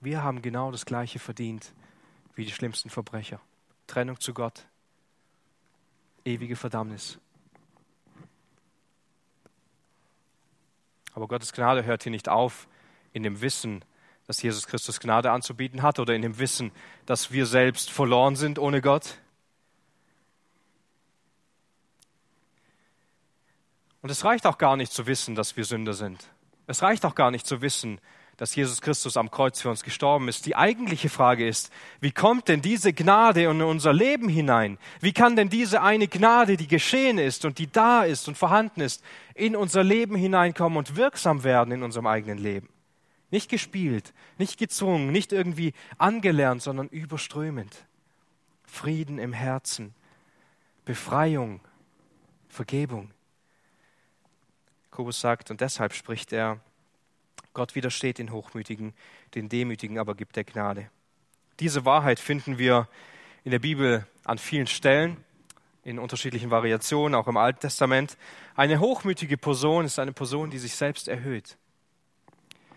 Wir 0.00 0.22
haben 0.22 0.42
genau 0.42 0.70
das 0.70 0.86
Gleiche 0.86 1.18
verdient 1.18 1.72
wie 2.34 2.44
die 2.44 2.52
schlimmsten 2.52 2.90
Verbrecher. 2.90 3.40
Trennung 3.86 4.20
zu 4.20 4.32
Gott, 4.34 4.66
ewige 6.28 6.56
Verdammnis. 6.56 7.18
Aber 11.14 11.26
Gottes 11.26 11.52
Gnade 11.52 11.84
hört 11.84 12.04
hier 12.04 12.12
nicht 12.12 12.28
auf 12.28 12.68
in 13.12 13.22
dem 13.22 13.40
Wissen, 13.40 13.84
dass 14.26 14.42
Jesus 14.42 14.66
Christus 14.66 15.00
Gnade 15.00 15.32
anzubieten 15.32 15.82
hat 15.82 15.98
oder 15.98 16.14
in 16.14 16.22
dem 16.22 16.38
Wissen, 16.38 16.70
dass 17.06 17.32
wir 17.32 17.46
selbst 17.46 17.90
verloren 17.90 18.36
sind 18.36 18.58
ohne 18.58 18.82
Gott. 18.82 19.18
Und 24.02 24.10
es 24.10 24.24
reicht 24.24 24.46
auch 24.46 24.58
gar 24.58 24.76
nicht 24.76 24.92
zu 24.92 25.06
wissen, 25.06 25.34
dass 25.34 25.56
wir 25.56 25.64
Sünder 25.64 25.94
sind. 25.94 26.28
Es 26.66 26.82
reicht 26.82 27.04
auch 27.04 27.14
gar 27.14 27.30
nicht 27.30 27.46
zu 27.46 27.62
wissen, 27.62 28.00
dass 28.38 28.54
Jesus 28.54 28.80
Christus 28.80 29.16
am 29.16 29.30
Kreuz 29.30 29.60
für 29.60 29.68
uns 29.68 29.82
gestorben 29.82 30.28
ist. 30.28 30.46
Die 30.46 30.54
eigentliche 30.54 31.08
Frage 31.08 31.46
ist, 31.46 31.72
wie 32.00 32.12
kommt 32.12 32.46
denn 32.46 32.62
diese 32.62 32.92
Gnade 32.92 33.42
in 33.42 33.60
unser 33.60 33.92
Leben 33.92 34.28
hinein? 34.28 34.78
Wie 35.00 35.12
kann 35.12 35.34
denn 35.34 35.48
diese 35.48 35.82
eine 35.82 36.06
Gnade, 36.06 36.56
die 36.56 36.68
geschehen 36.68 37.18
ist 37.18 37.44
und 37.44 37.58
die 37.58 37.70
da 37.70 38.04
ist 38.04 38.28
und 38.28 38.38
vorhanden 38.38 38.80
ist, 38.80 39.02
in 39.34 39.56
unser 39.56 39.82
Leben 39.82 40.14
hineinkommen 40.14 40.78
und 40.78 40.94
wirksam 40.94 41.42
werden 41.42 41.72
in 41.72 41.82
unserem 41.82 42.06
eigenen 42.06 42.38
Leben? 42.38 42.68
Nicht 43.32 43.50
gespielt, 43.50 44.14
nicht 44.38 44.56
gezwungen, 44.56 45.10
nicht 45.10 45.32
irgendwie 45.32 45.74
angelernt, 45.98 46.62
sondern 46.62 46.88
überströmend. 46.88 47.84
Frieden 48.64 49.18
im 49.18 49.32
Herzen, 49.32 49.94
Befreiung, 50.84 51.60
Vergebung. 52.48 53.10
Jakobus 54.84 55.20
sagt, 55.20 55.50
und 55.50 55.60
deshalb 55.60 55.92
spricht 55.92 56.32
er, 56.32 56.60
Gott 57.58 57.74
widersteht 57.74 58.18
den 58.18 58.30
Hochmütigen, 58.30 58.94
den 59.34 59.48
Demütigen 59.48 59.98
aber 59.98 60.14
gibt 60.14 60.36
er 60.36 60.44
Gnade. 60.44 60.88
Diese 61.58 61.84
Wahrheit 61.84 62.20
finden 62.20 62.56
wir 62.56 62.86
in 63.42 63.50
der 63.50 63.58
Bibel 63.58 64.06
an 64.22 64.38
vielen 64.38 64.68
Stellen, 64.68 65.16
in 65.82 65.98
unterschiedlichen 65.98 66.52
Variationen, 66.52 67.16
auch 67.16 67.26
im 67.26 67.36
Alten 67.36 67.58
Testament. 67.58 68.16
Eine 68.54 68.78
hochmütige 68.78 69.36
Person 69.36 69.86
ist 69.86 69.98
eine 69.98 70.12
Person, 70.12 70.50
die 70.50 70.58
sich 70.58 70.76
selbst 70.76 71.08
erhöht. 71.08 71.56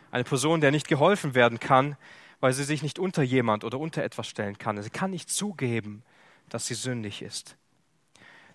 Eine 0.10 0.24
Person, 0.24 0.62
der 0.62 0.72
nicht 0.72 0.88
geholfen 0.88 1.36
werden 1.36 1.60
kann, 1.60 1.96
weil 2.40 2.54
sie 2.54 2.64
sich 2.64 2.82
nicht 2.82 2.98
unter 2.98 3.22
jemand 3.22 3.64
oder 3.64 3.78
unter 3.78 4.02
etwas 4.02 4.28
stellen 4.28 4.58
kann. 4.58 4.82
Sie 4.82 4.90
kann 4.90 5.12
nicht 5.12 5.30
zugeben, 5.30 6.02
dass 6.50 6.66
sie 6.66 6.74
sündig 6.74 7.22
ist. 7.22 7.56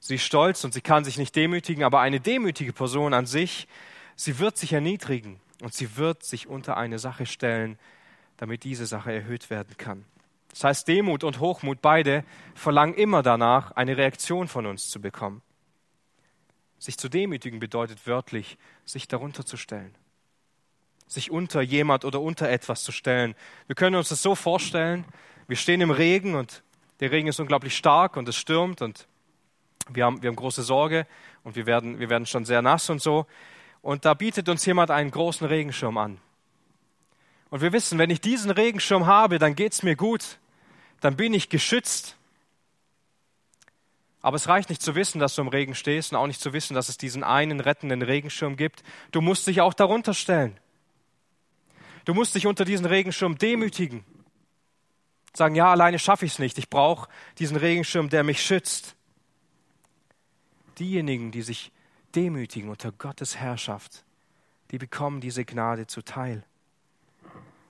Sie 0.00 0.16
ist 0.16 0.24
stolz 0.24 0.64
und 0.64 0.74
sie 0.74 0.80
kann 0.80 1.04
sich 1.04 1.18
nicht 1.18 1.36
demütigen, 1.36 1.84
aber 1.84 2.00
eine 2.00 2.18
demütige 2.18 2.72
Person 2.72 3.14
an 3.14 3.26
sich, 3.26 3.68
sie 4.16 4.40
wird 4.40 4.56
sich 4.56 4.72
erniedrigen 4.72 5.40
und 5.62 5.74
sie 5.74 5.96
wird 5.96 6.22
sich 6.22 6.46
unter 6.46 6.76
eine 6.76 6.98
Sache 6.98 7.26
stellen, 7.26 7.78
damit 8.36 8.64
diese 8.64 8.86
Sache 8.86 9.12
erhöht 9.12 9.50
werden 9.50 9.76
kann. 9.78 10.04
Das 10.50 10.64
heißt, 10.64 10.88
Demut 10.88 11.24
und 11.24 11.40
Hochmut 11.40 11.82
beide 11.82 12.24
verlangen 12.54 12.94
immer 12.94 13.22
danach, 13.22 13.72
eine 13.72 13.96
Reaktion 13.96 14.48
von 14.48 14.66
uns 14.66 14.88
zu 14.88 15.00
bekommen. 15.00 15.42
Sich 16.78 16.98
zu 16.98 17.08
demütigen 17.08 17.58
bedeutet 17.58 18.06
wörtlich, 18.06 18.58
sich 18.84 19.08
darunter 19.08 19.44
zu 19.44 19.56
stellen. 19.56 19.94
Sich 21.06 21.30
unter 21.30 21.60
jemand 21.62 22.04
oder 22.04 22.20
unter 22.20 22.48
etwas 22.48 22.84
zu 22.84 22.92
stellen. 22.92 23.34
Wir 23.66 23.76
können 23.76 23.96
uns 23.96 24.08
das 24.08 24.22
so 24.22 24.34
vorstellen, 24.34 25.04
wir 25.46 25.56
stehen 25.56 25.80
im 25.80 25.90
Regen 25.90 26.34
und 26.34 26.62
der 27.00 27.10
Regen 27.10 27.28
ist 27.28 27.38
unglaublich 27.38 27.76
stark 27.76 28.16
und 28.16 28.28
es 28.28 28.36
stürmt 28.36 28.82
und 28.82 29.06
wir 29.88 30.04
haben, 30.04 30.22
wir 30.22 30.28
haben 30.28 30.36
große 30.36 30.62
Sorge 30.62 31.06
und 31.44 31.54
wir 31.54 31.66
werden, 31.66 32.00
wir 32.00 32.10
werden 32.10 32.26
schon 32.26 32.44
sehr 32.44 32.62
nass 32.62 32.90
und 32.90 33.00
so 33.00 33.26
und 33.86 34.04
da 34.04 34.14
bietet 34.14 34.48
uns 34.48 34.66
jemand 34.66 34.90
einen 34.90 35.12
großen 35.12 35.46
Regenschirm 35.46 35.96
an. 35.96 36.18
Und 37.50 37.60
wir 37.60 37.72
wissen, 37.72 38.00
wenn 38.00 38.10
ich 38.10 38.20
diesen 38.20 38.50
Regenschirm 38.50 39.06
habe, 39.06 39.38
dann 39.38 39.54
geht 39.54 39.74
es 39.74 39.84
mir 39.84 39.94
gut, 39.94 40.40
dann 40.98 41.14
bin 41.14 41.32
ich 41.32 41.50
geschützt. 41.50 42.16
Aber 44.22 44.34
es 44.34 44.48
reicht 44.48 44.70
nicht 44.70 44.82
zu 44.82 44.96
wissen, 44.96 45.20
dass 45.20 45.36
du 45.36 45.42
im 45.42 45.46
Regen 45.46 45.76
stehst 45.76 46.10
und 46.10 46.18
auch 46.18 46.26
nicht 46.26 46.40
zu 46.40 46.52
wissen, 46.52 46.74
dass 46.74 46.88
es 46.88 46.98
diesen 46.98 47.22
einen 47.22 47.60
rettenden 47.60 48.02
Regenschirm 48.02 48.56
gibt. 48.56 48.82
Du 49.12 49.20
musst 49.20 49.46
dich 49.46 49.60
auch 49.60 49.72
darunter 49.72 50.14
stellen. 50.14 50.58
Du 52.06 52.12
musst 52.12 52.34
dich 52.34 52.48
unter 52.48 52.64
diesen 52.64 52.86
Regenschirm 52.86 53.38
demütigen. 53.38 54.04
Sagen, 55.32 55.54
ja, 55.54 55.70
alleine 55.70 56.00
schaffe 56.00 56.26
ich 56.26 56.32
es 56.32 56.38
nicht. 56.40 56.58
Ich 56.58 56.70
brauche 56.70 57.08
diesen 57.38 57.56
Regenschirm, 57.56 58.08
der 58.08 58.24
mich 58.24 58.44
schützt. 58.44 58.96
Diejenigen, 60.76 61.30
die 61.30 61.42
sich 61.42 61.70
demütigen 62.16 62.70
unter 62.70 62.90
Gottes 62.90 63.36
Herrschaft, 63.36 64.04
die 64.70 64.78
bekommen 64.78 65.20
diese 65.20 65.44
Gnade 65.44 65.86
zuteil. 65.86 66.42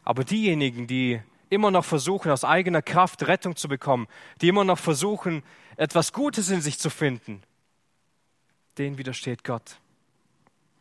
Aber 0.05 0.25
diejenigen, 0.25 0.87
die 0.87 1.21
immer 1.51 1.71
noch 1.71 1.85
versuchen, 1.85 2.31
aus 2.31 2.45
eigener 2.45 2.83
Kraft 2.83 3.27
Rettung 3.27 3.57
zu 3.57 3.69
bekommen, 3.69 4.07
die 4.41 4.49
immer 4.49 4.65
noch 4.65 4.79
versuchen, 4.79 5.43
etwas 5.77 6.13
Gutes 6.13 6.49
in 6.49 6.61
sich 6.61 6.79
zu 6.79 6.91
finden, 6.91 7.43
denen 8.79 8.99
widersteht 8.99 9.45
Gott, 9.45 9.81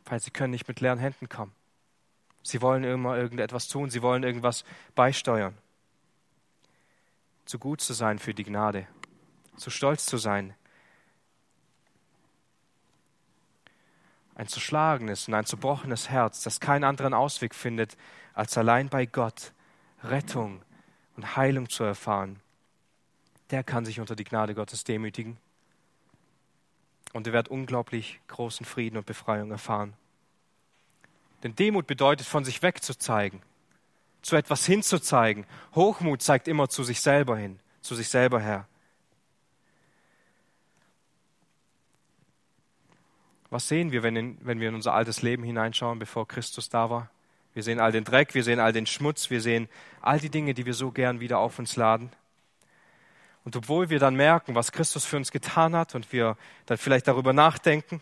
weil 0.05 0.19
sie 0.19 0.31
können 0.31 0.51
nicht 0.51 0.67
mit 0.67 0.79
leeren 0.79 0.99
Händen 0.99 1.27
kommen. 1.27 1.51
Sie 2.43 2.61
wollen 2.61 2.83
immer 2.83 3.17
irgendetwas 3.17 3.67
tun, 3.67 3.89
sie 3.89 4.03
wollen 4.03 4.23
irgendwas 4.23 4.63
beisteuern. 4.93 5.57
Zu 7.45 7.57
gut 7.57 7.81
zu 7.81 7.93
sein 7.93 8.19
für 8.19 8.33
die 8.33 8.43
Gnade, 8.43 8.87
zu 9.57 9.69
stolz 9.71 10.05
zu 10.05 10.17
sein, 10.17 10.53
ein 14.35 14.47
zerschlagenes 14.47 15.27
und 15.27 15.33
ein 15.33 15.45
zerbrochenes 15.45 16.09
Herz, 16.09 16.43
das 16.43 16.59
keinen 16.59 16.83
anderen 16.83 17.13
Ausweg 17.13 17.55
findet, 17.55 17.97
als 18.33 18.57
allein 18.57 18.89
bei 18.89 19.05
Gott 19.05 19.53
Rettung 20.03 20.61
und 21.15 21.35
Heilung 21.35 21.69
zu 21.69 21.83
erfahren, 21.83 22.39
der 23.51 23.63
kann 23.63 23.85
sich 23.85 23.99
unter 23.99 24.15
die 24.15 24.23
Gnade 24.23 24.53
Gottes 24.53 24.83
demütigen 24.83 25.37
und 27.13 27.27
er 27.27 27.33
wird 27.33 27.47
unglaublich 27.47 28.19
großen 28.27 28.65
Frieden 28.65 28.97
und 28.97 29.05
Befreiung 29.05 29.51
erfahren. 29.51 29.93
Denn 31.43 31.55
Demut 31.55 31.87
bedeutet, 31.87 32.27
von 32.27 32.43
sich 32.43 32.61
wegzuzeigen, 32.61 33.41
zu 34.21 34.35
etwas 34.35 34.65
hinzuzeigen. 34.65 35.45
Hochmut 35.75 36.21
zeigt 36.21 36.47
immer 36.47 36.67
zu 36.67 36.83
sich 36.83 36.99
selber 36.99 37.37
hin, 37.37 37.59
zu 37.81 37.95
sich 37.95 38.09
selber 38.09 38.41
her. 38.41 38.67
Was 43.55 43.69
sehen 43.69 43.93
wir, 43.93 44.03
wenn, 44.03 44.17
in, 44.17 44.37
wenn 44.41 44.59
wir 44.59 44.67
in 44.67 44.75
unser 44.75 44.93
altes 44.93 45.21
Leben 45.21 45.41
hineinschauen, 45.41 45.97
bevor 45.97 46.27
Christus 46.27 46.67
da 46.67 46.89
war? 46.89 47.09
Wir 47.53 47.63
sehen 47.63 47.79
all 47.79 47.93
den 47.93 48.03
Dreck, 48.03 48.33
wir 48.33 48.43
sehen 48.43 48.59
all 48.59 48.73
den 48.73 48.85
Schmutz, 48.85 49.29
wir 49.29 49.39
sehen 49.39 49.69
all 50.01 50.19
die 50.19 50.29
Dinge, 50.29 50.53
die 50.53 50.65
wir 50.65 50.73
so 50.73 50.91
gern 50.91 51.21
wieder 51.21 51.39
auf 51.39 51.57
uns 51.57 51.77
laden. 51.77 52.11
Und 53.45 53.55
obwohl 53.55 53.89
wir 53.89 53.97
dann 53.97 54.15
merken, 54.15 54.55
was 54.55 54.73
Christus 54.73 55.05
für 55.05 55.15
uns 55.15 55.31
getan 55.31 55.73
hat 55.73 55.95
und 55.95 56.11
wir 56.11 56.35
dann 56.65 56.77
vielleicht 56.77 57.07
darüber 57.07 57.31
nachdenken, 57.31 58.01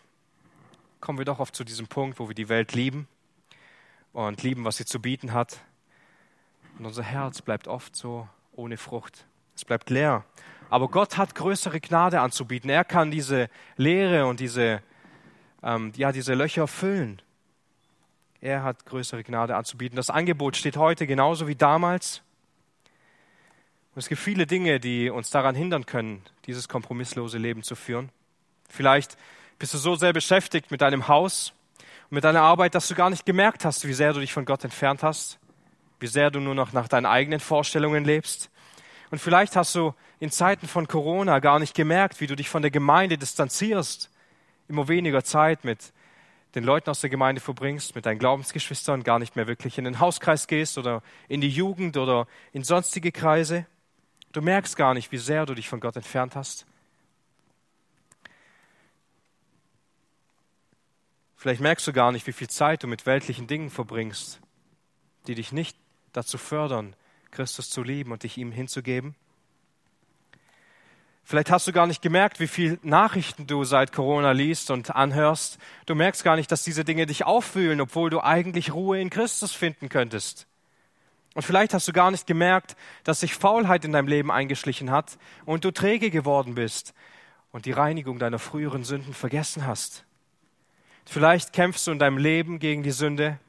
kommen 0.99 1.19
wir 1.19 1.25
doch 1.25 1.37
oft 1.37 1.55
zu 1.55 1.63
diesem 1.63 1.85
Punkt, 1.85 2.17
wo 2.17 2.27
wir 2.27 2.33
die 2.33 2.49
Welt 2.49 2.73
lieben 2.73 3.07
und 4.11 4.41
lieben, 4.41 4.65
was 4.65 4.77
sie 4.77 4.85
zu 4.85 4.99
bieten 4.99 5.33
hat. 5.33 5.59
Und 6.79 6.87
unser 6.87 7.03
Herz 7.03 7.43
bleibt 7.43 7.67
oft 7.67 7.95
so 7.95 8.27
ohne 8.53 8.77
Frucht. 8.77 9.27
Es 9.55 9.65
bleibt 9.65 9.91
leer. 9.91 10.25
Aber 10.71 10.87
Gott 10.87 11.17
hat 11.19 11.35
größere 11.35 11.79
Gnade 11.79 12.21
anzubieten. 12.21 12.71
Er 12.71 12.83
kann 12.83 13.11
diese 13.11 13.51
Leere 13.77 14.25
und 14.25 14.39
diese, 14.39 14.81
ähm, 15.63 15.93
ja, 15.95 16.11
diese 16.11 16.33
Löcher 16.33 16.67
füllen. 16.67 17.21
Er 18.41 18.63
hat 18.63 18.85
größere 18.85 19.23
Gnade 19.23 19.55
anzubieten. 19.55 19.95
Das 19.95 20.09
Angebot 20.09 20.57
steht 20.57 20.75
heute 20.75 21.07
genauso 21.07 21.47
wie 21.47 21.55
damals. 21.55 22.21
Und 23.95 23.99
es 23.99 24.09
gibt 24.09 24.19
viele 24.19 24.45
Dinge, 24.45 24.79
die 24.79 25.09
uns 25.09 25.29
daran 25.29 25.55
hindern 25.55 25.85
können, 25.85 26.23
dieses 26.45 26.67
kompromisslose 26.67 27.37
Leben 27.37 27.63
zu 27.63 27.75
führen. 27.75 28.09
Vielleicht 28.67 29.17
bist 29.59 29.73
du 29.73 29.77
so 29.77 29.95
sehr 29.95 30.13
beschäftigt 30.13 30.71
mit 30.71 30.81
deinem 30.81 31.07
Haus 31.07 31.53
und 32.09 32.15
mit 32.15 32.23
deiner 32.23 32.41
Arbeit, 32.41 32.75
dass 32.75 32.87
du 32.87 32.95
gar 32.95 33.09
nicht 33.09 33.25
gemerkt 33.25 33.63
hast, 33.63 33.87
wie 33.87 33.93
sehr 33.93 34.11
du 34.11 34.19
dich 34.19 34.33
von 34.33 34.45
Gott 34.45 34.63
entfernt 34.63 35.03
hast, 35.03 35.39
wie 35.99 36.07
sehr 36.07 36.31
du 36.31 36.39
nur 36.39 36.55
noch 36.55 36.73
nach 36.73 36.87
deinen 36.87 37.05
eigenen 37.05 37.39
Vorstellungen 37.39 38.03
lebst. 38.03 38.49
Und 39.11 39.19
vielleicht 39.19 39.55
hast 39.55 39.75
du 39.75 39.93
in 40.19 40.31
Zeiten 40.31 40.67
von 40.67 40.87
Corona 40.87 41.39
gar 41.39 41.59
nicht 41.59 41.75
gemerkt, 41.75 42.19
wie 42.19 42.27
du 42.27 42.35
dich 42.35 42.49
von 42.49 42.63
der 42.63 42.71
Gemeinde 42.71 43.17
distanzierst, 43.17 44.09
immer 44.73 44.87
weniger 44.87 45.23
Zeit 45.23 45.63
mit 45.63 45.93
den 46.55 46.63
Leuten 46.63 46.89
aus 46.89 47.01
der 47.01 47.09
Gemeinde 47.09 47.41
verbringst, 47.41 47.95
mit 47.95 48.05
deinen 48.05 48.19
Glaubensgeschwistern, 48.19 49.03
gar 49.03 49.19
nicht 49.19 49.35
mehr 49.35 49.47
wirklich 49.47 49.77
in 49.77 49.85
den 49.85 49.99
Hauskreis 49.99 50.47
gehst 50.47 50.77
oder 50.77 51.01
in 51.27 51.41
die 51.41 51.49
Jugend 51.49 51.95
oder 51.95 52.27
in 52.51 52.63
sonstige 52.63 53.11
Kreise. 53.11 53.65
Du 54.31 54.41
merkst 54.41 54.75
gar 54.75 54.93
nicht, 54.93 55.11
wie 55.11 55.17
sehr 55.17 55.45
du 55.45 55.53
dich 55.53 55.69
von 55.69 55.79
Gott 55.79 55.95
entfernt 55.95 56.35
hast. 56.35 56.65
Vielleicht 61.35 61.61
merkst 61.61 61.85
du 61.85 61.93
gar 61.93 62.11
nicht, 62.11 62.25
wie 62.25 62.33
viel 62.33 62.49
Zeit 62.49 62.83
du 62.83 62.87
mit 62.87 63.05
weltlichen 63.05 63.47
Dingen 63.47 63.69
verbringst, 63.69 64.39
die 65.27 65.35
dich 65.35 65.51
nicht 65.51 65.77
dazu 66.13 66.37
fördern, 66.37 66.95
Christus 67.31 67.69
zu 67.69 67.83
lieben 67.83 68.11
und 68.11 68.23
dich 68.23 68.37
ihm 68.37 68.51
hinzugeben. 68.51 69.15
Vielleicht 71.23 71.51
hast 71.51 71.67
du 71.67 71.71
gar 71.71 71.87
nicht 71.87 72.01
gemerkt, 72.01 72.39
wie 72.39 72.47
viel 72.47 72.79
Nachrichten 72.83 73.47
du 73.47 73.63
seit 73.63 73.93
Corona 73.93 74.31
liest 74.31 74.71
und 74.71 74.93
anhörst. 74.93 75.57
Du 75.85 75.95
merkst 75.95 76.23
gar 76.23 76.35
nicht, 76.35 76.51
dass 76.51 76.63
diese 76.63 76.83
Dinge 76.83 77.05
dich 77.05 77.23
auffühlen, 77.23 77.79
obwohl 77.79 78.09
du 78.09 78.21
eigentlich 78.21 78.73
Ruhe 78.73 78.99
in 78.99 79.09
Christus 79.09 79.53
finden 79.53 79.87
könntest. 79.87 80.47
Und 81.33 81.43
vielleicht 81.43 81.73
hast 81.73 81.87
du 81.87 81.93
gar 81.93 82.11
nicht 82.11 82.27
gemerkt, 82.27 82.75
dass 83.03 83.21
sich 83.21 83.33
Faulheit 83.33 83.85
in 83.85 83.93
deinem 83.93 84.07
Leben 84.07 84.31
eingeschlichen 84.31 84.91
hat 84.91 85.17
und 85.45 85.63
du 85.65 85.71
träge 85.71 86.11
geworden 86.11 86.55
bist 86.55 86.93
und 87.51 87.65
die 87.65 87.71
Reinigung 87.71 88.19
deiner 88.19 88.37
früheren 88.37 88.83
Sünden 88.83 89.13
vergessen 89.13 89.65
hast. 89.65 90.03
Vielleicht 91.05 91.53
kämpfst 91.53 91.87
du 91.87 91.91
in 91.91 91.99
deinem 91.99 92.17
Leben 92.17 92.59
gegen 92.59 92.83
die 92.83 92.91
Sünde, 92.91 93.39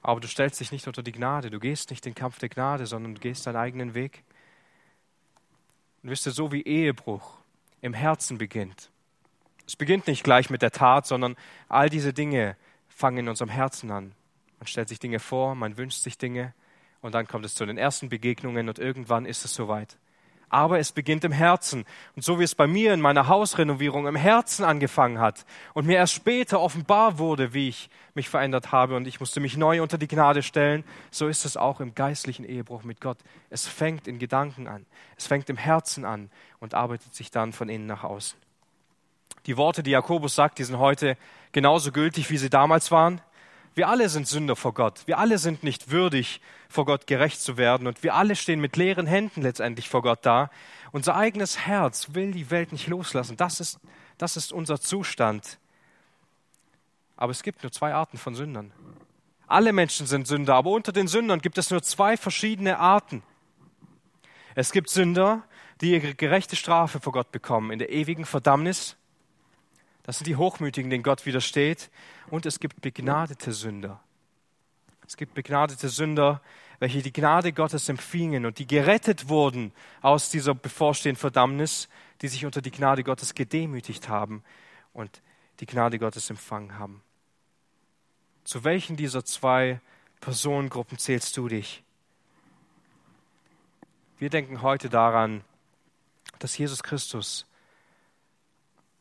aber 0.00 0.20
du 0.20 0.28
stellst 0.28 0.60
dich 0.60 0.70
nicht 0.70 0.86
unter 0.86 1.02
die 1.02 1.12
Gnade. 1.12 1.50
Du 1.50 1.58
gehst 1.58 1.90
nicht 1.90 2.04
den 2.04 2.14
Kampf 2.14 2.38
der 2.38 2.48
Gnade, 2.48 2.86
sondern 2.86 3.14
du 3.14 3.20
gehst 3.20 3.46
deinen 3.46 3.56
eigenen 3.56 3.94
Weg. 3.94 4.22
Und 6.04 6.10
wisst 6.10 6.26
ihr, 6.26 6.32
so 6.32 6.52
wie 6.52 6.62
Ehebruch 6.62 7.38
im 7.80 7.94
Herzen 7.94 8.36
beginnt. 8.36 8.90
Es 9.66 9.74
beginnt 9.74 10.06
nicht 10.06 10.22
gleich 10.22 10.50
mit 10.50 10.60
der 10.60 10.70
Tat, 10.70 11.06
sondern 11.06 11.34
all 11.70 11.88
diese 11.88 12.12
Dinge 12.12 12.58
fangen 12.88 13.20
in 13.20 13.28
unserem 13.30 13.48
Herzen 13.48 13.90
an. 13.90 14.12
Man 14.58 14.66
stellt 14.66 14.90
sich 14.90 14.98
Dinge 14.98 15.18
vor, 15.18 15.54
man 15.54 15.78
wünscht 15.78 16.02
sich 16.02 16.18
Dinge 16.18 16.52
und 17.00 17.14
dann 17.14 17.26
kommt 17.26 17.46
es 17.46 17.54
zu 17.54 17.64
den 17.64 17.78
ersten 17.78 18.10
Begegnungen 18.10 18.68
und 18.68 18.78
irgendwann 18.78 19.24
ist 19.24 19.46
es 19.46 19.54
soweit. 19.54 19.96
Aber 20.48 20.78
es 20.78 20.92
beginnt 20.92 21.24
im 21.24 21.32
Herzen. 21.32 21.84
Und 22.16 22.24
so 22.24 22.38
wie 22.38 22.44
es 22.44 22.54
bei 22.54 22.66
mir 22.66 22.94
in 22.94 23.00
meiner 23.00 23.28
Hausrenovierung 23.28 24.06
im 24.06 24.16
Herzen 24.16 24.64
angefangen 24.64 25.18
hat 25.18 25.44
und 25.72 25.86
mir 25.86 25.96
erst 25.96 26.14
später 26.14 26.60
offenbar 26.60 27.18
wurde, 27.18 27.54
wie 27.54 27.68
ich 27.68 27.90
mich 28.14 28.28
verändert 28.28 28.72
habe 28.72 28.96
und 28.96 29.06
ich 29.06 29.20
musste 29.20 29.40
mich 29.40 29.56
neu 29.56 29.82
unter 29.82 29.98
die 29.98 30.08
Gnade 30.08 30.42
stellen, 30.42 30.84
so 31.10 31.26
ist 31.26 31.44
es 31.44 31.56
auch 31.56 31.80
im 31.80 31.94
geistlichen 31.94 32.44
Ehebruch 32.44 32.84
mit 32.84 33.00
Gott. 33.00 33.18
Es 33.50 33.66
fängt 33.66 34.06
in 34.06 34.18
Gedanken 34.18 34.68
an, 34.68 34.86
es 35.16 35.26
fängt 35.26 35.50
im 35.50 35.56
Herzen 35.56 36.04
an 36.04 36.30
und 36.60 36.74
arbeitet 36.74 37.14
sich 37.14 37.30
dann 37.30 37.52
von 37.52 37.68
innen 37.68 37.86
nach 37.86 38.04
außen. 38.04 38.38
Die 39.46 39.56
Worte, 39.56 39.82
die 39.82 39.90
Jakobus 39.90 40.34
sagt, 40.34 40.58
die 40.58 40.64
sind 40.64 40.78
heute 40.78 41.16
genauso 41.52 41.92
gültig, 41.92 42.30
wie 42.30 42.38
sie 42.38 42.48
damals 42.48 42.90
waren. 42.90 43.20
Wir 43.74 43.88
alle 43.88 44.08
sind 44.08 44.28
Sünder 44.28 44.54
vor 44.54 44.72
Gott. 44.72 45.02
Wir 45.06 45.18
alle 45.18 45.38
sind 45.38 45.64
nicht 45.64 45.90
würdig, 45.90 46.40
vor 46.68 46.84
Gott 46.84 47.06
gerecht 47.06 47.40
zu 47.40 47.56
werden. 47.56 47.86
Und 47.86 48.02
wir 48.02 48.14
alle 48.14 48.36
stehen 48.36 48.60
mit 48.60 48.76
leeren 48.76 49.06
Händen 49.06 49.42
letztendlich 49.42 49.88
vor 49.88 50.02
Gott 50.02 50.20
da. 50.22 50.50
Unser 50.92 51.16
eigenes 51.16 51.58
Herz 51.58 52.14
will 52.14 52.30
die 52.30 52.50
Welt 52.50 52.70
nicht 52.70 52.86
loslassen. 52.86 53.36
Das 53.36 53.58
ist, 53.58 53.80
das 54.16 54.36
ist 54.36 54.52
unser 54.52 54.80
Zustand. 54.80 55.58
Aber 57.16 57.32
es 57.32 57.42
gibt 57.42 57.62
nur 57.62 57.72
zwei 57.72 57.94
Arten 57.94 58.16
von 58.16 58.34
Sündern. 58.34 58.72
Alle 59.46 59.72
Menschen 59.72 60.06
sind 60.06 60.26
Sünder, 60.26 60.54
aber 60.54 60.70
unter 60.70 60.92
den 60.92 61.08
Sündern 61.08 61.40
gibt 61.40 61.58
es 61.58 61.70
nur 61.70 61.82
zwei 61.82 62.16
verschiedene 62.16 62.78
Arten. 62.78 63.22
Es 64.54 64.72
gibt 64.72 64.88
Sünder, 64.88 65.42
die 65.80 65.92
ihre 65.92 66.14
gerechte 66.14 66.56
Strafe 66.56 67.00
vor 67.00 67.12
Gott 67.12 67.32
bekommen 67.32 67.70
in 67.70 67.78
der 67.78 67.90
ewigen 67.90 68.24
Verdammnis. 68.24 68.96
Das 70.04 70.18
sind 70.18 70.26
die 70.26 70.36
Hochmütigen, 70.36 70.90
denen 70.90 71.02
Gott 71.02 71.26
widersteht. 71.26 71.90
Und 72.28 72.46
es 72.46 72.60
gibt 72.60 72.80
begnadete 72.80 73.52
Sünder. 73.52 74.00
Es 75.06 75.16
gibt 75.16 75.34
begnadete 75.34 75.88
Sünder, 75.88 76.40
welche 76.78 77.02
die 77.02 77.12
Gnade 77.12 77.52
Gottes 77.52 77.88
empfingen 77.88 78.46
und 78.46 78.58
die 78.58 78.66
gerettet 78.66 79.28
wurden 79.28 79.72
aus 80.02 80.30
dieser 80.30 80.54
bevorstehenden 80.54 81.20
Verdammnis, 81.20 81.88
die 82.22 82.28
sich 82.28 82.44
unter 82.44 82.62
die 82.62 82.70
Gnade 82.70 83.04
Gottes 83.04 83.34
gedemütigt 83.34 84.08
haben 84.08 84.42
und 84.92 85.22
die 85.60 85.66
Gnade 85.66 85.98
Gottes 85.98 86.30
empfangen 86.30 86.78
haben. 86.78 87.02
Zu 88.44 88.64
welchen 88.64 88.96
dieser 88.96 89.24
zwei 89.24 89.80
Personengruppen 90.20 90.98
zählst 90.98 91.36
du 91.36 91.48
dich? 91.48 91.82
Wir 94.18 94.30
denken 94.30 94.62
heute 94.62 94.88
daran, 94.90 95.44
dass 96.38 96.56
Jesus 96.56 96.82
Christus 96.82 97.46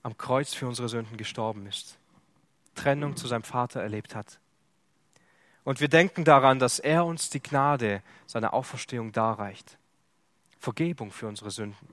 am 0.04 0.18
Kreuz 0.18 0.54
für 0.54 0.68
unsere 0.68 0.90
Sünden 0.90 1.18
gestorben 1.18 1.66
ist, 1.66 1.98
Trennung 2.76 3.16
zu 3.16 3.28
seinem 3.28 3.44
Vater 3.44 3.82
erlebt 3.82 4.16
hat. 4.16 4.40
Und 5.64 5.80
wir 5.80 5.88
denken 5.88 6.26
daran, 6.26 6.60
dass 6.60 6.80
er 6.80 7.06
uns 7.06 7.30
die 7.30 7.42
Gnade 7.42 8.04
seiner 8.28 8.54
Auferstehung 8.54 9.14
darreicht. 9.14 9.78
Vergebung 10.60 11.12
für 11.12 11.28
unsere 11.28 11.52
Sünden. 11.52 11.88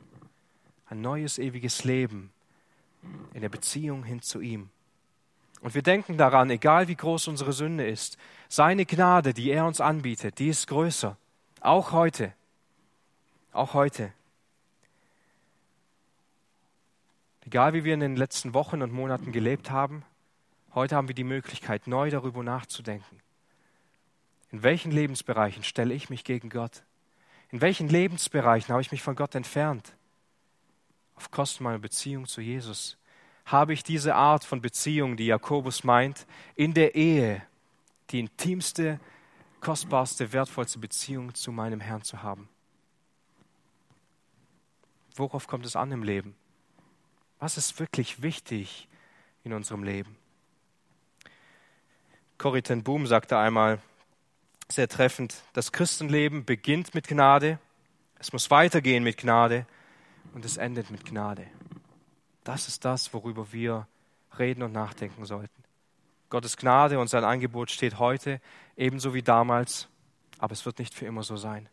Ein 0.87 1.01
neues 1.01 1.39
ewiges 1.39 1.85
Leben 1.85 2.33
in 3.33 3.43
der 3.43 3.49
Beziehung 3.49 4.05
hin 4.05 4.23
zu 4.23 4.41
ihm. 4.41 4.71
Und 5.61 5.75
wir 5.75 5.83
denken 5.83 6.19
daran, 6.19 6.51
egal 6.51 6.89
wie 6.89 6.97
groß 6.97 7.29
unsere 7.29 7.53
Sünde 7.53 7.87
ist, 7.87 8.17
seine 8.49 8.87
Gnade, 8.87 9.35
die 9.35 9.51
er 9.51 9.67
uns 9.67 9.81
anbietet, 9.81 10.39
die 10.39 10.49
ist 10.49 10.67
größer. 10.67 11.17
Auch 11.61 11.93
heute. 11.93 12.33
Auch 13.53 13.75
heute. 13.75 14.13
Egal 17.51 17.75
wie 17.75 17.83
wir 17.83 17.95
in 17.95 17.99
den 17.99 18.15
letzten 18.15 18.55
Wochen 18.55 18.81
und 18.81 18.93
Monaten 18.93 19.33
gelebt 19.33 19.73
haben, 19.73 20.05
heute 20.73 20.95
haben 20.95 21.09
wir 21.09 21.17
die 21.17 21.25
Möglichkeit, 21.25 21.89
neu 21.89 22.09
darüber 22.09 22.45
nachzudenken. 22.45 23.21
In 24.53 24.63
welchen 24.63 24.93
Lebensbereichen 24.93 25.65
stelle 25.65 25.93
ich 25.93 26.11
mich 26.11 26.23
gegen 26.23 26.49
Gott? 26.49 26.85
In 27.49 27.61
welchen 27.61 27.89
Lebensbereichen 27.89 28.73
habe 28.73 28.83
ich 28.83 28.93
mich 28.93 29.03
von 29.03 29.17
Gott 29.17 29.35
entfernt? 29.35 29.97
Auf 31.17 31.33
Kosten 31.33 31.65
meiner 31.65 31.81
Beziehung 31.81 32.27
zu 32.27 32.41
Jesus. 32.41 32.97
Habe 33.47 33.73
ich 33.73 33.83
diese 33.83 34.15
Art 34.15 34.45
von 34.45 34.61
Beziehung, 34.61 35.17
die 35.17 35.27
Jakobus 35.27 35.83
meint, 35.83 36.29
in 36.55 36.73
der 36.73 36.95
Ehe, 36.95 37.43
die 38.11 38.21
intimste, 38.21 39.01
kostbarste, 39.59 40.33
wertvollste 40.33 40.79
Beziehung 40.79 41.35
zu 41.35 41.51
meinem 41.51 41.81
Herrn 41.81 42.03
zu 42.03 42.23
haben? 42.23 42.49
Worauf 45.17 45.49
kommt 45.49 45.67
es 45.67 45.75
an 45.75 45.91
im 45.91 46.05
Leben? 46.05 46.37
Was 47.41 47.57
ist 47.57 47.81
wirklich 47.81 48.21
wichtig 48.21 48.87
in 49.45 49.55
unserem 49.55 49.83
Leben? 49.83 50.15
Corrie 52.37 52.61
ten 52.61 52.85
Boom 52.85 53.07
sagte 53.07 53.39
einmal 53.39 53.81
sehr 54.69 54.89
treffend, 54.89 55.43
das 55.55 55.73
Christenleben 55.73 56.45
beginnt 56.45 56.95
mit 56.95 57.09
Gnade, 57.09 57.59
es 58.19 58.35
muss 58.35 58.51
weitergehen 58.51 59.03
mit 59.03 59.17
Gnade 59.17 59.67
und 60.35 60.45
es 60.45 60.59
endet 60.59 60.91
mit 60.91 61.07
Gnade. 61.07 61.47
Das 62.45 62.69
ist 62.69 62.85
das, 62.85 63.15
worüber 63.15 63.53
wir 63.53 63.89
reden 64.39 64.63
und 64.63 64.73
nachdenken 64.73 65.25
sollten. 65.25 65.65
Gottes 66.29 66.59
Gnade 66.59 66.99
und 66.99 67.09
sein 67.09 67.25
Angebot 67.25 67.71
steht 67.71 67.99
heute 67.99 68.41
ebenso 68.77 69.15
wie 69.15 69.23
damals, 69.23 69.89
aber 70.39 70.53
es 70.53 70.67
wird 70.67 70.79
nicht 70.79 70.95
für 70.95 71.07
immer 71.07 71.23
so 71.23 71.39
sein. 71.39 71.71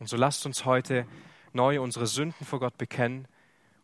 Und 0.00 0.08
so 0.08 0.16
lasst 0.16 0.44
uns 0.46 0.64
heute 0.64 1.06
neu 1.52 1.80
unsere 1.80 2.08
Sünden 2.08 2.44
vor 2.44 2.58
Gott 2.58 2.76
bekennen 2.76 3.28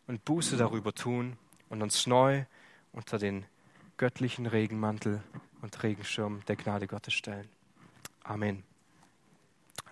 und 0.07 0.25
Buße 0.25 0.57
darüber 0.57 0.93
tun 0.93 1.37
und 1.69 1.81
uns 1.81 2.07
neu 2.07 2.45
unter 2.91 3.17
den 3.17 3.45
göttlichen 3.97 4.45
Regenmantel 4.45 5.23
und 5.61 5.83
Regenschirm 5.83 6.43
der 6.47 6.55
Gnade 6.55 6.87
Gottes 6.87 7.13
stellen. 7.13 7.49
Amen. 8.23 8.63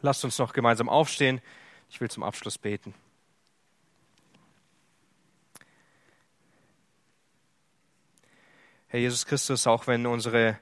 Lasst 0.01 0.23
uns 0.25 0.37
noch 0.37 0.53
gemeinsam 0.53 0.89
aufstehen. 0.89 1.41
Ich 1.89 2.01
will 2.01 2.09
zum 2.09 2.23
Abschluss 2.23 2.57
beten. 2.57 2.93
Herr 8.87 8.99
Jesus 8.99 9.25
Christus, 9.25 9.65
auch 9.65 9.87
wenn 9.87 10.05
unsere 10.05 10.59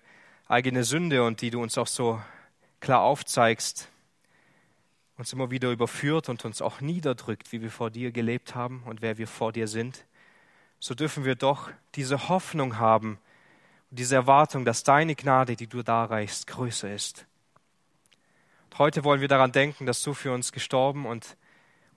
eigene 0.47 0.85
Sünde 0.85 1.23
und 1.23 1.41
die 1.41 1.49
du 1.49 1.61
uns 1.61 1.77
auch 1.77 1.87
so 1.87 2.21
klar 2.79 3.01
aufzeigst, 3.01 3.90
uns 5.21 5.33
immer 5.33 5.51
wieder 5.51 5.69
überführt 5.69 6.29
und 6.29 6.45
uns 6.45 6.63
auch 6.63 6.81
niederdrückt, 6.81 7.51
wie 7.51 7.61
wir 7.61 7.69
vor 7.69 7.91
dir 7.91 8.11
gelebt 8.11 8.55
haben 8.55 8.81
und 8.87 9.03
wer 9.03 9.19
wir 9.19 9.27
vor 9.27 9.53
dir 9.53 9.67
sind, 9.67 10.03
so 10.79 10.95
dürfen 10.95 11.25
wir 11.25 11.35
doch 11.35 11.69
diese 11.93 12.27
Hoffnung 12.27 12.79
haben 12.79 13.19
und 13.91 13.99
diese 13.99 14.15
Erwartung, 14.15 14.65
dass 14.65 14.83
deine 14.83 15.13
Gnade, 15.13 15.55
die 15.55 15.67
du 15.67 15.83
darreichst, 15.83 16.47
größer 16.47 16.91
ist. 16.91 17.27
Und 18.63 18.79
heute 18.79 19.03
wollen 19.03 19.21
wir 19.21 19.27
daran 19.27 19.51
denken, 19.51 19.85
dass 19.85 20.01
du 20.01 20.15
für 20.15 20.33
uns 20.33 20.51
gestorben 20.51 21.05
und 21.05 21.37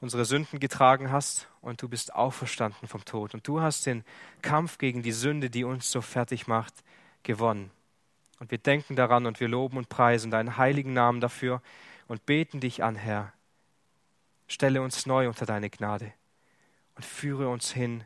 unsere 0.01 0.27
Sünden 0.27 0.61
getragen 0.61 1.11
hast 1.11 1.49
und 1.63 1.81
du 1.81 1.89
bist 1.89 2.15
auferstanden 2.15 2.89
vom 2.89 3.07
Tod. 3.07 3.33
Und 3.33 3.49
du 3.49 3.63
hast 3.63 3.87
den 3.87 4.05
Kampf 4.43 4.77
gegen 4.77 5.03
die 5.03 5.13
Sünde, 5.13 5.49
die 5.49 5.65
uns 5.65 5.91
so 5.91 6.03
fertig 6.03 6.47
macht, 6.47 6.75
gewonnen. 7.23 7.71
Und 8.39 8.51
wir 8.51 8.59
denken 8.59 8.97
daran 8.97 9.25
und 9.25 9.41
wir 9.41 9.49
loben 9.49 9.79
und 9.79 9.89
preisen 9.89 10.31
deinen 10.31 10.59
heiligen 10.59 10.93
Namen 10.93 11.23
dafür 11.23 11.63
und 12.09 12.27
beten 12.27 12.61
dich 12.61 12.83
an, 12.83 12.97
Herr. 12.97 13.33
Stelle 14.47 14.83
uns 14.83 15.07
neu 15.07 15.29
unter 15.29 15.47
deine 15.47 15.71
Gnade 15.71 16.13
und 16.97 17.05
führe 17.05 17.49
uns 17.49 17.73
hin 17.73 18.05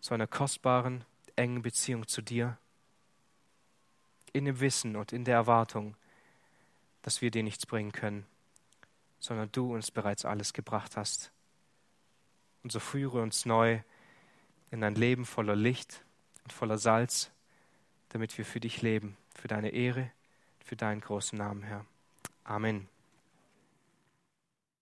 zu 0.00 0.14
einer 0.14 0.26
kostbaren, 0.26 1.04
engen 1.36 1.62
Beziehung 1.62 2.06
zu 2.06 2.22
dir, 2.22 2.56
in 4.32 4.44
dem 4.44 4.60
Wissen 4.60 4.96
und 4.96 5.12
in 5.12 5.24
der 5.24 5.34
Erwartung, 5.34 5.96
dass 7.02 7.20
wir 7.20 7.30
dir 7.30 7.42
nichts 7.42 7.66
bringen 7.66 7.92
können, 7.92 8.26
sondern 9.18 9.50
du 9.52 9.74
uns 9.74 9.90
bereits 9.90 10.24
alles 10.24 10.52
gebracht 10.52 10.96
hast. 10.96 11.32
Und 12.62 12.72
so 12.72 12.80
führe 12.80 13.20
uns 13.20 13.44
neu 13.44 13.80
in 14.70 14.82
ein 14.82 14.94
Leben 14.94 15.24
voller 15.24 15.56
Licht 15.56 16.02
und 16.44 16.52
voller 16.52 16.78
Salz, 16.78 17.30
damit 18.08 18.36
wir 18.38 18.44
für 18.44 18.60
dich 18.60 18.82
leben, 18.82 19.16
für 19.34 19.48
deine 19.48 19.70
Ehre, 19.70 20.10
für 20.64 20.76
deinen 20.76 21.00
großen 21.00 21.38
Namen, 21.38 21.62
Herr. 21.62 21.84
Amen. 22.44 22.88